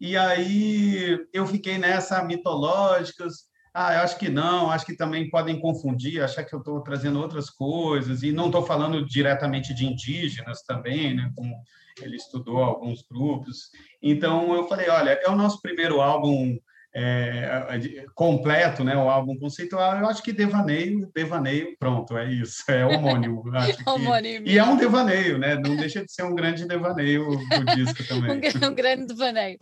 E 0.00 0.16
aí 0.16 1.18
eu 1.32 1.46
fiquei 1.46 1.78
nessa 1.78 2.24
mitológicas. 2.24 3.48
Ah, 3.72 3.94
eu 3.94 4.00
acho 4.00 4.18
que 4.18 4.28
não, 4.28 4.68
acho 4.68 4.84
que 4.84 4.96
também 4.96 5.30
podem 5.30 5.60
confundir, 5.60 6.20
achar 6.20 6.42
que 6.42 6.52
eu 6.52 6.58
estou 6.58 6.80
trazendo 6.80 7.20
outras 7.20 7.48
coisas, 7.48 8.24
e 8.24 8.32
não 8.32 8.46
estou 8.46 8.66
falando 8.66 9.06
diretamente 9.06 9.72
de 9.72 9.86
indígenas 9.86 10.62
também, 10.62 11.14
né? 11.14 11.30
Como 11.36 11.54
ele 12.00 12.16
estudou 12.16 12.58
alguns 12.58 13.02
grupos. 13.02 13.70
Então 14.02 14.54
eu 14.54 14.66
falei, 14.68 14.88
olha, 14.88 15.18
é 15.22 15.28
o 15.28 15.36
nosso 15.36 15.60
primeiro 15.60 16.00
álbum 16.00 16.58
é, 16.94 18.04
completo, 18.14 18.82
né, 18.82 18.96
o 18.96 19.08
álbum 19.08 19.38
conceitual, 19.38 19.98
eu 19.98 20.08
acho 20.08 20.22
que 20.22 20.32
devaneio, 20.32 21.10
devaneio, 21.14 21.76
pronto, 21.78 22.18
é 22.18 22.32
isso, 22.32 22.64
é 22.68 22.84
homônimo. 22.84 23.44
Acho 23.54 23.78
homônimo. 23.86 24.44
Que... 24.44 24.52
E 24.52 24.58
é 24.58 24.64
um 24.64 24.76
devaneio, 24.76 25.38
né? 25.38 25.54
Não 25.54 25.76
deixa 25.76 26.04
de 26.04 26.12
ser 26.12 26.24
um 26.24 26.34
grande 26.34 26.66
devaneio 26.66 27.28
do 27.28 27.64
disco 27.76 28.04
também. 28.08 28.40
um, 28.68 28.74
grande 28.74 29.06
devaneio. 29.06 29.58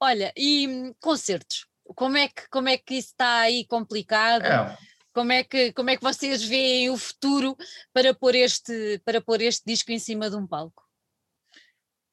Olha, 0.00 0.32
e 0.36 0.66
hum, 0.66 0.94
concertos, 1.00 1.66
como 1.94 2.16
é 2.16 2.28
que, 2.28 2.48
como 2.50 2.68
é 2.68 2.76
que 2.76 2.94
isso 2.94 3.08
está 3.08 3.40
aí 3.40 3.64
complicado? 3.66 4.44
É. 4.44 4.76
Como 5.14 5.30
é, 5.30 5.44
que, 5.44 5.72
como 5.72 5.90
é 5.90 5.96
que 5.96 6.02
vocês 6.02 6.42
veem 6.42 6.88
o 6.88 6.96
futuro 6.96 7.54
para 7.92 8.14
pôr 8.14 8.34
este, 8.34 8.98
para 9.04 9.20
pôr 9.20 9.42
este 9.42 9.62
disco 9.66 9.92
em 9.92 9.98
cima 9.98 10.30
de 10.30 10.36
um 10.36 10.46
palco? 10.46 10.81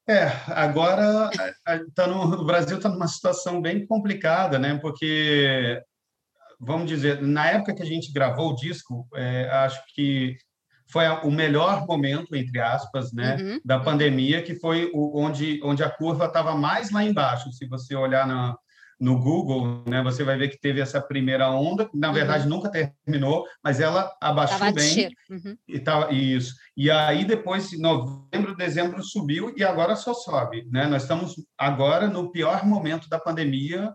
É, 0.10 0.26
agora 0.48 1.30
tá 1.94 2.08
no, 2.08 2.42
o 2.42 2.44
Brasil 2.44 2.78
está 2.78 2.90
numa 2.90 3.08
situação 3.08 3.62
bem 3.62 3.86
complicada, 3.86 4.58
né? 4.58 4.76
Porque, 4.82 5.80
vamos 6.60 6.88
dizer, 6.88 7.22
na 7.22 7.46
época 7.46 7.76
que 7.76 7.84
a 7.84 7.86
gente 7.86 8.12
gravou 8.12 8.50
o 8.50 8.56
disco, 8.56 9.08
é, 9.14 9.48
acho 9.52 9.80
que 9.94 10.36
foi 10.92 11.08
o 11.08 11.30
melhor 11.30 11.86
momento, 11.86 12.36
entre 12.36 12.60
aspas, 12.60 13.14
né, 13.14 13.38
uhum. 13.40 13.60
da 13.64 13.80
pandemia, 13.80 14.42
que 14.42 14.56
foi 14.56 14.90
o, 14.96 15.16
onde, 15.16 15.62
onde 15.64 15.84
a 15.84 15.90
curva 15.92 16.26
estava 16.26 16.56
mais 16.56 16.90
lá 16.90 17.04
embaixo. 17.04 17.52
Se 17.52 17.68
você 17.68 17.96
olhar 17.96 18.26
na, 18.26 18.58
no 19.00 19.18
Google, 19.18 19.84
né, 19.88 20.04
você 20.04 20.24
vai 20.24 20.38
ver 20.38 20.50
que 20.50 20.60
teve 20.60 20.82
essa 20.82 21.00
primeira 21.00 21.50
onda, 21.50 21.88
que 21.88 21.98
na 21.98 22.10
uhum. 22.10 22.14
verdade 22.14 22.48
nunca 22.48 22.70
terminou, 22.70 23.46
mas 23.64 23.80
ela 23.80 24.14
abaixou 24.22 24.60
Tava 24.60 24.74
bem. 24.74 25.10
Uhum. 25.30 25.58
E 25.68 25.80
tá, 25.80 26.12
isso. 26.12 26.54
E 26.76 26.92
aí 26.92 27.24
depois, 27.24 27.80
novembro, 27.80 28.56
dezembro 28.56 29.02
subiu 29.02 29.54
e 29.56 29.64
agora 29.64 29.96
só 29.96 30.14
sobe, 30.14 30.68
né? 30.70 30.86
Nós 30.86 31.04
estamos 31.04 31.36
agora 31.58 32.08
no 32.08 32.30
pior 32.32 32.66
momento 32.66 33.08
da 33.08 33.20
pandemia 33.20 33.94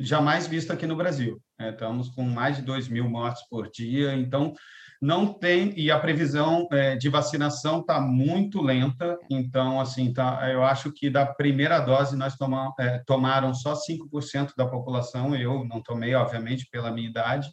jamais 0.00 0.46
visto 0.46 0.72
aqui 0.72 0.86
no 0.86 0.96
Brasil. 0.96 1.40
Né? 1.58 1.70
Estamos 1.70 2.08
com 2.08 2.22
mais 2.22 2.56
de 2.56 2.62
2 2.62 2.88
mil 2.88 3.08
mortes 3.08 3.42
por 3.48 3.68
dia, 3.70 4.14
então 4.14 4.54
não 5.00 5.32
tem 5.32 5.72
e 5.78 5.90
a 5.90 5.98
previsão 5.98 6.68
é, 6.70 6.94
de 6.94 7.08
vacinação 7.08 7.80
está 7.80 7.98
muito 8.00 8.60
lenta. 8.60 9.18
Então 9.30 9.80
assim 9.80 10.12
tá 10.12 10.50
eu 10.50 10.62
acho 10.62 10.92
que 10.92 11.08
da 11.08 11.24
primeira 11.24 11.80
dose 11.80 12.16
nós 12.16 12.36
tomamos 12.36 12.74
é, 12.78 13.02
tomaram 13.06 13.54
só 13.54 13.74
5% 13.74 14.52
da 14.56 14.66
população. 14.66 15.34
Eu 15.34 15.64
não 15.64 15.82
tomei 15.82 16.14
obviamente 16.14 16.68
pela 16.70 16.90
minha 16.90 17.08
idade. 17.08 17.48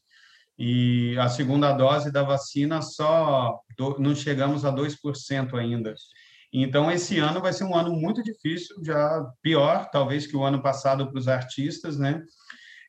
E 0.59 1.15
a 1.19 1.29
segunda 1.29 1.71
dose 1.71 2.11
da 2.11 2.23
vacina 2.23 2.81
só 2.81 3.59
do, 3.77 3.97
não 3.99 4.13
chegamos 4.13 4.65
a 4.65 4.71
2% 4.73 5.53
ainda. 5.53 5.93
Então 6.51 6.91
esse 6.91 7.19
ano 7.19 7.39
vai 7.39 7.53
ser 7.53 7.63
um 7.63 7.75
ano 7.75 7.93
muito 7.93 8.21
difícil 8.23 8.75
já 8.83 9.25
pior 9.41 9.89
talvez 9.89 10.27
que 10.27 10.35
o 10.35 10.43
ano 10.43 10.61
passado 10.61 11.09
para 11.09 11.19
os 11.19 11.27
artistas 11.27 11.97
né 11.97 12.21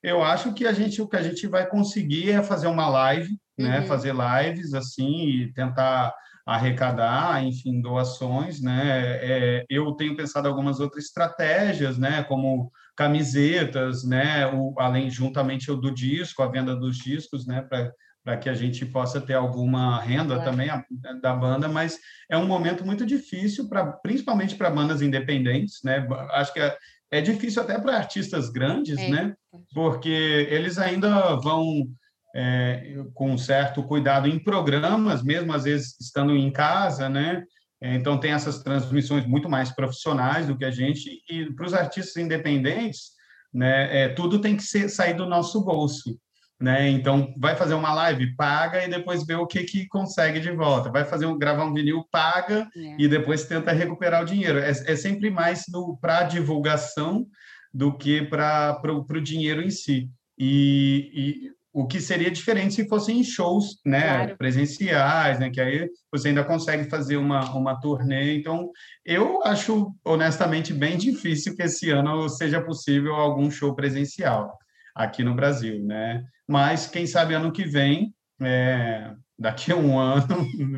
eu 0.03 0.23
acho 0.23 0.53
que 0.55 0.67
a 0.67 0.73
gente 0.73 1.01
o 1.03 1.09
que 1.09 1.17
a 1.17 1.23
gente 1.23 1.47
vai 1.47 1.67
conseguir 1.67 2.31
é 2.31 2.43
fazer 2.43 2.67
uma 2.67 2.89
live, 2.89 3.39
né? 3.59 3.81
Uhum. 3.81 3.87
Fazer 3.87 4.15
lives 4.15 4.75
assim 4.75 5.29
e 5.29 5.53
tentar 5.53 6.15
arrecadar, 6.47 7.45
enfim, 7.45 7.81
doações, 7.81 8.61
né? 8.61 9.19
É, 9.21 9.65
eu 9.69 9.93
tenho 9.93 10.17
pensado 10.17 10.49
algumas 10.49 10.81
outras 10.81 11.05
estratégias, 11.05 11.99
né? 11.99 12.23
Como 12.23 12.73
camisetas, 12.97 14.05
né? 14.05 14.47
O, 14.47 14.75
além 14.79 15.11
juntamente 15.11 15.71
o 15.71 15.77
do 15.77 15.93
disco, 15.93 16.43
a 16.43 16.49
venda 16.49 16.75
dos 16.75 16.97
discos, 16.97 17.47
né? 17.47 17.63
Para 17.63 17.93
para 18.29 18.37
que 18.37 18.51
a 18.51 18.53
gente 18.53 18.85
possa 18.85 19.23
ter 19.23 19.33
alguma 19.33 19.99
renda 20.03 20.35
claro. 20.35 20.51
também 20.51 20.69
a, 20.69 20.85
da 21.23 21.33
banda, 21.33 21.67
mas 21.67 21.99
é 22.31 22.37
um 22.37 22.47
momento 22.47 22.85
muito 22.85 23.07
difícil 23.07 23.71
para, 23.71 23.87
principalmente 23.87 24.55
para 24.55 24.69
bandas 24.69 25.01
independentes, 25.01 25.81
né? 25.83 26.07
Acho 26.33 26.53
que 26.53 26.61
é, 26.61 26.77
é 27.11 27.23
difícil 27.23 27.63
até 27.63 27.79
para 27.79 27.97
artistas 27.97 28.51
grandes, 28.51 28.99
é. 28.99 29.09
né? 29.09 29.35
Porque 29.75 30.47
eles 30.51 30.79
ainda 30.79 31.37
vão 31.37 31.87
é, 32.35 32.97
com 33.15 33.37
certo 33.37 33.83
cuidado 33.83 34.29
em 34.29 34.39
programas, 34.39 35.23
mesmo 35.23 35.53
às 35.53 35.65
vezes 35.65 35.99
estando 36.01 36.37
em 36.37 36.51
casa, 36.51 37.09
né? 37.09 37.45
É, 37.81 37.95
então 37.95 38.19
tem 38.19 38.33
essas 38.33 38.63
transmissões 38.63 39.25
muito 39.27 39.49
mais 39.49 39.71
profissionais 39.71 40.47
do 40.47 40.57
que 40.57 40.65
a 40.65 40.71
gente 40.71 41.23
e 41.31 41.53
para 41.53 41.67
os 41.67 41.75
artistas 41.75 42.17
independentes, 42.17 43.13
né? 43.53 44.05
É, 44.05 44.09
tudo 44.09 44.41
tem 44.41 44.57
que 44.57 44.63
ser, 44.63 44.89
sair 44.89 45.15
do 45.15 45.27
nosso 45.27 45.65
bolso 45.65 46.19
né? 46.61 46.89
Então 46.91 47.33
vai 47.37 47.55
fazer 47.55 47.75
uma 47.75 47.95
live, 47.95 48.35
paga 48.35 48.85
e 48.85 48.89
depois 48.89 49.25
vê 49.25 49.35
o 49.35 49.47
que 49.47 49.63
que 49.63 49.87
consegue 49.87 50.41
de 50.41 50.51
volta. 50.51 50.91
Vai 50.91 51.05
fazer 51.05 51.27
um 51.27 51.39
gravar 51.39 51.65
um 51.65 51.73
vinil, 51.73 52.05
paga 52.11 52.69
é. 52.77 52.97
e 52.99 53.07
depois 53.07 53.45
tenta 53.45 53.73
recuperar 53.73 54.23
o 54.23 54.27
dinheiro. 54.27 54.59
É, 54.59 54.71
é 54.71 54.97
sempre 54.97 55.31
mais 55.31 55.65
para 56.01 56.25
divulgação 56.25 57.27
do 57.73 57.97
que 57.97 58.23
para 58.23 58.81
o 58.93 59.21
dinheiro 59.21 59.63
em 59.63 59.71
si. 59.71 60.11
E, 60.39 61.11
e, 61.15 61.59
o 61.73 61.87
que 61.87 62.01
seria 62.01 62.31
diferente 62.31 62.75
se 62.75 62.89
fossem 62.89 63.23
shows, 63.23 63.79
né, 63.85 64.01
claro. 64.01 64.37
presenciais, 64.37 65.39
né, 65.39 65.51
que 65.51 65.61
aí 65.61 65.89
você 66.11 66.29
ainda 66.29 66.43
consegue 66.43 66.89
fazer 66.91 67.17
uma 67.17 67.55
uma 67.55 67.79
turnê. 67.79 68.37
Então, 68.37 68.71
eu 69.05 69.43
acho 69.45 69.95
honestamente 70.05 70.73
bem 70.73 70.97
difícil 70.97 71.55
que 71.55 71.63
esse 71.63 71.91
ano 71.91 72.29
seja 72.29 72.61
possível 72.61 73.15
algum 73.15 73.51
show 73.51 73.75
presencial 73.75 74.59
aqui 74.95 75.23
no 75.23 75.35
Brasil, 75.35 75.85
né? 75.85 76.25
Mas 76.49 76.87
quem 76.87 77.07
sabe 77.07 77.35
ano 77.35 77.53
que 77.53 77.65
vem, 77.65 78.13
é, 78.41 79.13
daqui 79.39 79.71
a 79.71 79.77
um 79.77 79.97
ano, 80.01 80.27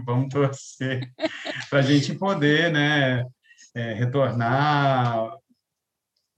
vamos 0.05 0.29
torcer 0.29 1.11
para 1.71 1.79
a 1.79 1.83
gente 1.83 2.15
poder, 2.15 2.71
né, 2.73 3.25
é, 3.75 3.95
retornar 3.95 5.31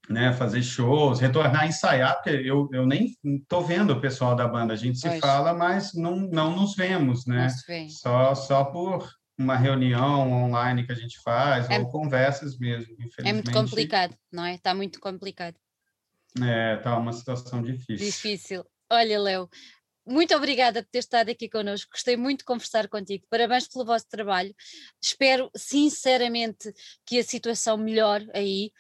né, 0.09 0.33
fazer 0.33 0.63
shows, 0.63 1.21
retornar 1.21 1.63
a 1.63 1.67
ensaiar, 1.67 2.15
porque 2.15 2.31
eu, 2.31 2.69
eu 2.73 2.87
nem 2.87 3.17
estou 3.25 3.65
vendo 3.65 3.93
o 3.93 4.01
pessoal 4.01 4.35
da 4.35 4.47
banda, 4.47 4.73
a 4.73 4.77
gente 4.77 4.99
se 4.99 5.09
pois. 5.09 5.21
fala, 5.21 5.55
mas 5.55 5.95
não, 5.95 6.17
não 6.17 6.57
nos 6.57 6.75
vemos, 6.75 7.27
né? 7.27 7.49
Só, 7.89 8.35
só 8.35 8.65
por 8.65 9.09
uma 9.39 9.57
reunião 9.57 10.31
online 10.31 10.85
que 10.85 10.93
a 10.93 10.97
gente 10.97 11.21
faz, 11.23 11.69
é, 11.71 11.79
ou 11.79 11.89
conversas 11.89 12.59
mesmo. 12.59 12.95
É 13.19 13.33
muito 13.33 13.53
complicado, 13.53 14.17
não 14.31 14.45
é? 14.45 14.55
Está 14.55 14.75
muito 14.75 15.01
complicado. 15.01 15.57
É, 16.43 16.77
está 16.77 16.97
uma 16.97 17.13
situação 17.13 17.63
difícil. 17.63 18.07
Difícil. 18.07 18.65
Olha, 18.91 19.19
Léo, 19.19 19.49
muito 20.07 20.35
obrigada 20.35 20.83
por 20.83 20.91
ter 20.91 20.99
estado 20.99 21.31
aqui 21.31 21.49
connosco, 21.49 21.93
gostei 21.93 22.17
muito 22.17 22.41
de 22.41 22.45
conversar 22.45 22.89
contigo, 22.89 23.25
parabéns 23.31 23.69
pelo 23.69 23.85
vosso 23.85 24.07
trabalho, 24.09 24.53
espero 25.01 25.49
sinceramente 25.57 26.73
que 27.07 27.21
a 27.21 27.25
situação 27.25 27.77
melhore 27.77 28.29
aí, 28.35 28.73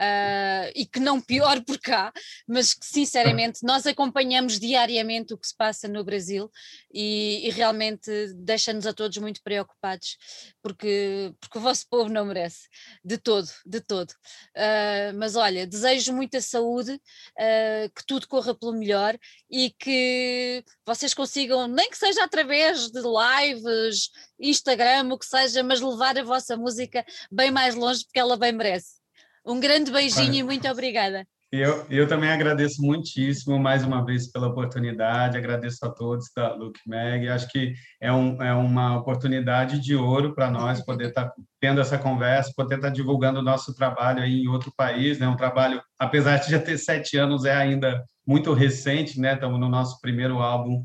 uh, 0.00 0.72
e 0.74 0.86
que 0.86 0.98
não 0.98 1.20
pior 1.20 1.62
por 1.62 1.78
cá, 1.78 2.12
mas 2.48 2.72
que 2.72 2.86
sinceramente 2.86 3.60
nós 3.64 3.86
acompanhamos 3.86 4.58
diariamente 4.58 5.34
o 5.34 5.38
que 5.38 5.46
se 5.46 5.56
passa 5.56 5.86
no 5.86 6.02
Brasil 6.02 6.50
e, 6.92 7.46
e 7.46 7.50
realmente 7.50 8.10
deixa-nos 8.36 8.86
a 8.86 8.92
todos 8.92 9.18
muito 9.18 9.42
preocupados, 9.42 10.16
porque, 10.62 11.32
porque 11.38 11.58
o 11.58 11.60
vosso 11.60 11.86
povo 11.88 12.08
não 12.08 12.24
merece, 12.24 12.68
de 13.04 13.18
todo, 13.18 13.48
de 13.66 13.80
todo. 13.80 14.10
Uh, 14.56 15.16
mas 15.16 15.36
olha, 15.36 15.66
desejo 15.66 16.12
muita 16.12 16.40
saúde, 16.40 16.92
uh, 16.94 17.90
que 17.94 18.06
tudo 18.06 18.26
corra 18.26 18.54
pelo 18.54 18.72
melhor 18.72 19.18
e 19.50 19.70
que 19.70 20.64
vocês 20.86 21.12
consigam, 21.12 21.68
nem 21.68 21.90
que 21.90 21.98
seja 21.98 22.24
através 22.24 22.90
de 22.90 23.00
lives, 23.00 24.10
Instagram, 24.38 25.12
o 25.12 25.18
que 25.18 25.26
seja, 25.26 25.62
mas 25.62 25.80
levar 25.80 26.18
a 26.18 26.24
vossa 26.24 26.56
música 26.56 27.04
bem 27.30 27.50
mais 27.50 27.74
longe, 27.74 28.04
porque 28.04 28.18
ela 28.18 28.36
bem 28.36 28.52
merece. 28.52 28.99
Um 29.44 29.58
grande 29.58 29.90
beijinho 29.90 30.34
e 30.34 30.42
muito 30.42 30.68
obrigada. 30.68 31.26
Eu, 31.52 31.84
eu 31.90 32.06
também 32.06 32.30
agradeço 32.30 32.80
muitíssimo 32.80 33.58
mais 33.58 33.82
uma 33.82 34.04
vez 34.04 34.30
pela 34.30 34.46
oportunidade, 34.46 35.36
agradeço 35.36 35.84
a 35.84 35.90
todos 35.90 36.30
da 36.34 36.54
Look 36.54 36.78
Mag. 36.86 37.28
Acho 37.28 37.48
que 37.48 37.74
é, 38.00 38.12
um, 38.12 38.40
é 38.40 38.54
uma 38.54 38.98
oportunidade 38.98 39.80
de 39.80 39.96
ouro 39.96 40.32
para 40.32 40.48
nós 40.48 40.80
poder 40.84 41.08
estar 41.08 41.24
tá 41.24 41.34
tendo 41.58 41.80
essa 41.80 41.98
conversa, 41.98 42.52
poder 42.54 42.76
estar 42.76 42.88
tá 42.88 42.94
divulgando 42.94 43.40
o 43.40 43.42
nosso 43.42 43.74
trabalho 43.74 44.22
aí 44.22 44.42
em 44.42 44.46
outro 44.46 44.72
país, 44.76 45.18
né? 45.18 45.26
Um 45.26 45.36
trabalho, 45.36 45.82
apesar 45.98 46.36
de 46.36 46.52
já 46.52 46.60
ter 46.60 46.78
sete 46.78 47.16
anos, 47.16 47.44
é 47.44 47.52
ainda 47.52 48.04
muito 48.24 48.52
recente, 48.52 49.18
né? 49.18 49.34
Estamos 49.34 49.58
no 49.58 49.68
nosso 49.68 50.00
primeiro 50.00 50.38
álbum. 50.38 50.84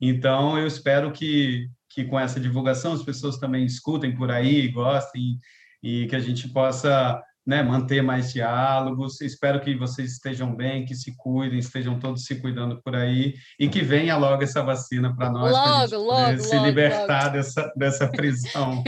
Então, 0.00 0.56
eu 0.58 0.66
espero 0.66 1.12
que, 1.12 1.68
que 1.90 2.04
com 2.04 2.18
essa 2.18 2.40
divulgação 2.40 2.94
as 2.94 3.02
pessoas 3.02 3.36
também 3.36 3.66
escutem 3.66 4.16
por 4.16 4.30
aí, 4.30 4.66
gostem 4.68 5.38
e 5.82 6.06
que 6.06 6.16
a 6.16 6.20
gente 6.20 6.48
possa 6.48 7.22
né, 7.46 7.62
manter 7.62 8.02
mais 8.02 8.32
diálogos. 8.32 9.20
Espero 9.20 9.60
que 9.60 9.76
vocês 9.76 10.12
estejam 10.12 10.54
bem, 10.54 10.84
que 10.84 10.94
se 10.94 11.16
cuidem, 11.16 11.58
estejam 11.58 11.98
todos 11.98 12.24
se 12.24 12.34
cuidando 12.40 12.82
por 12.82 12.96
aí 12.96 13.34
e 13.58 13.68
que 13.68 13.82
venha 13.82 14.16
logo 14.16 14.42
essa 14.42 14.62
vacina 14.62 15.14
para 15.14 15.30
nós, 15.30 15.52
logo, 15.52 16.04
logo, 16.04 16.40
se 16.40 16.54
logo, 16.54 16.66
libertar 16.66 17.24
logo. 17.24 17.36
Dessa, 17.36 17.72
dessa 17.76 18.08
prisão 18.10 18.82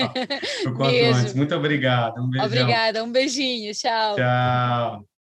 o 0.66 0.74
quanto 0.74 0.96
antes. 0.96 1.34
Muito 1.34 1.54
obrigado. 1.54 2.20
Um 2.20 2.42
Obrigada, 2.42 3.04
um 3.04 3.12
beijinho. 3.12 3.72
Tchau. 3.72 4.16
Tchau. 4.16 5.17